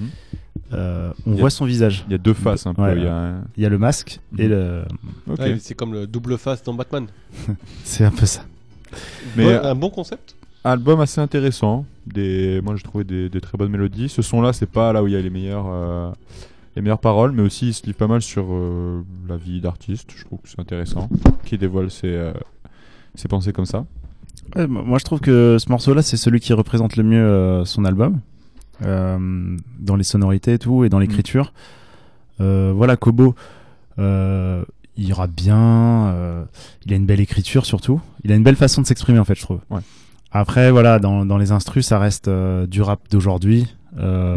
euh, 0.73 1.11
on 1.25 1.31
voit 1.33 1.49
son 1.49 1.65
visage. 1.65 2.05
Il 2.07 2.11
y 2.11 2.15
a 2.15 2.19
deux 2.19 2.33
faces 2.35 2.67
un 2.67 2.73
peu. 2.73 2.83
Ouais, 2.83 2.95
il 2.97 3.03
y 3.03 3.07
a... 3.07 3.35
Il 3.57 3.63
y 3.63 3.65
a 3.65 3.69
le 3.69 3.77
masque 3.79 4.19
et 4.37 4.43
Mhm. 4.43 4.49
le. 4.49 4.83
Ok. 5.31 5.39
Ouais, 5.39 5.57
c'est 5.59 5.73
comme 5.75 5.93
le 5.93 6.05
double 6.07 6.37
face 6.37 6.61
dans 6.63 6.73
Batman. 6.73 7.07
C'est 7.83 8.03
un 8.05 8.11
peu 8.11 8.25
ça. 8.25 8.41
Mais 9.35 9.45
euh, 9.47 9.71
un 9.71 9.75
bon 9.75 9.89
concept. 9.89 10.35
album 10.63 10.99
assez 11.01 11.19
intéressant. 11.21 11.85
Des... 12.05 12.61
Moi 12.63 12.75
j'ai 12.75 12.83
trouvé 12.83 13.03
des, 13.03 13.27
des 13.29 13.41
très 13.41 13.57
bonnes 13.57 13.71
mélodies. 13.71 14.09
Ce 14.09 14.21
son 14.21 14.41
là, 14.41 14.53
c'est 14.53 14.69
pas 14.69 14.93
là 14.93 15.01
où 15.03 15.07
il 15.07 15.13
y 15.13 15.15
a 15.17 15.21
les 15.21 15.29
meilleures, 15.29 15.67
euh, 15.67 16.11
les 16.75 16.81
meilleures 16.81 16.99
paroles, 16.99 17.31
mais 17.31 17.41
aussi 17.41 17.67
il 17.69 17.73
se 17.73 17.85
livre 17.85 17.97
pas 17.97 18.07
mal 18.07 18.21
sur 18.21 18.45
euh, 18.49 19.01
la 19.27 19.35
vie 19.37 19.59
d'artiste. 19.61 20.11
Je 20.15 20.23
trouve 20.25 20.39
que 20.41 20.47
c'est 20.49 20.59
intéressant. 20.59 21.09
Qui 21.45 21.57
dévoile 21.57 21.89
ses, 21.91 22.07
euh, 22.07 22.33
ses 23.15 23.27
pensées 23.27 23.51
comme 23.51 23.65
ça. 23.65 23.85
Ouais, 24.55 24.67
moi 24.67 24.97
je 24.97 25.03
trouve 25.03 25.19
que 25.19 25.57
ce 25.59 25.69
morceau-là, 25.69 26.01
c'est 26.01 26.17
celui 26.17 26.39
qui 26.39 26.53
représente 26.53 26.95
le 26.95 27.03
mieux 27.03 27.21
euh, 27.21 27.65
son 27.65 27.85
album, 27.85 28.19
euh, 28.83 29.57
dans 29.79 29.95
les 29.95 30.03
sonorités 30.03 30.53
et 30.53 30.59
tout, 30.59 30.83
et 30.83 30.89
dans 30.89 30.99
l'écriture. 30.99 31.53
Euh, 32.39 32.71
voilà, 32.75 32.95
Kobo, 32.97 33.35
il 33.97 34.63
ira 34.97 35.27
bien, 35.27 36.45
il 36.85 36.93
a 36.93 36.95
une 36.95 37.05
belle 37.05 37.19
écriture 37.19 37.65
surtout, 37.65 37.99
il 38.23 38.31
a 38.31 38.35
une 38.35 38.43
belle 38.43 38.55
façon 38.55 38.81
de 38.81 38.87
s'exprimer 38.87 39.19
en 39.19 39.25
fait, 39.25 39.35
je 39.35 39.41
trouve. 39.41 39.59
Ouais. 39.69 39.81
Après, 40.31 40.71
voilà, 40.71 40.99
dans, 40.99 41.25
dans 41.25 41.37
les 41.37 41.51
instrus, 41.51 41.85
ça 41.85 41.99
reste 41.99 42.29
du 42.29 42.81
rap 42.81 43.01
d'aujourd'hui. 43.11 43.67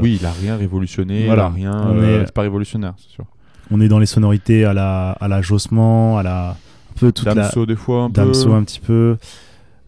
Oui, 0.02 0.18
il 0.20 0.26
a 0.26 0.32
rien 0.32 0.56
révolutionné. 0.56 1.26
voilà. 1.26 1.52
Il 1.56 1.66
a 1.66 1.72
rien. 1.82 2.24
C'est 2.26 2.32
pas 2.32 2.42
révolutionnaire, 2.42 2.94
c'est 2.96 3.10
sûr. 3.10 3.24
On 3.70 3.80
est 3.80 3.88
dans 3.88 3.98
les 4.00 4.06
sonorités 4.06 4.64
à 4.64 4.72
la, 4.72 5.12
à 5.12 5.28
la 5.28 5.42
Jossman, 5.42 6.18
à 6.18 6.22
la. 6.22 6.50
Un 6.50 6.98
peu 6.98 7.12
toute 7.12 7.26
la. 7.26 7.34
Damso 7.34 7.66
des 7.66 7.76
fois 7.76 8.02
un 8.04 8.10
peu. 8.10 8.20
Damso 8.20 8.52
un 8.52 8.64
petit 8.64 8.80
peu 8.80 9.16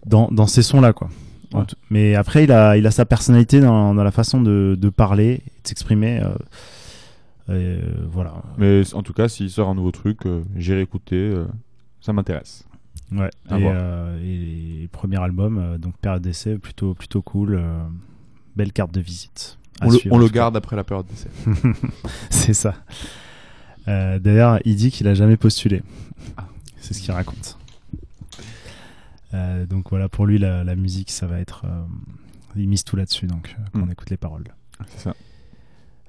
dans, 0.07 0.29
dans 0.31 0.47
ces 0.47 0.63
sons 0.63 0.81
là 0.81 0.93
quoi 0.93 1.09
Ouais. 1.55 1.65
mais 1.91 2.15
après 2.15 2.45
il 2.45 2.51
a, 2.53 2.79
il 2.79 2.87
a 2.87 2.91
sa 2.91 3.05
personnalité 3.05 3.61
dans, 3.61 3.95
dans 3.95 4.03
la 4.05 4.11
façon 4.11 4.41
de, 4.41 4.75
de 4.81 4.89
parler 4.89 5.43
de 5.63 5.69
s'exprimer 5.69 6.19
euh, 6.23 6.31
euh, 7.51 7.79
voilà 8.11 8.35
Mais 8.57 8.83
en 8.95 9.03
tout 9.03 9.13
cas, 9.13 9.29
s'il 9.29 9.51
sort 9.51 9.69
un 9.69 9.75
nouveau 9.75 9.91
truc, 9.91 10.25
euh, 10.25 10.43
j'irai 10.57 10.81
écouter. 10.81 11.17
euh, 11.17 11.45
ça 12.01 12.15
m'intéresse. 12.15 12.65
ouais 13.11 13.29
et, 13.51 13.53
euh, 13.67 14.87
premier 14.93 15.21
album 15.21 15.59
euh, 15.59 15.77
donc 15.77 15.95
période 15.99 16.23
d'essai 16.23 16.57
plutôt 16.57 16.95
plutôt 16.95 17.21
cool 17.21 17.57
euh, 17.57 17.83
belle 18.57 18.73
carte 18.73 18.93
de 18.95 19.01
visite 19.03 19.59
On 19.83 19.91
le, 19.91 19.99
suivre, 19.99 20.17
on 20.17 20.27
garde 20.29 20.57
après 20.57 20.77
la 20.77 20.85
période 20.85 21.07
d'essai. 21.07 21.29
c'est 22.31 22.55
ça 22.55 22.75
Euh, 23.89 24.19
d'ailleurs 24.21 24.59
il 24.65 24.77
dit 24.77 24.91
qu'il 24.91 25.07
a 25.09 25.13
jamais 25.15 25.37
postulé 25.37 25.83
Ah. 26.39 26.47
c'est 26.79 26.95
ce 26.95 27.01
qu'il 27.03 27.13
raconte 27.13 27.59
Euh, 29.35 29.67
donc 29.67 29.89
voilà 29.91 30.09
pour 30.09 30.27
lui 30.27 30.39
la, 30.39 30.63
la 30.65 30.77
musique 30.77 31.11
ça 31.11 31.27
va 31.27 31.39
être 31.41 31.63
euh, 31.65 31.83
il 32.55 32.69
mise 32.69 32.85
tout 32.85 32.97
là-dessus 32.97 33.27
donc 33.27 33.57
euh, 33.59 33.63
quand 33.73 33.79
Mm. 33.81 33.89
on 33.89 33.91
écoute 33.93 34.11
les 34.11 34.17
paroles 34.19 34.45
C'est 34.89 34.99
ça. 35.01 35.15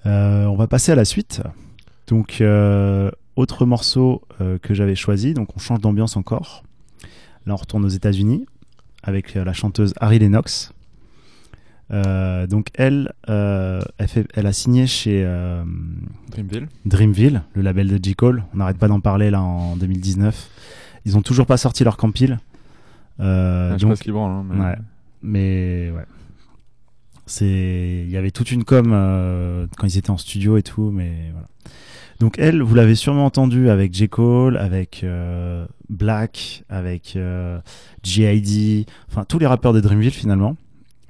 Euh, 0.05 0.45
on 0.45 0.55
va 0.57 0.67
passer 0.67 0.91
à 0.91 0.95
la 0.95 1.05
suite. 1.05 1.41
Donc, 2.07 2.43
autre 3.38 3.65
morceau 3.65 4.21
que 4.61 4.74
j'avais 4.74 4.95
choisi. 4.95 5.34
Donc, 5.34 5.55
on 5.55 5.59
change 5.59 5.80
d'ambiance 5.80 6.17
encore. 6.17 6.63
Là, 7.45 7.53
on 7.53 7.55
retourne 7.55 7.86
aux 7.86 7.89
États-Unis 7.89 8.45
avec 9.03 9.36
la 9.36 9.53
chanteuse 9.53 9.93
Harry 10.01 10.19
Lennox. 10.19 10.74
Donc, 11.89 12.67
elle, 12.74 13.13
elle, 13.28 14.07
fait- 14.07 14.28
elle 14.34 14.47
a 14.47 14.53
signé 14.53 14.86
chez 14.88 15.24
Dreamville. 16.32 16.67
Dreamville, 16.86 17.43
le 17.53 17.61
label 17.61 17.88
de 17.88 18.03
J. 18.03 18.15
Cole. 18.15 18.43
On 18.53 18.57
n'arrête 18.57 18.78
pas 18.78 18.88
d'en 18.89 18.99
parler 18.99 19.32
là 19.32 19.41
en 19.41 19.78
2019. 19.78 20.49
Ils 21.05 21.17
ont 21.17 21.21
toujours 21.21 21.45
pas 21.45 21.57
sorti 21.57 21.84
leur 21.86 21.95
compile. 21.97 22.39
Euh, 23.20 23.70
Ah, 23.72 23.74
je 23.74 23.78
sais 23.80 23.82
donc, 23.84 23.91
pas 23.91 23.95
ce 23.95 24.03
qu'ils 24.03 24.14
branlent, 24.14 24.32
hein, 24.32 24.45
mais- 24.49 24.59
ouais. 24.64 24.76
Mais 25.22 25.91
ouais. 25.95 26.05
C'est, 27.26 28.03
il 28.05 28.09
y 28.09 28.18
avait 28.18 28.32
toute 28.32 28.51
une 28.51 28.66
com 28.66 28.91
euh, 28.91 29.66
quand 29.78 29.88
ils 29.88 29.97
étaient 29.97 30.09
en 30.09 30.18
studio 30.18 30.57
et 30.57 30.64
tout, 30.64 30.91
mais 30.91 31.30
voilà. 31.32 31.47
Donc 32.20 32.38
elle, 32.38 32.61
vous 32.61 32.76
l'avez 32.76 32.95
sûrement 32.95 33.26
entendu 33.26 33.70
avec 33.70 33.93
J 33.93 34.09
Cole, 34.09 34.57
avec 34.57 35.01
euh, 35.03 35.66
Black, 35.89 36.64
avec 36.70 37.14
euh, 37.16 37.59
G.I.D., 38.03 38.86
enfin 39.09 39.24
tous 39.26 39.39
les 39.39 39.47
rappeurs 39.47 39.74
de 39.74 39.80
Dreamville 39.80 40.11
finalement. 40.11 40.57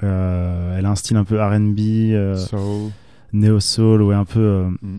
Euh, 0.04 0.78
elle 0.78 0.86
a 0.86 0.90
un 0.90 0.96
style 0.96 1.18
un 1.18 1.24
peu 1.24 1.42
R&B, 1.42 1.80
euh, 2.12 2.36
Soul. 2.36 2.92
néo 3.32 3.60
soul, 3.60 4.02
ouais 4.04 4.16
un 4.16 4.26
peu. 4.26 4.40
euh, 4.40 4.70
Mm. 4.82 4.98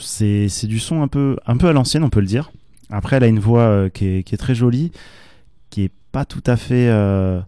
c'est 0.00 0.48
c'est 0.48 0.66
du 0.66 0.78
son 0.80 1.02
un 1.02 1.08
peu 1.08 1.36
un 1.46 1.56
peu 1.56 1.68
à 1.68 1.72
l'ancienne, 1.72 2.02
on 2.04 2.10
peut 2.10 2.20
le 2.20 2.26
dire. 2.26 2.50
Après, 2.90 3.16
elle 3.16 3.24
a 3.24 3.28
une 3.28 3.40
voix 3.40 3.62
euh, 3.62 3.88
qui, 3.88 4.06
est, 4.06 4.22
qui 4.24 4.34
est 4.34 4.38
très 4.38 4.54
jolie, 4.54 4.90
qui 5.70 5.82
est 5.84 5.92
pas 6.12 6.24
tout 6.24 6.42
à 6.46 6.56
fait 6.56 6.88
euh, 6.88 7.40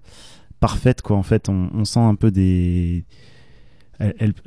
parfaite 0.61 1.03
quoi. 1.03 1.17
En 1.17 1.23
fait, 1.23 1.49
on, 1.49 1.85
sent 1.85 2.01
un 2.01 2.15
peu 2.15 2.31
des 2.31 3.05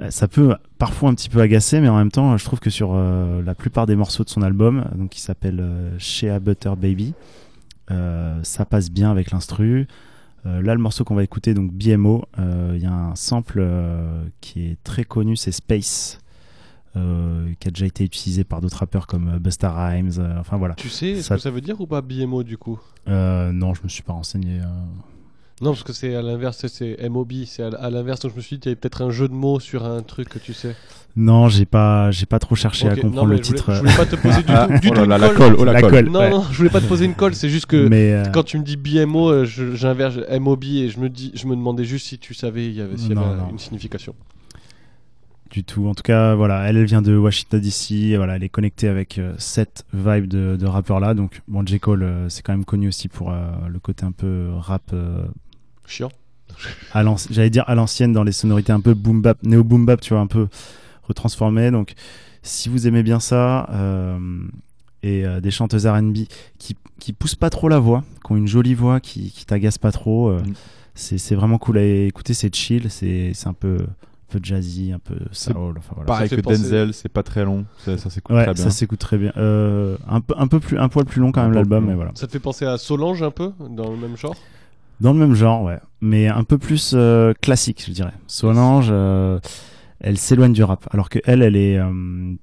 ça 0.09 0.27
peut 0.27 0.55
parfois 0.79 1.09
un 1.09 1.13
petit 1.13 1.29
peu 1.29 1.39
agacer, 1.39 1.79
mais 1.79 1.87
en 1.87 1.97
même 1.97 2.09
temps, 2.09 2.35
je 2.37 2.43
trouve 2.43 2.59
que 2.59 2.71
sur 2.71 2.93
euh, 2.93 3.43
la 3.43 3.53
plupart 3.53 3.85
des 3.85 3.95
morceaux 3.95 4.23
de 4.23 4.29
son 4.29 4.41
album, 4.41 4.85
donc 4.95 5.11
qui 5.11 5.21
s'appelle 5.21 5.59
euh, 5.59 5.95
Shea 5.99 6.39
Butter 6.39 6.73
Baby, 6.75 7.13
ça 8.41 8.65
passe 8.65 8.89
bien 8.89 9.11
avec 9.11 9.29
l'instru. 9.29 9.87
Là, 10.45 10.73
le 10.73 10.79
morceau 10.81 11.03
qu'on 11.05 11.15
va 11.15 11.23
écouter, 11.23 11.53
donc 11.53 11.71
BMO, 11.71 12.25
il 12.37 12.81
y 12.81 12.85
a 12.87 12.91
un 12.91 13.15
sample 13.15 13.63
qui 14.41 14.65
est 14.65 14.77
très 14.83 15.03
connu, 15.03 15.35
c'est 15.35 15.51
Space, 15.51 16.19
euh, 16.95 17.47
qui 17.59 17.67
a 17.67 17.71
déjà 17.71 17.85
été 17.85 18.03
utilisé 18.03 18.43
par 18.43 18.61
d'autres 18.61 18.77
rappeurs 18.77 19.07
comme 19.07 19.27
euh, 19.35 19.39
Busta 19.39 19.71
Rhymes. 19.71 20.11
euh, 20.19 20.39
enfin 20.39 20.57
voilà. 20.57 20.75
Tu 20.75 20.89
sais 20.89 21.15
ce 21.15 21.21
Ça- 21.23 21.35
que 21.35 21.41
ça 21.41 21.49
veut 21.51 21.61
dire 21.61 21.79
ou 21.81 21.87
pas 21.87 22.01
BMO 22.01 22.43
du 22.43 22.57
coup? 22.57 22.79
Euh, 23.07 23.51
non, 23.51 23.73
je 23.73 23.81
me 23.83 23.89
suis 23.89 24.03
pas 24.03 24.13
renseigné. 24.13 24.59
euh. 24.59 24.65
Non, 25.61 25.71
parce 25.71 25.83
que 25.83 25.93
c'est 25.93 26.13
à 26.15 26.21
l'inverse, 26.21 26.65
c'est 26.67 26.97
MOB, 27.09 27.31
c'est 27.45 27.63
à, 27.63 27.89
l'inverse. 27.89 28.19
Donc 28.19 28.31
je 28.31 28.37
me 28.37 28.41
suis 28.41 28.57
dit, 28.57 28.63
il 28.63 28.65
y 28.65 28.69
avait 28.69 28.75
peut-être 28.75 29.01
un 29.01 29.11
jeu 29.11 29.27
de 29.29 29.33
mots 29.33 29.59
sur 29.59 29.85
un 29.85 30.01
truc 30.01 30.27
que 30.27 30.39
tu 30.39 30.51
sais. 30.53 30.75
Non, 31.15 31.47
j'ai 31.47 31.65
pas, 31.65 32.09
j'ai 32.11 32.25
pas 32.25 32.39
trop 32.39 32.55
cherché 32.55 32.89
à 32.89 32.95
comprendre 32.95 33.27
le 33.29 33.37
je 33.37 33.43
voulais- 33.43 33.57
titre. 33.59 33.73
Je 33.73 33.79
voulais 33.79 33.95
pas 33.95 34.05
te 34.07 34.15
poser 34.15 34.41
du 34.43 34.51
Ah, 34.51 34.67
tout, 34.67 34.79
du 34.79 34.87
oh 34.89 34.93
tout 34.95 35.05
là 35.05 35.15
une 35.15 35.21
la 35.21 35.27
colle. 35.29 35.37
colle, 35.37 35.55
oh 35.59 35.63
la 35.63 35.73
La 35.73 35.81
colle. 35.81 35.91
colle. 35.91 36.09
Non, 36.09 36.19
ouais. 36.19 36.29
non, 36.31 36.43
je 36.51 36.57
voulais 36.57 36.69
pas 36.71 36.81
te 36.81 36.87
poser 36.87 37.05
une 37.05 37.13
colle, 37.13 37.35
c'est 37.35 37.49
juste 37.49 37.67
que 37.67 37.87
Mais 37.87 38.13
euh, 38.13 38.23
quand 38.33 38.43
tu 38.43 38.57
me 38.57 38.63
dis 38.63 38.77
BMO, 38.77 39.45
j'inverse 39.45 40.15
MOB 40.39 40.63
et 40.65 40.89
je 40.89 40.99
me, 40.99 41.07
dis, 41.09 41.31
je 41.35 41.45
me 41.47 41.55
demandais 41.55 41.85
juste 41.85 42.07
si 42.07 42.17
tu 42.17 42.33
savais 42.33 42.65
il 42.65 42.73
y 42.73 42.81
avait, 42.81 42.97
s'il 42.97 43.09
y 43.13 43.17
avait 43.17 43.49
une 43.51 43.59
signification. 43.59 44.15
Du 45.53 45.63
tout. 45.63 45.87
En 45.87 45.93
tout 45.93 46.01
cas, 46.01 46.33
voilà, 46.33 46.67
elle, 46.67 46.77
elle 46.77 46.85
vient 46.85 47.03
de 47.03 47.15
Washington 47.15 47.61
DC. 47.61 48.15
Voilà, 48.17 48.35
elle 48.35 48.43
est 48.43 48.49
connectée 48.49 48.87
avec 48.87 49.19
euh, 49.19 49.35
cette 49.37 49.85
vibe 49.93 50.27
de, 50.27 50.57
de 50.59 50.65
rappeur 50.65 50.99
là. 50.99 51.13
Donc, 51.13 51.41
bon, 51.47 51.65
J 51.65 51.79
Cole, 51.79 52.03
euh, 52.03 52.27
c'est 52.27 52.41
quand 52.41 52.53
même 52.53 52.65
connu 52.65 52.87
aussi 52.87 53.07
pour 53.07 53.31
euh, 53.31 53.51
le 53.69 53.79
côté 53.79 54.03
un 54.03 54.11
peu 54.11 54.49
rap. 54.57 54.93
Chiant. 55.85 56.09
j'allais 57.29 57.49
dire 57.51 57.63
à 57.67 57.75
l'ancienne 57.75 58.13
dans 58.13 58.23
les 58.23 58.31
sonorités 58.31 58.71
un 58.71 58.81
peu 58.81 58.95
boom 58.95 59.21
bap, 59.21 59.43
néo 59.43 59.63
boom 59.63 59.85
bap, 59.85 60.01
tu 60.01 60.13
vois, 60.13 60.21
un 60.21 60.27
peu 60.27 60.47
retransformé. 61.03 61.69
Donc, 61.69 61.93
si 62.41 62.67
vous 62.67 62.87
aimez 62.87 63.03
bien 63.03 63.19
ça 63.19 63.69
et 65.03 65.25
des 65.41 65.51
chanteuses 65.51 65.85
R&B 65.85 66.19
qui 66.57 66.75
qui 66.99 67.11
poussent 67.11 67.35
pas 67.35 67.49
trop 67.49 67.67
la 67.67 67.79
voix, 67.79 68.03
qui 68.25 68.31
ont 68.31 68.37
une 68.37 68.47
jolie 68.47 68.73
voix, 68.73 68.99
qui 68.99 69.31
qui 69.31 69.45
t'agace 69.45 69.77
pas 69.77 69.91
trop, 69.91 70.31
Mm. 70.31 70.53
c'est 70.95 71.35
vraiment 71.35 71.57
cool 71.57 71.77
à 71.77 71.83
écouter, 71.83 72.33
c'est 72.33 72.53
chill, 72.55 72.89
c'est 72.89 73.33
un 73.45 73.53
peu, 73.53 73.77
peu 74.33 74.39
jazzy, 74.43 74.91
un 74.91 74.99
peu 74.99 75.15
soul. 75.31 75.75
Enfin, 75.77 75.93
voilà. 75.95 76.07
Pareil 76.07 76.29
Ça 76.29 76.35
que 76.35 76.41
Denzel, 76.41 76.93
c'est 76.93 77.09
pas 77.09 77.23
très 77.23 77.45
long, 77.45 77.65
ça, 77.79 77.97
ça 77.97 78.09
s'écoute 78.09 78.35
Ouais, 78.35 78.45
très 78.45 78.53
bien. 78.53 78.63
ça 78.63 78.69
s'écoute 78.71 78.99
très 78.99 79.17
bien. 79.17 79.31
Euh, 79.37 79.97
un, 80.07 80.21
peu, 80.21 80.33
un 80.37 80.47
peu 80.47 80.59
plus, 80.59 80.77
un 80.79 80.89
poil 80.89 81.05
plus 81.05 81.21
long 81.21 81.31
quand 81.31 81.43
même 81.43 81.53
l'album, 81.53 81.85
mais 81.85 81.93
voilà. 81.95 82.11
Ça 82.15 82.27
te 82.27 82.31
fait 82.31 82.39
penser 82.39 82.65
à 82.65 82.77
Solange 82.77 83.21
un 83.23 83.31
peu, 83.31 83.51
dans 83.69 83.89
le 83.91 83.97
même 83.97 84.17
genre? 84.17 84.35
Dans 85.01 85.13
le 85.13 85.19
même 85.19 85.33
genre, 85.35 85.63
ouais, 85.63 85.79
mais 86.01 86.27
un 86.27 86.43
peu 86.43 86.57
plus 86.57 86.93
euh, 86.95 87.33
classique, 87.41 87.83
je 87.87 87.91
dirais. 87.91 88.13
Solange, 88.27 88.87
euh, 88.91 89.39
elle 89.99 90.17
s'éloigne 90.17 90.53
du 90.53 90.63
rap, 90.63 90.87
alors 90.91 91.09
que 91.09 91.19
elle, 91.25 91.41
elle 91.41 91.55
est, 91.55 91.77
euh, 91.77 92.33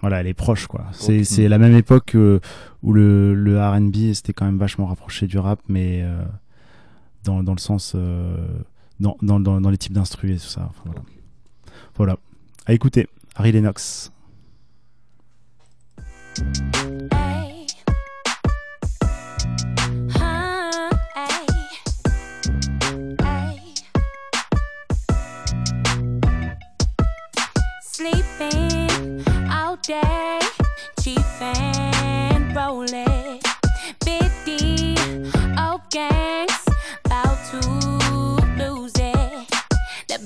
voilà, 0.00 0.20
elle 0.20 0.26
est 0.26 0.34
proche, 0.34 0.66
quoi. 0.66 0.86
C'est 0.92 1.20
Ok. 1.20 1.24
c'est 1.26 1.48
la 1.48 1.58
même 1.58 1.74
époque 1.74 2.14
euh, 2.14 2.40
où 2.82 2.92
le, 2.92 3.34
le 3.34 3.60
R&B 3.60 4.12
c'était 4.14 4.32
quand 4.32 4.44
même 4.46 4.58
vachement 4.58 4.86
rapproché 4.86 5.26
du 5.26 5.38
rap, 5.38 5.60
mais 5.68 6.02
euh, 6.02 6.22
dans, 7.24 7.42
dans 7.42 7.52
le 7.54 7.58
sens, 7.60 7.92
euh, 7.94 8.36
dans, 9.00 9.16
dans, 9.22 9.40
dans, 9.40 9.60
dans 9.60 9.70
les 9.70 9.78
types 9.78 9.92
d'instrus 9.94 10.30
et 10.36 10.40
tout 10.42 10.50
ça. 10.50 10.66
Enfin, 10.70 10.82
voilà. 10.86 11.00
Voilà. 11.94 12.16
À 12.66 12.72
écouter, 12.72 13.08
Harry 13.36 13.52
Lennox. 13.52 14.10
Sleeping 27.82 29.22
all 29.48 29.76
day, 29.76 30.40
chiefing, 31.00 32.52
rolling, 32.54 33.40
biddy, 34.04 34.96
oh 35.56 35.80
gangs, 35.90 36.64
about 37.04 37.38
to 37.50 37.60
lose 38.58 38.92
it. 38.96 39.48
The 40.08 40.18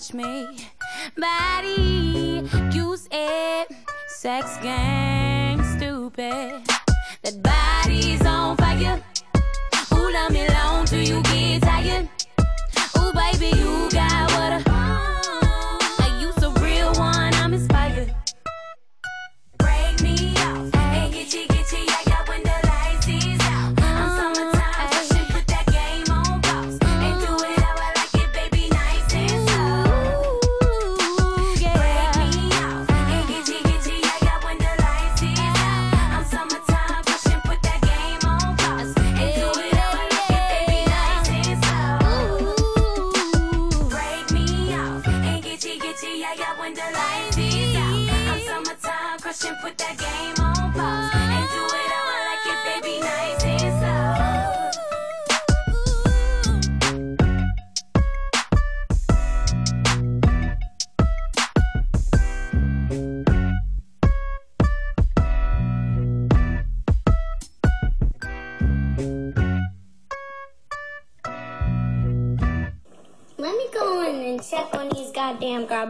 touch 0.00 0.14
me. 0.14 0.46
Body, 1.16 2.42
use 2.72 3.06
it. 3.10 3.68
Sex 4.08 4.56
gang, 4.62 5.62
stupid. 5.76 6.79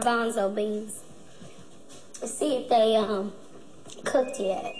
Garbanzo 0.01 0.53
beans. 0.53 1.01
See 2.25 2.57
if 2.57 2.69
they 2.69 2.95
um 2.95 3.31
cooked 4.03 4.39
yet. 4.39 4.75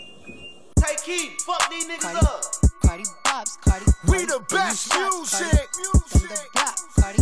Take 0.76 1.00
heed, 1.00 1.30
fuck 1.46 1.70
these 1.70 1.86
niggas 1.86 2.22
up. 2.22 2.42
Cardi 2.84 3.04
Bobs, 3.24 3.56
Cardi. 3.64 3.84
We 4.08 4.24
the 4.24 4.44
best 4.50 4.92
music. 4.94 5.68
From 6.08 6.28
the 6.28 6.46
block, 6.54 6.76
Cardi. 6.98 7.18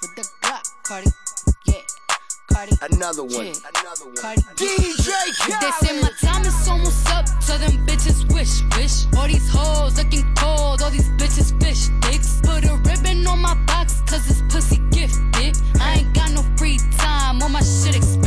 With 0.00 0.14
the 0.16 0.28
Glock, 0.42 0.64
Cardi. 0.84 1.10
Yeah, 1.66 1.80
Cardi. 2.52 2.72
Another 2.92 3.24
one. 3.24 3.46
Yeah. 3.46 3.52
Another 3.80 4.06
one. 4.06 4.16
Cardi. 4.16 4.42
DJ 4.56 5.60
They 5.60 5.86
say 5.86 6.00
my 6.00 6.10
time 6.22 6.44
is 6.44 6.68
almost 6.68 7.08
up, 7.10 7.28
so 7.42 7.58
them 7.58 7.86
bitches 7.86 8.32
wish, 8.32 8.62
wish. 8.76 9.04
All 9.18 9.28
these 9.28 9.48
hoes 9.50 9.96
looking 9.98 10.34
cold, 10.34 10.82
all 10.82 10.90
these 10.90 11.08
bitches 11.10 11.52
fish 11.62 11.88
dicks. 12.00 12.40
Put 12.42 12.64
a 12.64 12.74
ribbon 12.76 13.26
on 13.26 13.40
my 13.40 13.54
box, 13.66 14.00
cause 14.06 14.26
this 14.26 14.42
pussy 14.48 14.78
gifted. 14.90 15.58
I 15.80 15.98
ain't 15.98 16.14
got 16.14 16.30
no 16.32 16.42
free 17.44 17.52
time, 17.52 17.52
all 17.52 17.60
my 17.60 17.60
shit 17.60 17.96
expensive. 17.96 18.23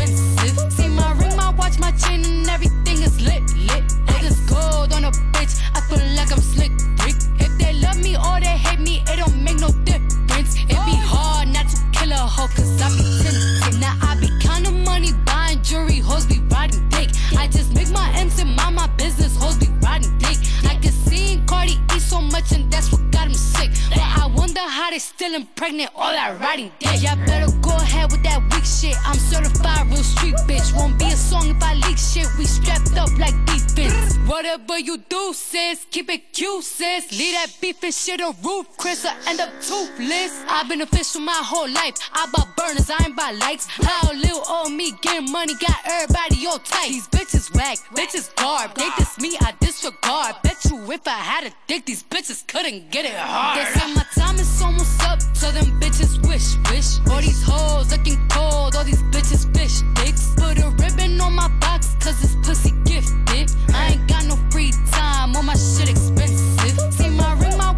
Leave 37.12 37.34
that 37.34 37.47
beef 37.62 37.82
and 37.84 37.93
shit 37.93 38.20
on 38.22 38.36
roof, 38.43 38.68
Chris, 38.76 39.05
I 39.05 39.16
end 39.30 39.39
up 39.39 39.49
toothless. 39.62 40.43
I've 40.49 40.68
been 40.68 40.82
official 40.82 41.22
my 41.22 41.39
whole 41.41 41.70
life. 41.70 41.95
I 42.12 42.28
bought 42.34 42.55
burners, 42.58 42.89
I 42.89 43.05
ain't 43.05 43.16
buy 43.16 43.32
lights. 43.32 43.66
How 43.66 44.12
little 44.12 44.43
old 44.49 44.74
me 44.74 44.91
getting 45.01 45.32
money 45.32 45.53
got 45.55 45.78
everybody 45.86 46.45
all 46.47 46.60
tight. 46.60 46.89
These 46.89 47.08
bitches 47.08 47.55
whack, 47.55 47.78
bitches 47.95 48.36
garb. 48.36 48.76
They 48.76 48.89
diss 48.97 49.18
me, 49.20 49.38
I 49.39 49.53
disregard. 49.62 50.36
Bet 50.43 50.66
you 50.66 50.91
if 50.91 51.08
I 51.08 51.12
had 51.12 51.45
a 51.45 51.51
dick, 51.68 51.86
these 51.86 52.03
bitches 52.03 52.45
couldn't 52.45 52.91
get 52.91 53.05
it 53.05 53.16
hard. 53.16 53.60
They 53.60 53.80
say 53.80 53.93
my 53.93 54.05
time 54.14 54.36
is 54.36 54.62
almost 54.62 55.01
up, 55.03 55.22
so 55.34 55.49
them 55.51 55.80
bitches 55.80 56.20
wish, 56.28 56.58
wish. 56.70 56.99
All 57.10 57.22
these 57.22 57.41
hoes 57.41 57.89
looking 57.89 58.20
cold, 58.28 58.76
all 58.76 58.84
these 58.84 59.03
bitches 59.16 59.47
fish 59.55 59.80
dicks. 59.95 60.36
Put 60.36 60.60
a 60.60 60.70
ribbon 60.76 61.22
on 61.22 61.34
my 61.34 61.47
box, 61.60 61.95
cause 62.01 62.20
this 62.22 62.36
pussy 62.43 62.72
gifted. 62.84 63.49
I 63.74 63.93
ain't 63.93 64.08
got 64.10 64.26
no 64.26 64.36
free 64.51 64.74
time, 64.91 65.38
all 65.38 65.43
my 65.43 65.55
shit 65.55 65.89
expensive 65.89 66.16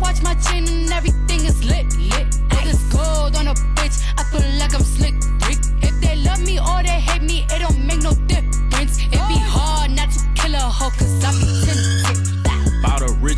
watch 0.10 0.24
my 0.24 0.34
chin 0.36 0.68
and 0.68 0.92
everything 0.92 1.46
is 1.46 1.64
lit, 1.64 1.86
lit. 1.98 2.28
All 2.54 2.64
this 2.64 2.82
gold 2.92 3.36
on 3.36 3.48
a 3.48 3.54
bitch, 3.78 3.98
I 4.18 4.24
feel 4.32 4.50
like 4.58 4.74
I'm 4.74 4.84
slick, 4.84 5.14
freak. 5.42 5.60
If 5.82 6.02
they 6.02 6.16
love 6.16 6.42
me 6.42 6.60
or 6.60 6.82
they 6.82 7.00
hate 7.10 7.22
me, 7.22 7.46
it 7.50 7.60
don't 7.60 7.86
make 7.86 8.02
no 8.02 8.14
difference. 8.26 8.98
It 8.98 9.12
be 9.12 9.38
oh. 9.38 9.56
hard 9.56 9.92
not 9.92 10.10
to 10.12 10.20
kill 10.36 10.56
a 10.56 10.60
hoe, 10.60 10.90
cause 10.90 11.24
I 11.24 11.32
be 11.40 12.34
10 12.34 12.39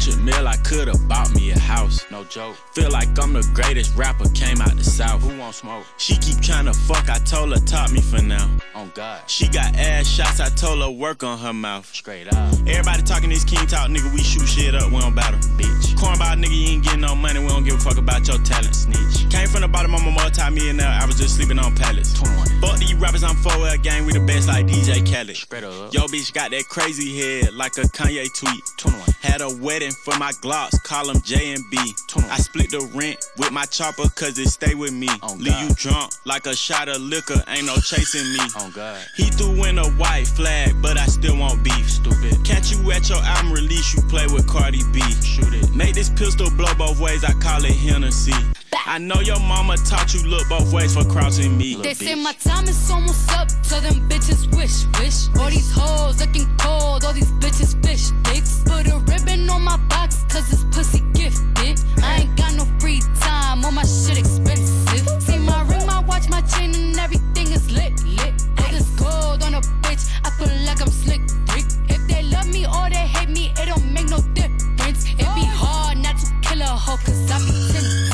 extra 0.01 0.23
meal, 0.23 0.47
I 0.47 0.57
could've 0.57 1.07
bought 1.07 1.31
me 1.35 1.51
a 1.51 1.59
house. 1.59 2.09
No 2.09 2.23
joke. 2.23 2.55
Feel 2.73 2.89
like 2.89 3.09
I'm 3.21 3.33
the 3.33 3.47
greatest 3.53 3.95
rapper, 3.95 4.27
came 4.29 4.59
out 4.59 4.75
the 4.75 4.83
south. 4.83 5.21
Who 5.21 5.37
will 5.37 5.51
smoke? 5.51 5.85
She 5.97 6.15
keep 6.15 6.37
tryna 6.37 6.75
fuck, 6.87 7.07
I 7.07 7.19
told 7.19 7.51
her 7.51 7.63
top 7.65 7.91
me 7.91 8.01
for 8.01 8.21
now. 8.21 8.49
On 8.73 8.91
God. 8.95 9.21
She 9.29 9.47
got 9.47 9.75
ass 9.75 10.07
shots, 10.07 10.39
I 10.39 10.49
told 10.49 10.81
her 10.81 10.89
work 10.89 11.23
on 11.23 11.37
her 11.37 11.53
mouth. 11.53 11.85
Straight 11.93 12.27
up. 12.33 12.53
Everybody 12.65 13.03
talking 13.03 13.29
this 13.29 13.43
king 13.43 13.67
talk, 13.67 13.89
nigga, 13.89 14.11
we 14.11 14.23
shoot 14.23 14.47
shit 14.47 14.73
up, 14.73 14.91
we 14.91 14.99
don't 14.99 15.13
battle, 15.13 15.39
bitch. 15.55 15.93
Cornball 15.95 16.35
nigga, 16.41 16.57
you 16.57 16.69
ain't 16.73 16.83
getting 16.83 17.01
no 17.01 17.13
money, 17.13 17.39
we 17.39 17.47
don't 17.47 17.63
give 17.63 17.75
a 17.75 17.79
fuck 17.79 17.97
about 17.97 18.27
your 18.27 18.39
talent, 18.39 18.75
snitch. 18.75 19.29
Came 19.29 19.47
from 19.47 19.61
the 19.61 19.67
bottom, 19.67 19.93
I'm 19.93 20.07
a 20.07 20.11
multi-millionaire, 20.11 20.99
I 20.99 21.05
was 21.05 21.17
just 21.17 21.35
sleeping 21.35 21.59
on 21.59 21.75
pallets. 21.75 22.17
Fuck 22.17 22.79
these 22.79 22.95
rappers, 22.95 23.23
I'm 23.23 23.35
4L 23.35 23.83
gang, 23.83 24.05
we 24.05 24.13
the 24.13 24.19
best 24.21 24.47
like 24.47 24.65
DJ 24.65 25.05
Khaled. 25.05 25.37
Spread 25.37 25.63
up. 25.63 25.93
Yo 25.93 26.01
bitch 26.07 26.33
got 26.33 26.49
that 26.51 26.67
crazy 26.69 27.19
head, 27.19 27.53
like 27.53 27.77
a 27.77 27.81
Kanye 27.81 28.33
tweet. 28.33 28.63
21. 28.77 29.07
Had 29.21 29.41
a 29.41 29.49
wedding 29.57 29.90
for 29.91 30.17
my 30.17 30.31
Glocks, 30.41 30.81
call 30.83 31.07
them 31.07 31.21
J 31.21 31.53
and 31.53 31.63
B. 31.69 31.77
21. 32.07 32.31
I 32.31 32.37
split 32.37 32.71
the 32.71 32.81
rent 32.93 33.25
with 33.37 33.51
my 33.51 33.65
chopper 33.65 34.09
cause 34.15 34.37
it 34.37 34.49
stay 34.49 34.75
with 34.75 34.93
me. 34.93 35.09
On 35.21 35.37
Leave 35.39 35.59
you 35.61 35.73
drunk 35.75 36.11
like 36.25 36.45
a 36.45 36.55
shot 36.55 36.87
of 36.87 37.01
liquor, 37.01 37.41
ain't 37.47 37.65
no 37.65 37.75
chasing 37.77 38.31
me. 38.33 38.39
On 38.59 38.71
God. 38.71 38.99
He 39.15 39.25
threw 39.25 39.65
in 39.65 39.77
a 39.77 39.89
white 39.91 40.27
flag, 40.27 40.81
but 40.81 40.97
I 40.97 41.05
still 41.05 41.37
want 41.37 41.63
beef. 41.63 41.89
Stupid. 41.89 42.43
Catch 42.43 42.71
you 42.71 42.91
at 42.91 43.09
your 43.09 43.19
album 43.19 43.51
release, 43.51 43.93
you 43.93 44.01
play 44.03 44.27
with 44.27 44.47
Cardi 44.47 44.81
B. 44.91 45.01
Shoot 45.21 45.53
it. 45.53 45.73
Make 45.75 45.95
this 45.95 46.09
pistol 46.09 46.49
blow 46.51 46.73
both 46.75 46.99
ways, 46.99 47.23
I 47.23 47.33
call 47.33 47.63
it 47.65 47.75
Hennessy. 47.75 48.33
I 48.73 48.97
know 48.97 49.19
your 49.21 49.39
mama 49.39 49.77
taught 49.77 50.13
you 50.13 50.21
look 50.23 50.47
both 50.49 50.73
ways 50.73 50.95
for 50.95 51.03
crossing 51.05 51.57
me. 51.57 51.75
They 51.75 51.93
say 51.93 52.15
my 52.15 52.33
time 52.33 52.67
is 52.67 52.91
almost 52.91 53.31
up, 53.31 53.47
tell 53.63 53.81
them 53.81 54.07
bitches 54.09 54.53
wish, 54.55 54.85
wish. 54.99 55.29
All 55.39 55.49
these 55.49 55.71
hoes 55.71 56.19
looking 56.19 56.47
cold, 56.57 57.03
all 57.05 57.13
these 57.13 57.31
bitches 57.39 57.73
fish 57.85 58.11
sticks. 58.11 58.63
Put 58.65 58.87
a 58.87 58.97
ribbon 58.97 59.49
on 59.49 59.61
my 59.63 59.77
box, 59.87 60.23
cause 60.29 60.49
this 60.49 60.63
pussy 60.75 60.99
gifted. 61.13 61.79
I 62.03 62.21
ain't 62.21 62.37
got 62.37 62.53
no 62.55 62.65
free 62.79 63.01
time, 63.19 63.63
all 63.65 63.71
my 63.71 63.83
shit 63.83 64.17
expensive. 64.17 65.21
See 65.21 65.37
my 65.37 65.61
ring, 65.63 65.85
my 65.85 65.99
watch, 65.99 66.29
my 66.29 66.41
chain, 66.41 66.73
and 66.75 66.97
everything 66.97 67.47
is 67.51 67.71
lit, 67.71 68.03
lit. 68.03 68.33
Put 68.55 68.71
this 68.71 68.89
gold 68.99 69.43
on 69.43 69.53
a 69.53 69.61
bitch, 69.83 70.09
I 70.25 70.29
feel 70.31 70.53
like 70.65 70.81
I'm 70.81 70.89
slick, 70.89 71.21
Rick. 71.53 71.65
If 71.89 72.07
they 72.07 72.23
love 72.23 72.47
me 72.47 72.65
or 72.65 72.89
they 72.89 73.07
hate 73.07 73.29
me, 73.29 73.53
it 73.57 73.65
don't 73.67 73.93
make 73.93 74.09
no 74.09 74.19
difference. 74.33 75.05
It 75.05 75.17
be 75.17 75.47
oh. 75.47 75.63
hard 75.63 75.97
not 75.97 76.17
to 76.17 76.27
kill 76.41 76.61
a 76.61 76.65
hoe, 76.65 76.97
cause 76.97 77.31
I 77.31 77.39
be 77.39 77.73
tempted. 77.73 78.10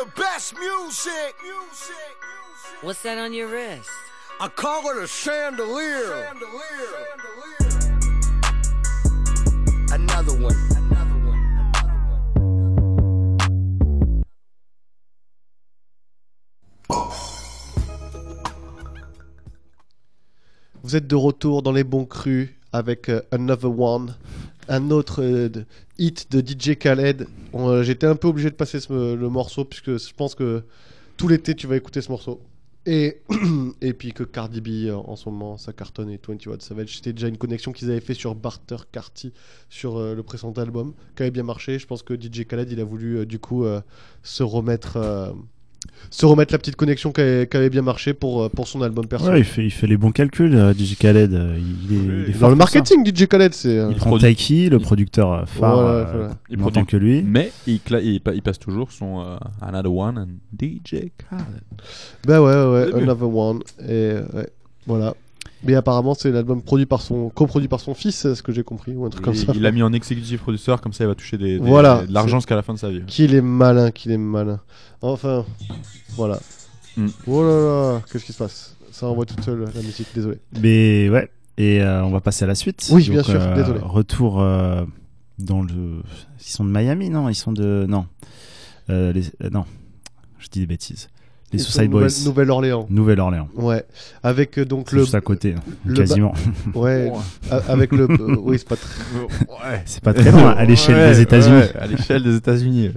The 0.00 0.06
best 0.16 0.54
music. 0.58 1.34
What's 2.80 3.02
that 3.02 3.18
on 3.18 3.34
your 3.34 3.48
wrist? 3.48 3.90
I 4.40 4.48
call 4.48 4.88
it 4.88 4.96
a 4.96 5.06
chandelier. 5.06 6.26
Another 9.92 10.32
one. 10.40 10.56
Vous 20.82 20.96
êtes 20.96 21.06
de 21.06 21.14
retour 21.14 21.60
dans 21.60 21.72
les 21.72 21.84
bons 21.84 22.06
crus 22.06 22.48
avec 22.72 23.10
euh, 23.10 23.20
Another 23.32 23.78
One, 23.78 24.16
un 24.70 24.90
autre 24.90 25.22
euh, 25.22 25.50
hit 25.98 26.30
de 26.30 26.40
DJ 26.40 26.78
Khaled. 26.78 27.26
Euh, 27.54 27.82
J'étais 27.82 28.06
un 28.06 28.14
peu 28.14 28.28
obligé 28.28 28.50
de 28.50 28.54
passer 28.54 28.78
le 28.88 29.28
morceau 29.28 29.64
puisque 29.64 29.98
je 29.98 30.14
pense 30.14 30.34
que 30.34 30.62
tout 31.16 31.28
l'été 31.28 31.54
tu 31.54 31.66
vas 31.66 31.76
écouter 31.76 32.00
ce 32.00 32.10
morceau. 32.10 32.40
Et, 32.86 33.20
et 33.82 33.92
puis 33.92 34.12
que 34.14 34.22
Cardi 34.22 34.62
B 34.62 34.86
euh, 34.86 34.94
en 34.94 35.16
ce 35.16 35.28
moment 35.28 35.58
ça 35.58 35.72
cartonne 35.72 36.08
et 36.08 36.20
21 36.26 36.60
Savage. 36.60 36.96
C'était 36.96 37.12
déjà 37.12 37.26
une 37.26 37.36
connexion 37.36 37.72
qu'ils 37.72 37.90
avaient 37.90 38.00
fait 38.00 38.14
sur 38.14 38.34
Barter 38.34 38.76
Carty 38.90 39.32
sur 39.68 40.00
le 40.00 40.22
précédent 40.22 40.52
album 40.52 40.94
qui 41.16 41.22
avait 41.22 41.32
bien 41.32 41.42
marché. 41.42 41.78
Je 41.78 41.86
pense 41.86 42.02
que 42.02 42.14
DJ 42.14 42.46
Khaled 42.46 42.70
il 42.70 42.80
a 42.80 42.84
voulu 42.84 43.26
du 43.26 43.40
coup 43.40 43.66
se 44.22 44.42
remettre. 44.42 45.34
Se 46.10 46.26
remettre 46.26 46.52
la 46.52 46.58
petite 46.58 46.76
connexion 46.76 47.12
qui 47.12 47.20
avait, 47.20 47.70
bien 47.70 47.82
marché 47.82 48.14
pour, 48.14 48.42
euh, 48.42 48.48
pour 48.48 48.66
son 48.66 48.82
album 48.82 49.06
perso. 49.06 49.28
Ouais, 49.30 49.38
il 49.38 49.44
fait, 49.44 49.64
il 49.64 49.70
fait 49.70 49.86
les 49.86 49.96
bons 49.96 50.10
calculs, 50.10 50.54
euh, 50.54 50.72
DJ 50.74 50.96
Khaled. 50.96 51.32
euh, 51.32 51.56
Il 51.88 51.94
est, 51.96 51.98
il 52.28 52.34
est 52.36 52.38
Dans 52.40 52.48
le 52.48 52.54
ça. 52.54 52.58
marketing, 52.58 53.06
DJ 53.06 53.26
Khaled, 53.26 53.54
c'est. 53.54 53.78
euh, 53.78 53.88
Il 53.92 53.96
prend 53.96 54.18
Taiki, 54.18 54.68
le 54.68 54.78
producteur 54.80 55.48
phare, 55.48 55.76
Voilà, 55.76 55.88
euh, 55.88 56.04
voilà. 56.12 56.34
il 56.50 56.58
n'entend 56.58 56.84
que 56.84 56.96
lui. 56.96 57.22
Mais 57.22 57.52
il, 57.66 57.80
il, 58.02 58.20
il 58.34 58.42
passe 58.42 58.58
toujours 58.58 58.90
son 58.90 59.20
euh, 59.20 59.36
Another 59.62 59.92
One 59.94 60.18
and 60.18 60.28
DJ 60.60 61.10
Khaled. 61.16 61.44
Bah 62.26 62.42
ouais, 62.42 62.64
ouais. 62.90 63.02
Another 63.02 63.32
One. 63.34 63.60
Et 63.88 64.14
ouais, 64.34 64.48
voilà. 64.86 65.14
Mais 65.62 65.74
apparemment, 65.74 66.14
c'est 66.14 66.30
l'album 66.30 66.62
produit 66.62 66.86
par 66.86 67.02
son, 67.02 67.28
coproduit 67.28 67.68
par 67.68 67.80
son 67.80 67.92
fils, 67.94 68.14
c'est 68.16 68.34
ce 68.34 68.42
que 68.42 68.50
j'ai 68.50 68.62
compris, 68.62 68.94
ou 68.96 69.04
un 69.04 69.10
truc 69.10 69.22
comme 69.24 69.34
Il- 69.34 69.44
ça. 69.46 69.52
Il 69.54 69.60
l'a 69.60 69.70
mis 69.72 69.82
en 69.82 69.92
executive 69.92 70.38
producer, 70.38 70.74
comme 70.82 70.92
ça 70.94 71.04
il 71.04 71.06
va 71.08 71.14
toucher 71.14 71.36
des, 71.36 71.58
des- 71.58 71.66
Voilà. 71.66 72.06
de 72.06 72.12
l'argent 72.12 72.38
jusqu'à 72.38 72.56
la 72.56 72.62
fin 72.62 72.72
de 72.72 72.78
sa 72.78 72.88
vie. 72.88 73.02
Qu'il 73.06 73.34
est 73.34 73.42
malin, 73.42 73.90
qu'il 73.90 74.10
est 74.10 74.16
malin. 74.18 74.60
Enfin, 75.02 75.44
voilà. 76.16 76.38
Mm. 76.96 77.06
Oh 77.26 77.42
là 77.42 77.48
là, 77.94 78.02
qu'est-ce 78.10 78.24
qui 78.24 78.32
se 78.32 78.38
passe? 78.38 78.74
Ça 78.90 79.06
envoie 79.06 79.26
toute 79.26 79.42
seule 79.44 79.60
la 79.74 79.82
musique, 79.82 80.08
désolé. 80.14 80.38
Mais 80.62 81.08
ouais, 81.10 81.30
et 81.58 81.82
euh, 81.82 82.04
on 82.04 82.10
va 82.10 82.20
passer 82.20 82.44
à 82.44 82.48
la 82.48 82.54
suite. 82.54 82.88
Oui, 82.90 83.08
bien 83.10 83.22
sûr, 83.22 83.40
euh, 83.40 83.54
désolé. 83.54 83.80
Retour 83.82 84.40
euh, 84.40 84.84
dans 85.38 85.62
le. 85.62 86.02
Ils 86.40 86.50
sont 86.50 86.64
de 86.64 86.70
Miami, 86.70 87.10
non? 87.10 87.28
Ils 87.28 87.34
sont 87.34 87.52
de. 87.52 87.86
Non. 87.88 88.06
Les- 88.88 89.30
non, 89.52 89.64
je 90.38 90.48
dis 90.48 90.60
des 90.60 90.66
bêtises. 90.66 91.08
Les 91.52 91.58
Suicide 91.58 91.82
de 91.82 91.88
Boys. 91.88 92.00
Nouvelle- 92.02 92.24
Nouvelle-Orléans. 92.26 92.86
Nouvelle-Orléans. 92.90 93.48
Ouais. 93.56 93.84
Avec 94.22 94.56
euh, 94.58 94.64
donc 94.64 94.86
C'est 94.88 94.96
le. 94.96 95.02
juste 95.02 95.14
à 95.16 95.20
côté, 95.20 95.54
hein, 95.56 95.60
le 95.84 95.94
quasiment. 95.96 96.32
ba- 96.66 96.72
Ouais. 96.80 97.10
a- 97.50 97.56
Avec 97.72 97.90
le. 97.92 98.04
euh, 98.08 98.36
oui, 98.40 98.56
c'est 98.58 98.68
pas 98.68 98.76
très. 98.76 98.88
Ouais. 99.18 99.82
C'est 99.84 100.02
pas 100.02 100.14
très 100.14 100.30
loin, 100.30 100.50
à 100.50 100.64
l'échelle 100.64 100.94
Ouais, 100.96 101.10
des 101.12 101.20
États-Unis. 101.22 101.56
ouais, 101.56 101.76
à 101.76 101.86
l'échelle 101.88 102.22
des 102.22 102.36
États-Unis. 102.36 102.90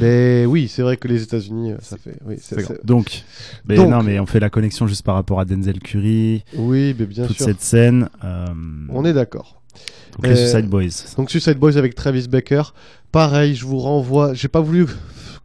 Mais 0.00 0.44
oui, 0.46 0.68
c'est 0.68 0.82
vrai 0.82 0.96
que 0.96 1.06
les 1.08 1.22
États-Unis, 1.22 1.72
euh, 1.72 1.76
ça 1.80 1.96
fait. 1.96 2.16
Oui, 2.26 2.36
c'est- 2.40 2.84
Donc, 2.84 3.22
mais 3.66 3.76
Donc- 3.76 3.90
non, 3.90 4.02
mais 4.02 4.18
on 4.18 4.26
fait 4.26 4.40
la 4.40 4.50
connexion 4.50 4.86
juste 4.86 5.04
par 5.04 5.14
rapport 5.14 5.38
à 5.40 5.44
Denzel 5.44 5.78
Curry. 5.78 6.44
Oui, 6.56 6.94
mais 6.98 7.06
bien 7.06 7.26
toute 7.26 7.36
sûr. 7.36 7.46
cette 7.46 7.60
scène. 7.62 8.08
euh, 8.24 8.46
On 8.90 9.04
est 9.04 9.12
d'accord. 9.12 9.62
Donc 10.14 10.26
les 10.26 10.32
Euh, 10.32 10.36
Suicide 10.48 10.68
Boys. 10.68 11.14
Donc 11.16 11.30
Suicide 11.30 11.58
Boys 11.58 11.76
avec 11.76 11.94
Travis 11.94 12.26
Baker. 12.28 12.62
Pareil, 13.12 13.54
je 13.54 13.64
vous 13.64 13.78
renvoie. 13.78 14.34
J'ai 14.34 14.48
pas 14.48 14.60
voulu 14.60 14.86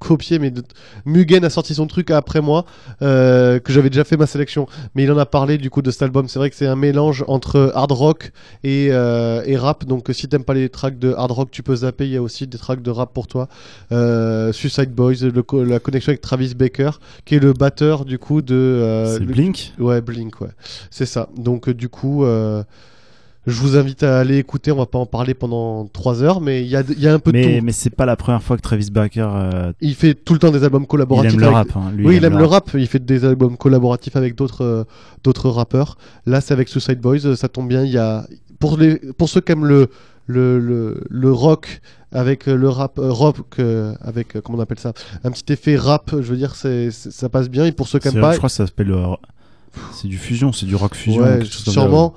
copier, 0.08 0.40
mais 0.40 0.52
de- 0.52 0.64
Mugen 1.06 1.44
a 1.46 1.50
sorti 1.50 1.74
son 1.74 1.88
truc 1.88 2.12
après 2.12 2.42
moi, 2.42 2.66
euh, 3.02 3.60
que 3.60 3.72
j'avais 3.74 3.90
déjà 3.90 4.04
fait 4.04 4.18
ma 4.18 4.28
sélection. 4.28 4.68
Mais 4.96 5.04
il 5.04 5.12
en 5.12 5.18
a 5.18 5.26
parlé 5.26 5.58
du 5.58 5.70
coup 5.70 5.82
de 5.82 5.92
cet 5.92 6.02
album. 6.04 6.28
C'est 6.28 6.40
vrai 6.40 6.50
que 6.50 6.56
c'est 6.56 6.68
un 6.68 6.76
mélange 6.76 7.24
entre 7.28 7.72
hard 7.76 7.92
rock 7.92 8.32
et, 8.64 8.90
euh, 8.92 9.42
et 9.46 9.58
rap. 9.58 9.86
Donc 9.86 10.10
si 10.14 10.28
t'aimes 10.28 10.44
pas 10.44 10.54
les 10.54 10.70
tracks 10.70 11.00
de 11.00 11.14
hard 11.14 11.32
rock, 11.32 11.50
tu 11.52 11.64
peux 11.64 11.76
zapper. 11.78 12.06
Il 12.06 12.12
y 12.12 12.18
a 12.18 12.22
aussi 12.22 12.48
des 12.48 12.58
tracks 12.58 12.82
de 12.82 12.92
rap 12.92 13.14
pour 13.14 13.28
toi. 13.28 13.48
Euh, 13.92 14.52
Suicide 14.52 14.92
Boys, 14.92 15.16
le 15.22 15.44
co- 15.44 15.64
la 15.64 15.80
connexion 15.80 16.10
avec 16.12 16.22
Travis 16.22 16.54
Baker, 16.56 16.92
qui 17.26 17.36
est 17.36 17.40
le 17.40 17.54
batteur 17.54 18.06
du 18.06 18.20
coup 18.20 18.42
de. 18.42 18.54
euh, 18.56 19.18
C'est 19.18 19.26
Blink 19.26 19.74
Ouais, 19.80 20.02
Blink, 20.02 20.42
ouais. 20.42 20.50
C'est 20.92 21.06
ça. 21.06 21.30
Donc, 21.38 21.68
euh, 21.70 21.74
du 21.74 21.90
coup, 21.90 22.24
euh, 22.26 22.64
je 23.46 23.60
vous 23.60 23.76
invite 23.78 24.04
à 24.04 24.20
aller 24.20 24.38
écouter. 24.38 24.72
On 24.72 24.78
va 24.78 24.86
pas 24.86 25.00
en 25.00 25.06
parler 25.06 25.34
pendant 25.34 25.86
3 25.88 26.24
heures, 26.24 26.40
mais 26.42 26.62
il 26.64 26.68
y 26.70 26.76
a, 26.76 26.84
il 26.90 27.00
y 27.00 27.08
a 27.08 27.14
un 27.14 27.20
peu 27.20 27.32
de 27.32 27.38
Mais, 27.38 27.60
tout. 27.60 27.66
mais 27.66 27.72
c'est 27.72 27.90
pas 27.90 28.06
la 28.06 28.16
première 28.16 28.42
fois 28.42 28.56
que 28.56 28.62
Travis 28.62 28.90
Barker. 28.92 29.28
euh, 29.30 29.74
Il 29.82 29.96
fait 29.96 30.14
tout 30.14 30.34
le 30.34 30.40
temps 30.40 30.52
des 30.52 30.64
albums 30.64 30.88
collaboratifs. 30.88 31.34
Il 31.34 31.36
aime 31.36 31.40
le 31.52 31.56
avec- 31.56 31.72
rap, 31.74 31.84
hein. 31.84 31.92
Lui, 31.94 32.08
oui, 32.08 32.16
il 32.18 32.24
aime 32.26 32.38
le 32.38 32.46
rap. 32.46 32.70
Il 32.74 32.88
fait 32.88 33.04
des 33.04 33.26
albums 33.26 33.58
collaboratifs 33.58 34.16
avec 34.16 34.36
d'autres 34.36 34.64
euh, 34.64 34.84
d'autres 35.24 35.50
rappeurs. 35.50 35.98
Là, 36.26 36.40
c'est 36.42 36.54
avec 36.54 36.70
Suicide 36.70 37.00
Boys. 37.02 37.36
Ça 37.36 37.48
tombe 37.50 37.68
bien. 37.68 37.84
Il 37.84 37.92
y 37.92 37.98
a 37.98 38.26
pour 38.60 38.78
les 38.78 38.96
pour 39.18 39.28
ceux 39.30 39.42
qui 39.42 39.52
aiment 39.52 39.66
le 39.66 39.90
le, 40.26 40.58
le, 40.58 41.04
le 41.10 41.32
rock 41.34 41.82
avec 42.14 42.48
euh, 42.48 42.56
le 42.56 42.70
rap 42.70 42.98
euh, 42.98 43.12
rock 43.12 43.60
avec 44.00 44.40
comment 44.42 44.58
on 44.58 44.62
appelle 44.62 44.80
ça? 44.80 44.94
Un 45.26 45.32
petit 45.32 45.52
effet 45.52 45.76
rap 45.76 46.12
je 46.12 46.22
veux 46.32 46.38
dire 46.38 46.56
c'est 46.56 46.92
ça 46.92 47.28
passe 47.28 47.50
bien 47.50 47.66
et 47.66 47.74
pour 47.74 47.90
ceux 47.90 48.00
qui 48.00 48.08
aiment 48.08 48.22
pas 48.22 48.32
Je 48.32 48.38
crois 48.38 48.48
que 48.48 48.56
ça 48.56 48.66
s'appelle. 48.66 48.96
C'est 49.92 50.08
du 50.08 50.18
fusion, 50.18 50.54
c'est 50.54 50.66
du 50.66 50.76
rock 50.76 50.96
fusion. 50.96 51.24
Ouais, 51.24 51.44
sûrement. 51.46 52.14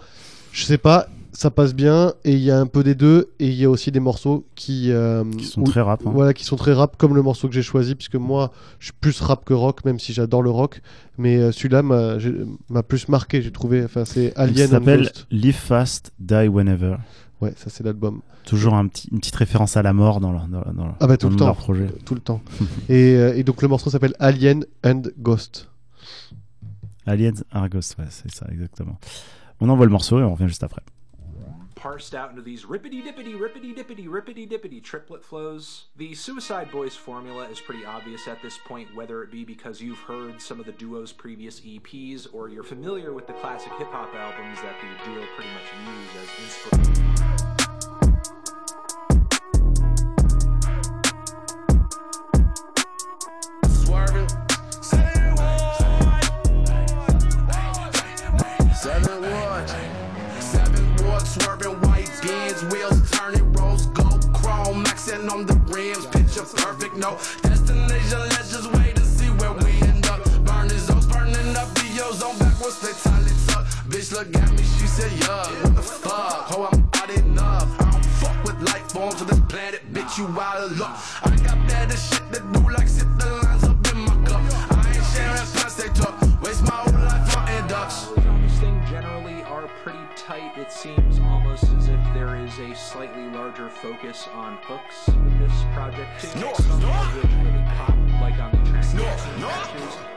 Je 0.53 0.65
sais 0.65 0.79
pas, 0.79 1.09
ça 1.37 1.51
passe 1.51 1.75
bien 1.75 2.15
et 2.25 2.33
il 2.33 2.41
y 2.41 2.51
a 2.51 2.59
un 2.59 2.67
peu 2.67 2.83
des 2.83 2.95
deux 2.95 3.31
et 3.39 3.49
il 3.49 3.55
y 3.55 3.65
a 3.65 3.71
aussi 3.71 3.91
des 3.93 4.01
morceaux 4.01 4.47
qui, 4.55 4.91
euh, 4.91 5.23
sont 5.43 5.63
très 5.65 5.81
rap, 5.83 6.01
hein. 6.07 6.11
Voilà, 6.13 6.33
qui 6.33 6.45
sont 6.45 6.57
très 6.57 6.73
rap 6.73 6.97
comme 6.97 7.15
le 7.15 7.23
morceau 7.23 7.47
que 7.49 7.55
j'ai 7.55 7.63
choisi 7.63 7.95
puisque 7.95 8.15
moi 8.17 8.53
je 8.79 8.87
suis 8.87 8.95
plus 9.01 9.21
rap 9.21 9.45
que 9.45 9.53
rock 9.53 9.85
même 9.85 9.99
si 9.99 10.13
j'adore 10.13 10.43
le 10.43 10.51
rock, 10.51 10.81
mais 11.19 11.37
euh, 11.37 11.53
celui-là 11.53 11.83
m'a 11.83 12.83
plus 12.83 13.09
marqué, 13.09 13.43
j'ai 13.43 13.51
trouvé. 13.53 13.85
Enfin, 13.85 14.05
c'est 14.05 14.33
Alien. 14.37 14.67
And 14.69 14.71
s'appelle. 14.71 15.11
Live 15.31 15.57
Fast, 15.57 16.13
Die 16.19 16.49
Whenever. 16.49 16.97
Ouais, 17.43 17.53
ça 17.57 17.69
c'est 17.69 17.85
l'album. 17.85 18.23
Toujours 18.47 18.75
un 18.75 18.87
petit, 18.87 19.09
une 19.13 19.19
petite 19.19 19.37
référence 19.37 19.77
à 19.77 19.83
la 19.83 19.93
mort 19.93 20.21
dans, 20.21 20.33
leur- 20.33 20.47
dans, 20.49 20.61
leur- 20.61 20.73
dans, 20.73 20.85
leur- 20.87 20.97
Ah 21.01 21.07
bah 21.07 21.17
tout 21.19 21.27
dans 21.29 21.35
le 21.35 21.39
leur 21.39 21.49
temps, 21.57 21.63
projet. 21.63 21.87
tout 22.07 22.15
le 22.15 22.21
temps. 22.21 22.41
et, 22.89 23.15
euh, 23.17 23.37
et 23.37 23.43
donc 23.43 23.61
le 23.61 23.69
morceau 23.69 23.91
s'appelle 23.91 24.15
Alien 24.21 24.65
and 24.85 25.03
Ghost. 25.19 25.69
Aliens 27.07 27.35
Argos, 27.53 27.79
ouais, 27.99 28.07
c'est 28.11 28.31
ça 28.35 28.47
exactement. 28.51 28.99
On 29.61 29.69
envoie 29.69 29.87
le 29.87 29.93
morceau 29.93 30.19
et 30.19 30.23
on 30.23 30.33
revient 30.35 30.49
juste 30.49 30.65
après. 30.65 30.83
Parsed 31.77 32.15
out 32.15 32.31
into 32.31 32.43
these 32.43 32.65
rippity 32.65 33.05
dippity 33.05 33.39
rippity 33.39 33.77
dippity 33.77 34.09
rippity 34.09 34.49
dippity 34.49 34.83
triplet 34.83 35.23
flows. 35.23 35.85
The 35.97 36.15
Suicide 36.15 36.73
Boys 36.73 36.97
formula 36.97 37.45
is 37.49 37.61
pretty 37.61 37.85
obvious 37.85 38.27
at 38.27 38.43
this 38.43 38.59
point, 38.67 38.93
whether 38.95 39.23
it 39.23 39.31
be 39.31 39.45
because 39.45 39.81
you've 39.81 40.01
heard 40.01 40.41
some 40.41 40.59
of 40.59 40.67
the 40.67 40.73
duo's 40.73 41.13
previous 41.13 41.61
EPs 41.61 42.27
or 42.33 42.49
you're 42.49 42.65
familiar 42.65 43.13
with 43.13 43.27
the 43.27 43.35
classic 43.35 43.73
hip 43.75 43.89
hop 43.93 44.13
albums 44.15 44.61
that 44.63 44.75
the 44.81 44.89
duo 45.05 45.25
pretty 45.37 45.51
much 45.53 45.69
use 45.87 46.17
as 46.23 46.29
inspiration. 46.45 46.97
Wheels 62.71 63.11
turning, 63.11 63.53
rose 63.53 63.87
gold 63.87 64.23
chrome, 64.35 64.85
maxing 64.85 65.31
on 65.31 65.47
the 65.47 65.55
rims, 65.73 66.07
picture 66.07 66.47
perfect. 66.63 66.97
No 66.97 67.19
destination, 67.43 68.19
let's 68.35 68.51
just 68.51 68.73
wait 68.75 68.97
and 68.97 69.07
see 69.07 69.31
where 69.39 69.53
we 69.53 69.71
end 69.89 70.07
up. 70.07 70.23
Burning 70.45 70.79
zones, 70.79 71.07
burning 71.07 71.57
up 71.57 71.69
the 71.75 72.03
ozone 72.05 72.39
backwards, 72.39 72.81
they 72.81 72.93
tightly 72.93 73.33
tuck. 73.47 73.67
Bitch 73.89 74.13
look 74.13 74.35
at 74.35 74.51
me, 74.53 74.63
she 74.79 74.87
said, 74.87 75.13
yeah, 75.21 75.63
what 75.63 75.77
the 75.77 75.83
fuck? 75.83 76.53
Oh, 76.53 76.69
I'm 76.73 76.89
out 76.95 77.11
enough. 77.11 77.81
I 77.81 77.91
don't 77.91 78.05
fuck 78.21 78.45
with 78.45 78.61
life 78.63 78.91
forms 78.93 79.21
on 79.21 79.29
this 79.29 79.41
planet, 79.49 79.83
bitch, 79.93 80.19
you 80.19 80.27
out 80.41 80.59
of 80.59 80.79
luck. 80.79 80.97
I 81.25 81.37
got 81.37 81.69
better 81.69 81.97
shit 81.97 82.33
to 82.33 82.41
do, 82.53 82.61
like 82.71 82.89
sit 82.89 83.09
the 83.19 83.27
lines 83.43 83.65
up 83.65 83.93
in 83.93 83.99
my 84.01 84.15
cup. 84.29 84.43
I 84.73 84.93
ain't 84.95 85.05
sharing 85.15 85.47
plans, 85.55 85.77
they 85.77 85.89
talk. 85.89 86.15
Waste 86.43 86.63
my 86.65 86.71
whole 86.71 86.93
life 86.93 87.37
on 87.37 88.29
on 88.29 88.43
this 88.43 88.61
generally 88.91 89.43
are 89.43 89.69
pretty 89.83 89.99
tight. 90.17 90.57
It 90.57 90.73
seems 90.73 91.16
is 92.47 92.59
a 92.61 92.75
slightly 92.77 93.25
larger 93.31 93.69
focus 93.69 94.29
on 94.33 94.57
hooks 94.63 95.09
with 95.09 95.39
this 95.41 95.65
project 95.75 96.21
too. 96.21 96.29
Some 96.29 96.85
of 96.85 97.17
which 97.17 97.33
really 97.43 97.65
pop, 97.75 97.97
like 98.21 98.39
on 98.39 98.53
the 98.53 98.71
track. 98.71 98.85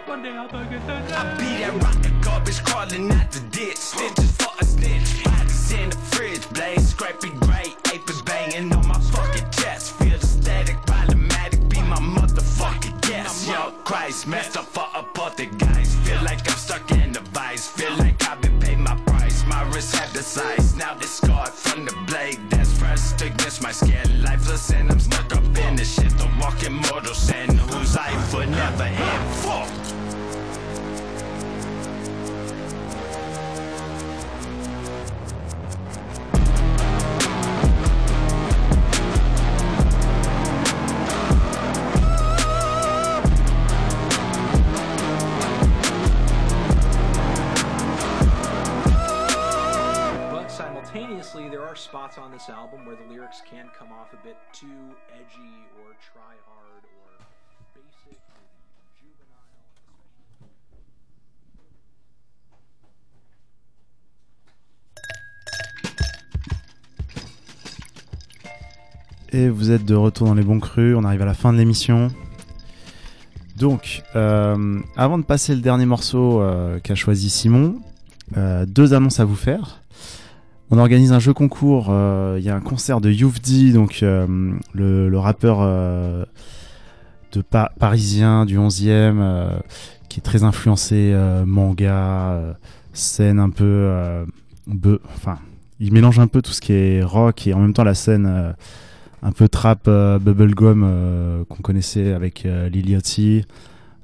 One 0.08 0.22
day 0.22 0.30
I'll 0.30 0.48
go 0.48 0.64
get 0.70 0.86
that. 0.86 1.12
I 1.12 1.38
be 1.38 1.58
that 1.58 1.74
rocket 1.82 2.22
garbage 2.22 2.64
crawling 2.64 3.12
out 3.12 3.32
the 3.32 3.40
ditch. 3.50 3.78
Stitches 3.78 4.32
for 4.38 4.52
a 4.60 4.64
snitch. 4.64 5.24
Bodies 5.24 5.72
in 5.72 5.90
the 5.90 5.98
fridge. 6.14 6.48
Blaze 6.50 6.90
scraping 6.90 7.36
gray. 7.40 7.74
Aping 7.92 8.24
banging 8.26 8.74
on 8.74 8.88
my 8.88 9.00
fucking 9.00 9.50
chest. 9.50 9.96
Feel 9.96 10.18
the 10.18 10.28
static. 10.28 10.78
Problematic. 10.86 11.68
Be 11.70 11.82
my 11.82 11.98
motherfucking 11.98 13.02
guest. 13.02 13.48
Yo, 13.48 13.72
Christ. 13.84 14.28
Messed 14.28 14.56
up 14.56 14.66
for 14.66 14.86
a 14.96 15.04
the 15.36 15.46
guys. 15.46 15.69
Against 23.00 23.62
my 23.62 23.72
skin. 23.72 24.22
Lifeless 24.22 24.72
and 24.72 24.92
I'm 24.92 25.00
stuck 25.00 25.34
up 25.36 25.44
in 25.44 25.76
this 25.76 25.94
shit. 25.96 26.10
The 26.18 26.30
walking 26.42 26.74
mortal 26.74 27.14
sin. 27.14 27.49
Are 51.70 51.76
spots 51.76 52.18
on 52.18 52.32
this 52.32 52.50
album 52.50 52.84
where 52.88 52.96
the 52.96 53.14
lyrics 53.14 53.44
can 53.48 53.70
come 53.78 53.90
off 53.92 54.12
a 54.14 54.18
bit 54.26 54.36
too 54.52 54.66
edgy 55.14 55.68
or 55.78 55.94
try 56.02 56.34
hard 56.48 56.84
or 56.98 57.12
basic 57.76 58.18
or 58.34 58.42
juvenile. 58.98 59.46
Et 69.32 69.50
vous 69.50 69.70
êtes 69.70 69.86
de 69.86 69.94
retour 69.94 70.26
dans 70.26 70.34
les 70.34 70.44
bons 70.44 70.60
crus, 70.60 70.96
on 70.96 71.04
arrive 71.04 71.22
à 71.22 71.26
la 71.26 71.36
fin 71.36 71.54
de 71.54 71.60
l'émission. 71.60 72.08
Donc, 73.58 74.02
euh, 74.16 74.80
avant 74.98 75.20
de 75.20 75.24
passer 75.24 75.54
le 75.54 75.62
dernier 75.62 75.86
morceau 75.86 76.42
euh, 76.42 76.80
qu'a 76.80 76.96
choisi 76.96 77.30
Simon, 77.30 77.80
euh, 78.38 78.66
deux 78.66 78.96
annonces 78.96 79.20
à 79.20 79.26
vous 79.26 79.36
faire. 79.36 79.82
On 80.72 80.78
organise 80.78 81.12
un 81.14 81.20
jeu 81.20 81.34
concours, 81.34 81.88
euh, 81.90 82.36
il 82.40 82.46
y 82.46 82.50
a 82.50 82.56
un 82.56 82.60
concert 82.62 83.02
de 83.02 83.10
Youfdi, 83.10 83.74
donc 83.74 84.02
euh, 84.04 84.28
le, 84.74 85.18
rappeur 85.18 85.60
euh, 85.62 86.26
de 87.32 87.42
Pa- 87.42 87.72
parisien 87.80 88.46
du 88.46 88.58
11e, 88.60 88.88
euh, 89.20 89.60
qui 90.10 90.20
est 90.20 90.24
très 90.24 90.44
influencé 90.44 91.16
manga, 91.46 92.56
scène 92.94 93.40
un 93.40 93.50
peu... 93.50 93.92
be- 94.68 95.00
enfin, 95.16 95.40
il 95.80 95.92
mélange 95.92 96.20
un 96.20 96.28
peu 96.28 96.42
tout 96.44 96.52
ce 96.52 96.62
qui 96.62 96.74
est 96.74 97.02
rock 97.04 97.48
et 97.48 97.54
en 97.54 97.60
même 97.60 97.74
temps 97.74 97.84
la 97.84 97.96
scène 97.96 98.54
un 99.24 99.32
peu 99.32 99.48
trap 99.48 99.90
bubblegum 99.90 101.46
qu'on 101.50 101.62
connaissait 101.64 102.14
avec 102.14 102.44
Lil 102.72 102.90
Yachty. 102.90 103.46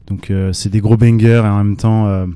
Donc 0.08 0.32
c'est 0.52 0.70
des 0.70 0.80
gros 0.82 0.98
bangers 0.98 1.42
et 1.44 1.48
en 1.48 1.58
même 1.58 1.76
temps 1.78 2.28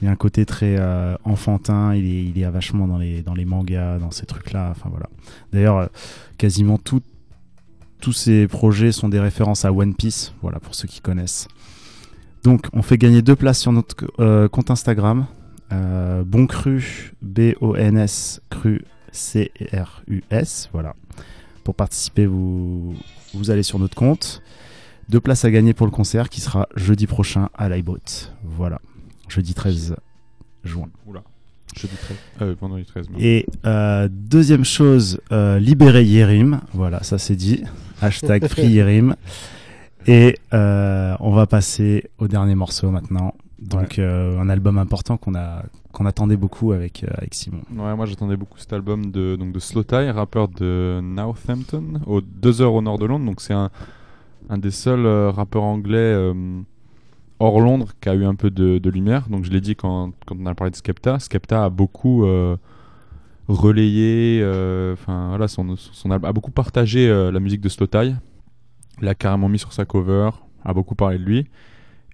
il 0.00 0.04
y 0.04 0.08
a 0.08 0.10
un 0.10 0.16
côté 0.16 0.46
très 0.46 0.76
euh, 0.78 1.16
enfantin, 1.24 1.94
il 1.94 2.04
est, 2.04 2.24
il 2.24 2.40
est 2.40 2.48
vachement 2.50 2.86
dans 2.86 2.98
les, 2.98 3.22
dans 3.22 3.34
les 3.34 3.44
mangas, 3.44 3.98
dans 3.98 4.10
ces 4.10 4.26
trucs-là. 4.26 4.68
Enfin 4.70 4.88
voilà. 4.90 5.08
D'ailleurs, 5.52 5.76
euh, 5.78 5.86
quasiment 6.36 6.78
tous 6.78 7.02
ces 8.12 8.46
projets 8.46 8.92
sont 8.92 9.08
des 9.08 9.20
références 9.20 9.64
à 9.64 9.72
One 9.72 9.94
Piece, 9.94 10.32
voilà 10.40 10.60
pour 10.60 10.74
ceux 10.74 10.88
qui 10.88 11.00
connaissent. 11.00 11.48
Donc 12.44 12.66
on 12.72 12.82
fait 12.82 12.96
gagner 12.96 13.22
deux 13.22 13.36
places 13.36 13.60
sur 13.60 13.72
notre 13.72 13.96
euh, 14.20 14.48
compte 14.48 14.70
Instagram. 14.70 15.26
Bon 15.70 16.46
cru, 16.46 17.12
B-O-N-S, 17.20 18.40
cru, 18.48 18.84
C-R-U-S, 19.12 20.70
voilà. 20.72 20.94
Pour 21.62 21.74
participer, 21.74 22.24
vous, 22.24 22.94
vous 23.34 23.50
allez 23.50 23.62
sur 23.62 23.78
notre 23.78 23.94
compte. 23.94 24.42
Deux 25.08 25.20
places 25.20 25.44
à 25.44 25.50
gagner 25.50 25.74
pour 25.74 25.86
le 25.86 25.90
concert 25.90 26.28
qui 26.28 26.40
sera 26.40 26.68
jeudi 26.76 27.06
prochain 27.06 27.48
à 27.54 27.68
l'iBot. 27.68 27.98
Voilà, 28.44 28.80
jeudi 29.28 29.54
13 29.54 29.96
juin. 30.64 30.88
Oula. 31.06 31.22
Jeudi 31.76 31.94
13. 31.96 32.16
Euh, 32.42 32.54
vendredi 32.60 32.84
13. 32.84 33.10
merde. 33.10 33.22
Et 33.22 33.46
euh, 33.66 34.08
deuxième 34.10 34.64
chose, 34.64 35.20
euh, 35.32 35.58
libérer 35.58 36.04
Yerim. 36.04 36.60
Voilà, 36.72 37.02
ça 37.02 37.18
c'est 37.18 37.36
dit. 37.36 37.62
Hashtag 38.00 38.46
free 38.46 38.68
Yerim. 38.68 39.14
Et 40.06 40.38
euh, 40.54 41.14
on 41.20 41.32
va 41.32 41.46
passer 41.46 42.10
au 42.18 42.28
dernier 42.28 42.54
morceau 42.54 42.90
maintenant. 42.90 43.34
Donc 43.60 43.98
euh, 43.98 44.38
un 44.38 44.48
album 44.48 44.78
important 44.78 45.16
qu'on 45.16 45.34
a 45.34 45.64
qu'on 45.92 46.06
attendait 46.06 46.36
beaucoup 46.36 46.72
avec 46.72 47.04
avec 47.16 47.34
Simon. 47.34 47.60
Ouais, 47.76 47.94
moi 47.96 48.06
j'attendais 48.06 48.36
beaucoup 48.36 48.58
cet 48.58 48.72
album 48.72 49.10
de, 49.10 49.36
donc 49.36 49.52
de 49.52 49.58
Slow 49.58 49.82
Tie, 49.82 50.10
rappeur 50.10 50.48
de 50.48 51.00
Northampton, 51.02 52.00
aux 52.06 52.20
2 52.20 52.62
heures 52.62 52.74
au 52.74 52.82
nord 52.82 52.98
de 52.98 53.06
Londres. 53.06 53.26
Donc 53.26 53.40
c'est 53.40 53.54
un, 53.54 53.70
un 54.48 54.58
des 54.58 54.70
seuls 54.70 55.06
rappeurs 55.30 55.64
anglais 55.64 56.32
hors 57.40 57.60
Londres 57.60 57.92
qui 58.00 58.08
a 58.08 58.14
eu 58.14 58.24
un 58.24 58.34
peu 58.34 58.50
de, 58.50 58.90
lumière. 58.90 59.28
Donc 59.28 59.44
je 59.44 59.50
l'ai 59.50 59.60
dit 59.60 59.76
quand, 59.76 60.12
quand 60.26 60.36
on 60.38 60.46
a 60.46 60.54
parlé 60.54 60.70
de 60.70 60.76
Skepta. 60.76 61.18
Skepta 61.18 61.64
a 61.64 61.70
beaucoup 61.70 62.24
euh, 62.24 62.56
relayé, 63.48 64.40
euh, 64.42 64.92
enfin 64.92 65.38
son, 65.48 65.76
son, 65.76 66.10
a 66.10 66.32
beaucoup 66.32 66.50
partagé 66.50 67.08
euh, 67.08 67.30
la 67.30 67.40
musique 67.40 67.60
de. 67.60 67.68
Il 69.00 69.04
l'a 69.04 69.14
carrément 69.14 69.48
mis 69.48 69.58
sur 69.58 69.72
sa 69.72 69.84
cover, 69.84 70.30
a 70.64 70.74
beaucoup 70.74 70.94
parlé 70.94 71.18
de 71.18 71.24
lui. 71.24 71.46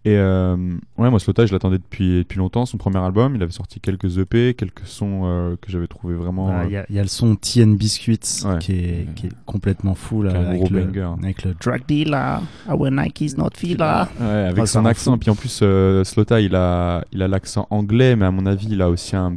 Et 0.06 0.16
euh, 0.18 0.54
ouais, 0.98 1.08
moi, 1.08 1.18
Slow 1.18 1.32
Tie, 1.32 1.46
je 1.46 1.52
l'attendais 1.54 1.78
depuis, 1.78 2.18
depuis 2.18 2.36
longtemps. 2.36 2.66
Son 2.66 2.76
premier 2.76 2.98
album, 2.98 3.36
il 3.36 3.42
avait 3.42 3.52
sorti 3.52 3.80
quelques 3.80 4.18
EP, 4.18 4.52
quelques 4.52 4.84
sons 4.86 5.22
euh, 5.24 5.56
que 5.60 5.72
j'avais 5.72 5.86
trouvé 5.86 6.14
vraiment. 6.14 6.44
Voilà, 6.46 6.60
euh, 6.60 6.66
Il 6.68 6.72
y, 6.72 6.76
a- 6.76 6.86
il 6.90 6.96
y 6.96 6.98
a 6.98 7.02
le 7.02 7.08
son 7.08 7.36
TN 7.36 7.74
Biscuits 7.74 8.18
Ouais. 8.44 8.58
qui, 8.58 8.72
est, 8.72 9.08
qui 9.14 9.28
est 9.28 9.32
complètement 9.46 9.94
fou 9.94 10.22
là, 10.22 10.32
avec, 10.38 10.60
gros 10.60 10.68
le, 10.70 10.84
banger. 10.84 11.08
avec 11.22 11.44
le 11.44 11.54
drug 11.54 11.82
dealer. 11.88 12.42
Our 12.68 12.90
Nike's 12.90 13.38
not 13.38 13.48
filler. 13.56 13.76
Ouais, 14.20 14.26
avec 14.26 14.62
Oh, 14.62 14.66
ça 14.66 14.80
son 14.80 14.84
accent. 14.84 15.12
fou. 15.12 15.18
Puis 15.20 15.30
en 15.30 15.34
plus, 15.36 15.60
euh, 15.62 16.04
Slota, 16.04 16.38
il 16.42 16.54
a, 16.54 17.02
il 17.10 17.22
a 17.22 17.28
l'accent 17.28 17.66
anglais, 17.70 18.14
mais 18.14 18.26
à 18.26 18.30
mon 18.30 18.44
avis, 18.44 18.66
il 18.70 18.82
a 18.82 18.90
aussi 18.90 19.16
un 19.16 19.36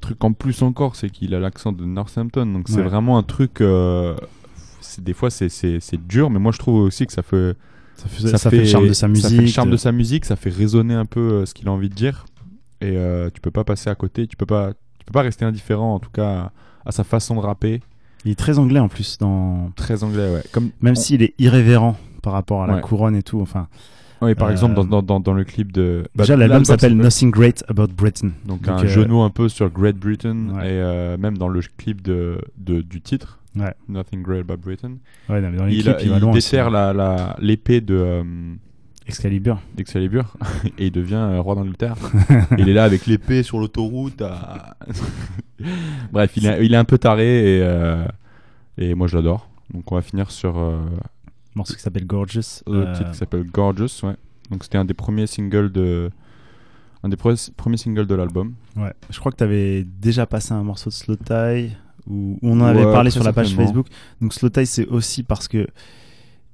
truc 0.00 0.24
en 0.24 0.32
plus 0.32 0.62
encore, 0.62 0.96
c'est 0.96 1.10
qu'il 1.10 1.32
a 1.32 1.38
l'accent 1.38 1.70
de 1.70 1.84
Northampton. 1.84 2.44
Donc 2.46 2.68
c'est 2.68 2.78
Ouais. 2.78 2.82
vraiment 2.82 3.18
un 3.18 3.22
truc. 3.22 3.62
des 4.98 5.12
fois, 5.14 5.30
c'est 5.30 6.06
dur, 6.08 6.28
mais 6.30 6.40
moi, 6.40 6.50
je 6.50 6.58
trouve 6.58 6.82
aussi 6.82 7.06
que 7.06 7.12
ça 7.12 7.22
fait. 7.22 7.54
Ça 7.98 8.08
fait- 8.08 8.36
ça 8.38 8.50
fait 8.50 8.56
le 8.58 8.64
charme 8.64 8.86
de 8.88 8.92
sa 8.92 9.00
Ça 9.00 9.06
fait 9.08 9.34
le 9.36 9.40
musique, 9.42 9.54
charme 9.54 9.68
de- 9.68 9.72
de 9.72 9.76
sa 9.76 9.92
musique, 9.92 10.24
ça 10.24 10.36
fait 10.36 10.50
résonner 10.50 10.94
un 10.94 11.04
peu 11.06 11.20
euh, 11.20 11.46
ce 11.46 11.52
qu'il 11.54 11.68
a 11.68 11.72
envie 11.72 11.88
de 11.88 11.94
dire. 11.94 12.26
Et 12.80 12.96
euh, 12.96 13.28
tu 13.34 13.40
peux 13.40 13.50
pas 13.50 13.64
passer 13.64 13.90
à 13.90 13.94
côté, 13.96 14.26
tu 14.28 14.36
peux 14.36 14.46
pas, 14.46 14.72
tu 14.98 15.04
peux 15.04 15.12
pas 15.12 15.22
rester 15.22 15.44
indifférent, 15.44 15.94
en 15.94 15.98
tout 15.98 16.10
cas, 16.10 16.28
à, 16.28 16.52
à 16.86 16.92
sa 16.92 17.02
façon 17.04 17.34
de 17.34 17.40
rapper. 17.40 17.80
Il 18.24 18.30
est 18.30 18.34
très 18.38 18.58
anglais 18.58 18.78
en 18.80 18.88
plus 18.88 19.18
dans. 19.18 19.70
Très 19.76 20.04
anglais, 20.04 20.32
ouais. 20.32 20.42
Comme 20.52 20.70
Même 20.80 20.92
on- 20.96 21.00
s'il 21.00 21.22
est 21.22 21.34
irrévérent 21.38 21.96
par 22.22 22.32
rapport 22.34 22.62
à 22.62 22.66
la 22.68 22.74
Ouais. 22.76 22.80
couronne 22.80 23.16
et 23.16 23.22
tout. 23.22 23.40
Enfin. 23.40 23.68
Oui, 24.20 24.34
par 24.34 24.48
euh, 24.48 24.50
exemple, 24.50 24.74
dans, 24.74 24.84
dans, 24.84 25.02
dans, 25.02 25.20
dans 25.20 25.32
le 25.32 25.44
clip 25.44 25.70
de. 25.72 26.04
bah, 26.14 26.24
Déjà, 26.24 26.36
l'album 26.36 26.64
s'appelle 26.64 26.96
Nothing 26.96 27.30
Great 27.30 27.64
About 27.68 27.86
Britain. 27.96 28.30
Donc, 28.46 28.66
un 28.66 28.82
euh, 28.82 28.86
genou 28.88 29.22
un 29.22 29.30
peu 29.30 29.48
sur 29.48 29.70
Great 29.70 29.96
Britain 29.96 30.48
Ouais. 30.56 30.66
et 30.66 30.70
euh, 30.72 31.16
même 31.16 31.38
dans 31.38 31.48
le 31.48 31.60
clip 31.76 32.02
de, 32.02 32.38
de- 32.56 32.80
du 32.80 33.00
titre, 33.00 33.37
Ouais. 33.56 33.74
Nothing 33.88 34.22
Great 34.22 34.40
About 34.48 34.58
Britain. 34.58 34.96
Ouais, 35.28 35.40
non, 35.40 35.50
mais 35.50 35.56
dans 35.56 35.64
les 35.66 35.74
il, 35.76 35.82
clips, 35.82 35.96
il 36.02 36.10
la- 36.70 36.92
la- 36.92 37.36
l'épée 37.40 37.80
de 37.80 37.94
euh, 37.94 38.54
Excalibur. 39.06 39.60
d'Excalibur 39.74 40.36
et 40.78 40.86
il 40.86 40.92
devient 40.92 41.14
euh, 41.14 41.40
roi 41.40 41.54
d'Angleterre. 41.54 41.94
Et 42.30 42.34
il 42.60 42.68
est 42.68 42.74
là 42.74 42.84
avec 42.84 43.06
l'épée 43.06 43.42
sur 43.42 43.58
l'autoroute. 43.58 44.20
à- 44.22 44.76
Bref, 46.12 46.36
il 46.36 46.46
est, 46.46 46.64
il 46.64 46.74
est 46.74 46.76
un 46.76 46.84
peu 46.84 46.98
taré 46.98 47.56
et, 47.56 47.62
euh, 47.62 48.06
et 48.76 48.94
moi 48.94 49.06
je 49.06 49.16
l'adore. 49.16 49.48
Donc 49.72 49.90
on 49.90 49.94
va 49.96 50.02
finir 50.02 50.30
sur 50.30 50.58
euh, 50.58 50.78
morceau 51.54 51.74
qui 51.74 51.80
s'appelle 51.80 52.06
Gorgeous. 52.06 52.62
Le 52.66 52.86
Euh, 52.86 52.94
titre 52.94 53.10
qui 53.12 53.16
s'appelle 53.18 53.44
Gorgeous, 53.44 54.02
ouais. 54.04 54.16
Donc 54.50 54.62
c'était 54.64 54.78
un 54.78 54.84
des 54.84 54.94
premiers 54.94 55.26
singles 55.26 55.70
de 55.72 56.10
un 57.02 57.08
des 57.08 57.16
pre- 57.16 57.52
premiers 57.54 57.76
singles 57.76 58.06
de 58.06 58.14
l'album. 58.14 58.54
Ouais, 58.76 58.92
je 59.10 59.18
crois 59.20 59.30
que 59.32 59.36
tu 59.36 59.44
avais 59.44 59.84
déjà 59.84 60.26
passé 60.26 60.52
un 60.52 60.62
morceau 60.62 60.90
de 60.90 60.94
Slow 60.94 61.16
Tie 61.16 61.76
où, 62.08 62.38
on 62.42 62.60
en 62.60 62.64
avait 62.64 62.84
Ouais, 62.84 62.92
parlé 62.92 63.10
sur 63.10 63.22
la 63.24 63.32
page. 63.32 63.54
Facebook. 63.54 63.86
Donc 64.20 64.32
Slow 64.34 64.48
Tie, 64.48 64.66
c'est 64.66 64.86
aussi 64.86 65.22
parce 65.22 65.48
que 65.48 65.66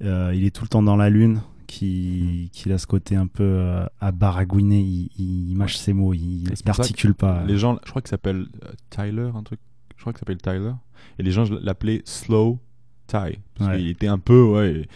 euh, 0.02 0.32
il 0.34 0.44
est 0.44 0.50
tout 0.50 0.64
le 0.64 0.68
temps 0.68 0.82
dans 0.82 0.96
la 0.96 1.08
lune, 1.10 1.40
qui, 1.66 2.50
qu'il 2.52 2.72
a 2.72 2.78
ce 2.78 2.86
côté 2.86 3.16
un 3.16 3.26
peu 3.26 3.42
euh, 3.44 3.86
à 4.00 4.12
baragouiner. 4.12 4.80
Il, 5.18 5.54
mâche 5.56 5.76
ses 5.76 5.92
mots, 5.92 6.12
il 6.14 6.44
n'articule 6.66 7.14
pas. 7.14 7.42
Les 7.46 7.56
gens, 7.58 7.78
je 7.84 7.90
crois 7.90 8.02
qu'il 8.02 8.10
s'appelle 8.10 8.46
euh, 8.64 8.72
Tyler, 8.90 9.30
un 9.34 9.42
truc. 9.42 9.60
Je 9.96 10.00
crois 10.02 10.12
qu'il 10.12 10.20
s'appelle 10.20 10.38
Tyler. 10.38 10.72
Et 11.18 11.22
les 11.22 11.30
gens 11.30 11.44
l'appelaient 11.62 12.02
Slow 12.04 12.58
Ty. 13.06 13.38
Parce 13.56 13.70
Ouais. 13.70 13.78
qu'il 13.78 13.88
était 13.88 14.08
un 14.08 14.18
peu, 14.18 14.42
ouais. 14.42 14.86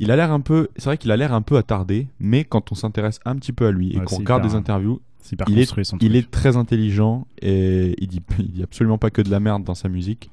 Il 0.00 0.10
a 0.10 0.16
l'air 0.16 0.32
un 0.32 0.40
peu, 0.40 0.68
c'est 0.76 0.86
vrai 0.86 0.98
qu'il 0.98 1.10
a 1.12 1.16
l'air 1.16 1.32
un 1.32 1.42
peu 1.42 1.56
attardé, 1.56 2.08
mais 2.18 2.44
quand 2.44 2.72
on 2.72 2.74
s'intéresse 2.74 3.20
un 3.24 3.36
petit 3.36 3.52
peu 3.52 3.66
à 3.66 3.70
lui 3.70 3.92
et 3.92 3.98
Ouais, 3.98 4.04
qu'on 4.04 4.16
regarde 4.16 4.42
hyper- 4.44 4.50
des 4.52 4.56
interviews, 4.58 5.00
hyper 5.32 5.46
il, 5.48 5.58
est, 5.58 5.72
il 6.00 6.16
est 6.16 6.30
très 6.30 6.56
intelligent 6.56 7.26
et 7.40 7.94
il 8.02 8.08
dit, 8.08 8.20
il 8.38 8.50
dit 8.50 8.62
absolument 8.62 8.98
pas 8.98 9.10
que 9.10 9.22
de 9.22 9.30
la 9.30 9.40
merde 9.40 9.62
dans 9.64 9.74
sa 9.76 9.88
musique. 9.88 10.30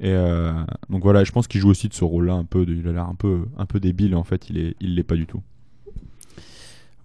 Et 0.00 0.10
euh, 0.10 0.52
donc 0.90 1.02
voilà, 1.02 1.22
je 1.24 1.30
pense 1.32 1.46
qu'il 1.48 1.60
joue 1.60 1.68
aussi 1.70 1.88
de 1.88 1.94
ce 1.94 2.04
rôle-là 2.04 2.34
un 2.34 2.44
peu, 2.44 2.64
de- 2.66 2.74
il 2.74 2.86
a 2.88 2.92
l'air 2.92 3.08
un 3.08 3.14
peu, 3.14 3.44
un 3.58 3.66
peu 3.66 3.78
débile 3.80 4.14
en 4.16 4.24
fait 4.24 4.48
il 4.50 4.58
est, 4.58 4.76
il 4.80 4.94
l'est 4.94 5.02
pas 5.04 5.16
du 5.16 5.26
tout. 5.26 5.42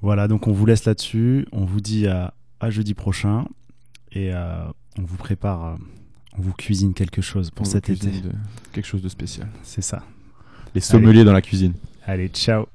Voilà, 0.02 0.28
donc 0.28 0.48
on 0.48 0.52
vous 0.52 0.66
laisse 0.66 0.86
là-dessus. 0.86 1.48
On 1.52 1.66
vous 1.66 1.82
dit 1.82 2.08
à, 2.08 2.34
à 2.60 2.70
jeudi 2.70 2.94
prochain. 2.94 3.46
Et 4.12 4.34
euh, 4.34 4.64
on 4.98 5.04
vous 5.04 5.18
prépare, 5.18 5.66
euh, 5.66 5.76
on 6.38 6.42
vous 6.42 6.54
cuisine 6.54 6.94
quelque 6.94 7.22
chose 7.22 7.52
pour 7.52 7.66
On 7.68 7.70
cet 7.70 7.90
été. 7.90 8.08
de- 8.08 8.32
quelque 8.72 8.86
chose 8.86 9.02
de 9.02 9.10
spécial. 9.10 9.48
C'est 9.64 9.82
ça. 9.82 10.04
Les 10.76 10.82
sommeliers 10.82 11.20
Allez. 11.20 11.24
dans 11.26 11.34
la 11.34 11.42
cuisine. 11.42 11.74
Allez, 12.06 12.30
ciao. 12.30 12.68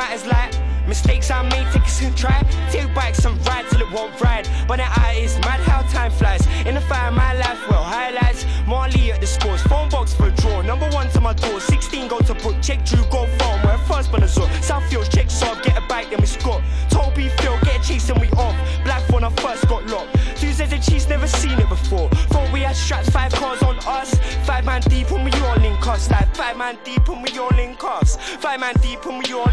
Matters, 0.00 0.24
like 0.24 0.50
mistakes 0.88 1.30
I 1.30 1.42
made, 1.42 1.66
take 1.72 1.84
a 1.84 1.90
sin 1.90 2.14
try. 2.14 2.40
Take 2.70 2.94
bikes 2.94 3.22
and 3.26 3.36
ride 3.46 3.66
till 3.70 3.82
it 3.82 3.92
won't 3.92 4.18
ride. 4.18 4.48
But 4.66 4.76
the 4.76 4.88
eye 5.04 5.18
is 5.20 5.36
mad 5.40 5.60
how 5.60 5.82
time 5.96 6.10
flies. 6.10 6.42
In 6.64 6.74
the 6.74 6.80
fire, 6.80 7.12
my 7.12 7.34
life, 7.34 7.60
well, 7.68 7.84
highlights. 7.84 8.46
Marley 8.66 9.12
at 9.12 9.20
the 9.20 9.26
scores, 9.26 9.62
phone 9.62 9.90
box 9.90 10.14
for 10.14 10.28
a 10.28 10.30
draw. 10.40 10.62
Number 10.62 10.88
one 10.90 11.08
to 11.10 11.20
my 11.20 11.34
door, 11.34 11.60
16 11.60 12.08
go 12.08 12.18
to 12.20 12.34
Brook, 12.34 12.56
check 12.62 12.84
Drew, 12.86 13.04
go 13.10 13.26
phone. 13.38 13.60
Where 13.64 13.78
first 13.92 14.10
one 14.10 14.22
is 14.22 14.38
up. 14.38 14.48
Southfields, 14.68 15.10
check 15.14 15.26
Saab, 15.26 15.62
get 15.62 15.76
a 15.76 15.82
bike, 15.86 16.08
then 16.10 16.20
we 16.20 16.26
score. 16.26 16.62
Toby 16.88 17.28
Phil, 17.38 17.58
get 17.62 17.80
a 17.80 17.86
chase, 17.86 18.08
and 18.08 18.18
we 18.20 18.28
off. 18.44 18.56
Black 18.84 19.06
when 19.10 19.24
I 19.24 19.30
first 19.44 19.68
got 19.68 19.84
locked. 19.86 20.16
Tuesdays 20.40 20.72
and 20.72 20.82
cheese, 20.82 21.08
never 21.08 21.26
seen 21.26 21.58
it 21.58 21.68
before. 21.68 22.08
Thought 22.32 22.50
we 22.52 22.60
had 22.60 22.74
straps, 22.74 23.10
five 23.10 23.32
cars 23.32 23.62
on 23.62 23.78
us. 23.86 24.14
Five 24.46 24.64
man 24.64 24.80
deep 24.82 25.10
and 25.10 25.24
we 25.24 25.32
all 25.42 25.62
in 25.62 25.76
cuffs. 25.82 26.10
Like 26.10 26.34
five 26.34 26.56
man 26.56 26.78
deep 26.84 27.06
and 27.08 27.22
we 27.22 27.38
all 27.38 27.58
in 27.58 27.74
cuffs. 27.76 28.16
Five 28.16 28.60
man 28.60 28.74
deep 28.80 29.04
and 29.04 29.22
we 29.22 29.32
all 29.34 29.49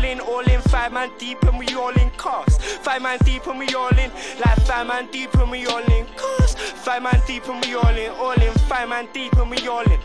man 0.98 1.12
deep 1.20 1.44
and 1.44 1.60
we 1.60 1.68
all 1.76 1.96
in 2.02 2.10
cuffs. 2.18 2.58
Five 2.78 3.04
man 3.04 3.20
deep 3.20 3.46
and 3.46 3.60
we 3.60 3.68
all 3.76 3.96
in. 4.00 4.10
Like 4.44 4.60
five 4.66 4.88
man 4.88 5.08
deep 5.12 5.32
and 5.36 5.52
we 5.52 5.68
all 5.68 5.78
in 5.78 6.06
cuffs. 6.16 6.56
Five 6.56 7.04
man 7.04 7.22
deep 7.28 7.48
and 7.48 7.64
we 7.64 7.76
all 7.76 7.98
in, 8.04 8.10
all 8.14 8.42
in. 8.42 8.52
Five 8.68 8.90
man 8.90 9.08
deep 9.14 9.34
and 9.34 9.52
we 9.52 9.68
all 9.68 9.92
in. 9.92 10.00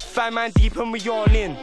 Five 0.00 0.32
man 0.32 0.50
deep 0.56 0.74
and 0.78 0.90
we 0.90 1.00
all 1.08 1.30
in. 1.30 1.56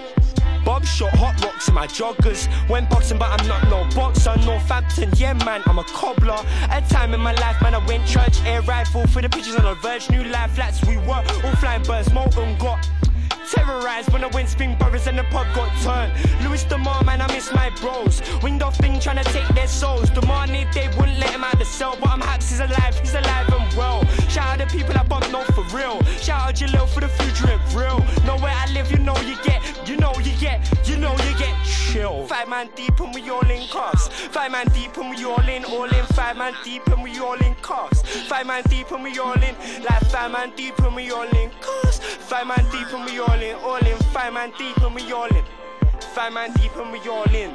Bob 0.64 0.86
shot 0.86 1.12
hot 1.16 1.36
rocks 1.44 1.68
in 1.68 1.74
my 1.74 1.88
joggers. 1.88 2.48
Went 2.70 2.90
boxing, 2.90 3.18
but 3.18 3.28
I'm 3.38 3.46
not 3.50 3.64
no 3.70 3.84
boxer. 3.94 4.38
Northampton, 4.46 5.10
yeah, 5.18 5.34
man, 5.44 5.62
I'm 5.66 5.80
a 5.80 5.84
cobbler. 5.84 6.40
A 6.72 6.82
time 6.88 7.14
in 7.14 7.20
my 7.20 7.34
life, 7.34 7.62
man, 7.62 7.76
I 7.76 7.86
went 7.86 8.08
church, 8.08 8.42
air 8.46 8.62
rifle 8.62 9.06
for 9.08 9.22
the 9.22 9.28
pictures 9.28 9.56
on 9.56 9.66
the 9.66 9.76
verge. 9.76 10.10
New 10.10 10.24
life 10.24 10.52
flats, 10.52 10.86
we 10.86 10.96
were 11.00 11.24
all 11.44 11.56
flying 11.58 11.84
birds, 11.84 12.14
molten 12.14 12.58
got. 12.58 12.90
Terrorized 13.52 14.12
when 14.12 14.30
went 14.32 14.50
spin 14.50 14.76
brothers 14.78 15.08
and 15.08 15.18
the 15.18 15.24
pub 15.26 15.48
got 15.56 15.72
turned. 15.82 16.14
Louis 16.44 16.64
DeMar, 16.66 17.04
man, 17.04 17.22
I 17.22 17.28
miss 17.28 17.52
my 17.52 17.70
bros. 17.82 18.22
Winged 18.44 18.64
off 18.64 18.76
thing 18.78 19.00
trying 19.00 19.24
to 19.24 19.32
take 19.32 19.48
their 19.50 19.68
souls. 19.68 20.10
Demanded 20.10 20.68
they 20.74 20.88
wouldn't 20.98 21.20
let 21.20 21.32
him 21.32 21.44
out 21.44 21.58
the 21.58 21.66
cell, 21.66 21.98
but 22.00 22.10
I'm 22.10 22.22
happy 22.22 22.40
he's 22.50 22.60
alive, 22.60 23.00
he's 23.00 23.14
alive 23.14 23.48
and 23.52 23.78
well. 23.78 24.06
Shout 24.30 24.48
out 24.48 24.58
the 24.60 24.78
people 24.78 24.98
I 24.98 25.04
bump 25.04 25.32
no 25.32 25.44
for 25.56 25.64
real. 25.76 26.02
Shout 26.22 26.50
out 26.50 26.56
Jalil 26.56 26.88
for 26.88 27.02
the 27.02 27.08
future 27.08 27.50
and 27.50 27.74
real. 27.74 28.00
Know 28.26 28.38
where 28.38 28.54
I 28.54 28.72
live, 28.74 28.92
you 28.92 29.00
know 29.00 29.18
you 29.22 29.36
get, 29.44 29.62
you 29.88 29.98
know 29.98 30.14
you 30.18 30.36
get, 30.38 30.60
you 30.88 30.98
know 30.98 31.12
you 31.12 31.38
get 31.38 31.56
chill. 31.92 32.28
Five 32.28 32.50
man 32.50 32.70
deep 32.76 33.00
and 33.00 33.14
we 33.14 33.30
all 33.30 33.50
in 33.50 33.68
cuffs. 33.68 34.08
Five 34.08 34.52
man 34.52 34.68
deep 34.74 34.96
and 34.98 35.10
we 35.10 35.26
all 35.26 35.48
in, 35.48 35.66
all 35.66 35.84
in. 35.84 36.06
Five 36.18 36.38
man 36.38 36.54
deep 36.64 36.86
and 36.88 37.04
we 37.04 37.20
all 37.20 37.40
in 37.42 37.56
cuffs. 37.56 38.02
Five 38.28 38.48
man 38.48 38.64
deep 38.70 38.92
and 38.92 39.04
we 39.04 39.18
all 39.20 39.34
in, 39.34 39.56
like 39.84 40.04
five 40.06 40.32
man 40.32 40.52
deep 40.56 40.78
and 40.80 40.96
we 40.96 41.12
all 41.12 41.24
in 41.24 41.50
cuffs. 41.62 42.00
Five 42.00 42.48
man 42.48 42.66
deep 42.72 42.92
and 42.94 43.06
we 43.06 43.20
all 43.20 43.34
in, 43.34 43.39
all 43.48 43.78
in. 43.78 43.98
Five 44.14 44.34
man 44.34 44.52
deep 44.58 44.78
and 44.78 44.94
we 44.94 45.12
all 45.12 45.26
in. 45.28 45.44
Five 46.14 46.34
man 46.34 46.52
deep 46.54 46.76
and 46.76 46.92
we 46.92 47.00
all 47.10 47.24
in. 47.34 47.54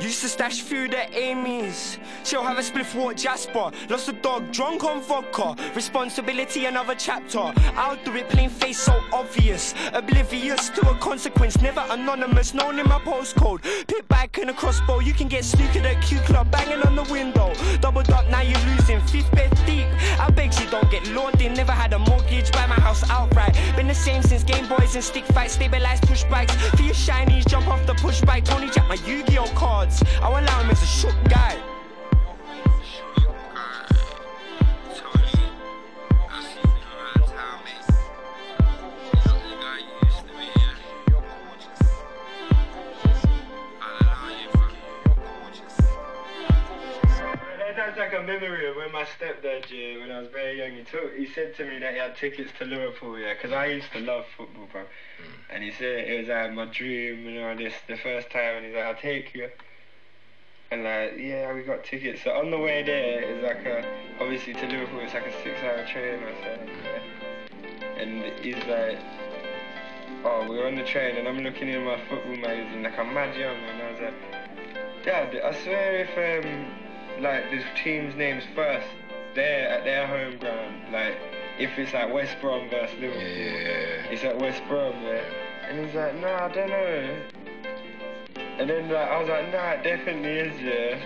Used 0.00 0.20
to 0.22 0.28
stash 0.28 0.60
food 0.60 0.94
at 0.94 1.12
Amy's. 1.12 1.98
She'll 2.24 2.44
have 2.44 2.58
a 2.58 2.62
spliff 2.62 2.94
walk 2.94 3.16
Jasper. 3.16 3.72
Lost 3.90 4.08
a 4.08 4.12
dog, 4.12 4.52
drunk 4.52 4.84
on 4.84 5.02
vodka. 5.02 5.56
Responsibility, 5.74 6.66
another 6.66 6.94
chapter. 6.94 7.52
I'll 7.74 7.98
do 8.04 8.14
it 8.14 8.28
plain 8.28 8.48
face, 8.48 8.78
so 8.78 9.00
obvious. 9.12 9.74
Oblivious 9.92 10.68
to 10.70 10.88
a 10.88 10.94
consequence, 10.98 11.60
never 11.60 11.84
anonymous. 11.90 12.54
Known 12.54 12.78
in 12.78 12.88
my 12.88 13.00
postcode. 13.00 13.62
Pit 13.88 14.06
back 14.06 14.38
and 14.38 14.50
a 14.50 14.54
crossbow. 14.54 15.00
You 15.00 15.12
can 15.12 15.26
get 15.26 15.42
snookered 15.42 15.84
at 15.84 16.00
Q 16.02 16.18
Club, 16.20 16.50
banging 16.50 16.82
on 16.86 16.94
the 16.94 17.04
window. 17.12 17.52
Double 17.80 18.00
up, 18.14 18.28
now 18.30 18.42
you're 18.42 18.64
losing. 18.70 19.00
Fifth 19.00 19.32
bed 19.32 19.50
deep. 19.66 19.86
I 20.20 20.30
beg 20.30 20.54
you 20.60 20.70
don't 20.70 20.88
get 20.90 21.08
in. 21.08 21.54
Never 21.54 21.72
had 21.72 21.92
a 21.92 21.98
mortgage, 21.98 22.52
buy 22.52 22.66
my 22.66 22.76
house 22.76 23.02
outright. 23.10 23.54
Been 23.74 23.88
the 23.88 23.94
same 23.94 24.22
since 24.22 24.44
Game 24.44 24.68
Boys 24.68 24.94
and 24.94 25.02
stick 25.02 25.24
fights. 25.26 25.54
Stabilized 25.54 26.06
push 26.06 26.22
bikes. 26.24 26.54
For 26.76 26.82
your 26.82 26.94
shinies, 26.94 27.46
jump 27.46 27.66
off 27.66 27.84
the 27.86 27.94
push 27.94 28.20
bike. 28.20 28.44
Tony 28.44 28.70
Jack, 28.70 28.86
my 28.88 28.94
Yu 29.06 29.24
Gi 29.24 29.38
Oh 29.38 29.50
cards. 29.54 29.87
I'll 30.20 30.32
allow 30.32 30.60
him 30.60 30.70
as 30.70 30.82
a 30.82 30.86
shook 30.86 31.14
guy. 31.28 31.56
That's 47.76 47.96
like 47.96 48.12
a 48.12 48.22
memory 48.22 48.68
of 48.68 48.76
when 48.76 48.92
my 48.92 49.04
stepdad, 49.04 49.70
yeah, 49.70 50.00
when 50.00 50.10
I 50.10 50.20
was 50.20 50.28
very 50.28 50.58
young, 50.58 50.72
he 50.72 50.82
took, 50.82 51.14
he 51.16 51.26
said 51.26 51.54
to 51.56 51.64
me 51.64 51.78
that 51.78 51.92
he 51.94 51.98
had 51.98 52.16
tickets 52.16 52.50
to 52.58 52.64
Liverpool, 52.64 53.18
yeah, 53.18 53.34
because 53.34 53.52
I 53.52 53.66
used 53.66 53.90
to 53.92 54.00
love 54.00 54.26
football, 54.36 54.66
bro. 54.70 54.82
Mm. 54.82 54.86
And 55.54 55.64
he 55.64 55.70
said 55.70 56.06
it 56.08 56.18
was 56.20 56.28
like 56.28 56.52
my 56.52 56.66
dream, 56.66 57.24
you 57.24 57.40
know, 57.40 57.56
this 57.56 57.72
the 57.86 57.96
first 57.96 58.30
time, 58.30 58.56
and 58.56 58.66
he's 58.66 58.74
like, 58.74 58.84
I'll 58.84 58.96
take 58.96 59.32
you. 59.34 59.48
And 60.70 60.84
like, 60.84 61.14
yeah, 61.18 61.52
we 61.54 61.62
got 61.62 61.84
tickets. 61.84 62.22
So 62.24 62.32
on 62.32 62.50
the 62.50 62.58
way 62.58 62.82
there, 62.82 63.22
it's 63.22 63.42
like 63.42 63.64
a, 63.64 63.84
obviously 64.20 64.52
to 64.54 64.66
Liverpool, 64.66 65.00
it's 65.00 65.14
like 65.14 65.26
a 65.26 65.42
six-hour 65.42 65.86
train 65.86 66.22
or 66.22 66.32
something. 66.44 66.76
And 67.98 68.22
he's 68.44 68.62
like, 68.66 68.98
oh, 70.24 70.46
we're 70.48 70.66
on 70.66 70.74
the 70.74 70.84
train, 70.84 71.16
and 71.16 71.26
I'm 71.26 71.38
looking 71.38 71.68
in 71.68 71.84
my 71.84 71.98
football 72.08 72.36
magazine, 72.36 72.82
like 72.82 72.98
I'm 72.98 73.14
mad 73.14 73.36
young, 73.36 73.56
and 73.56 73.82
I 73.82 73.90
was 73.90 74.00
like, 74.00 75.04
Dad, 75.04 75.34
I 75.36 75.52
swear 75.62 76.06
if 76.06 76.44
um, 76.44 77.22
like 77.22 77.50
the 77.50 77.62
team's 77.82 78.14
names 78.14 78.44
first, 78.54 78.86
they're 79.34 79.68
at 79.68 79.84
their 79.84 80.06
home 80.06 80.38
ground, 80.38 80.92
like 80.92 81.16
if 81.58 81.78
it's 81.78 81.92
like 81.92 82.12
West 82.12 82.36
Brom 82.40 82.68
versus 82.68 82.98
Liverpool, 83.00 83.22
yeah. 83.22 84.10
it's 84.10 84.24
at 84.24 84.38
West 84.38 84.62
Brom, 84.68 84.94
yeah. 85.02 85.22
And 85.68 85.84
he's 85.84 85.94
like, 85.94 86.14
no, 86.16 86.32
I 86.32 86.48
don't 86.48 86.68
know. 86.68 87.20
And 88.58 88.68
then 88.68 88.88
like 88.88 89.08
I 89.08 89.20
was 89.20 89.28
like, 89.28 89.52
nah, 89.52 89.70
it 89.72 89.84
definitely 89.84 90.30
is, 90.30 90.60
yeah. 90.60 90.98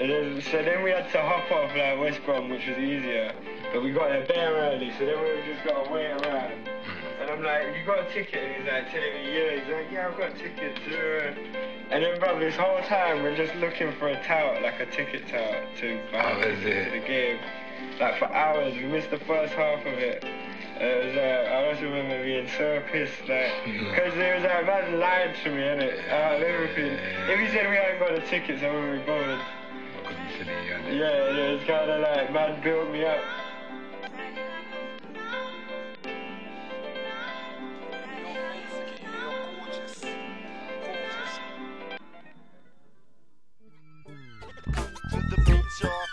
And 0.00 0.08
then, 0.08 0.42
so 0.50 0.62
then 0.62 0.82
we 0.82 0.90
had 0.90 1.10
to 1.12 1.20
hop 1.20 1.50
off 1.52 1.76
like 1.76 2.00
West 2.00 2.24
Brom, 2.24 2.48
which 2.48 2.66
was 2.66 2.78
easier. 2.78 3.34
But 3.72 3.82
we 3.82 3.92
got 3.92 4.08
there 4.08 4.24
bare 4.26 4.54
early, 4.54 4.92
so 4.98 5.04
then 5.04 5.20
we 5.20 5.52
just 5.52 5.62
got 5.64 5.84
to 5.84 5.92
wait 5.92 6.10
around. 6.10 6.68
And 7.20 7.30
I'm 7.30 7.42
like, 7.42 7.76
you 7.76 7.84
got 7.84 8.08
a 8.08 8.12
ticket? 8.12 8.42
And 8.42 8.62
he's 8.62 8.72
like 8.72 8.90
telling 8.90 9.12
me, 9.12 9.36
yeah. 9.36 9.60
He's 9.60 9.70
like, 9.70 9.86
yeah, 9.92 10.08
I've 10.08 10.16
got 10.16 10.30
a 10.30 10.38
ticket 10.38 10.76
to... 10.88 11.28
Uh. 11.28 11.34
And 11.90 12.02
then, 12.02 12.18
bro, 12.18 12.38
this 12.38 12.56
whole 12.56 12.80
time 12.88 13.22
we're 13.22 13.36
just 13.36 13.54
looking 13.56 13.92
for 13.98 14.08
a 14.08 14.24
tout, 14.24 14.62
like 14.62 14.80
a 14.80 14.86
ticket 14.86 15.28
tout, 15.28 15.76
to 15.80 16.00
buy 16.10 16.32
Oh, 16.32 16.48
is 16.48 16.60
to 16.60 16.90
the 16.98 17.06
game. 17.06 17.38
Like 18.00 18.18
for 18.18 18.32
hours, 18.32 18.74
we 18.74 18.84
missed 18.84 19.10
the 19.10 19.18
first 19.18 19.52
half 19.52 19.80
of 19.80 19.98
it. 19.98 20.24
Uh, 20.80 20.82
I 20.82 21.72
just 21.72 21.82
remember 21.82 22.24
being 22.24 22.48
so 22.56 22.82
pissed, 22.90 23.28
like, 23.28 23.52
because 23.66 24.14
there 24.14 24.36
was 24.36 24.44
that 24.44 24.64
man 24.64 24.98
lied 24.98 25.34
to 25.44 25.50
me, 25.50 25.60
innit? 25.60 25.92
it. 25.92 26.08
everything. 26.42 26.98
If 27.28 27.38
he 27.38 27.48
said 27.48 27.68
we 27.68 27.76
hadn't 27.76 27.98
got 27.98 28.14
the 28.14 28.26
tickets, 28.26 28.62
I 28.62 28.70
wouldn't 28.70 29.04
be 29.04 29.12
bothered. 29.12 29.40
Yeah, 30.88 30.96
yeah, 30.96 31.52
it's 31.52 31.64
kind 31.66 31.90
of 31.90 32.00
like, 32.00 32.32
man 32.32 32.62
built 32.62 32.90
me 32.90 33.04
up. 33.04 33.20
The. 45.80 46.09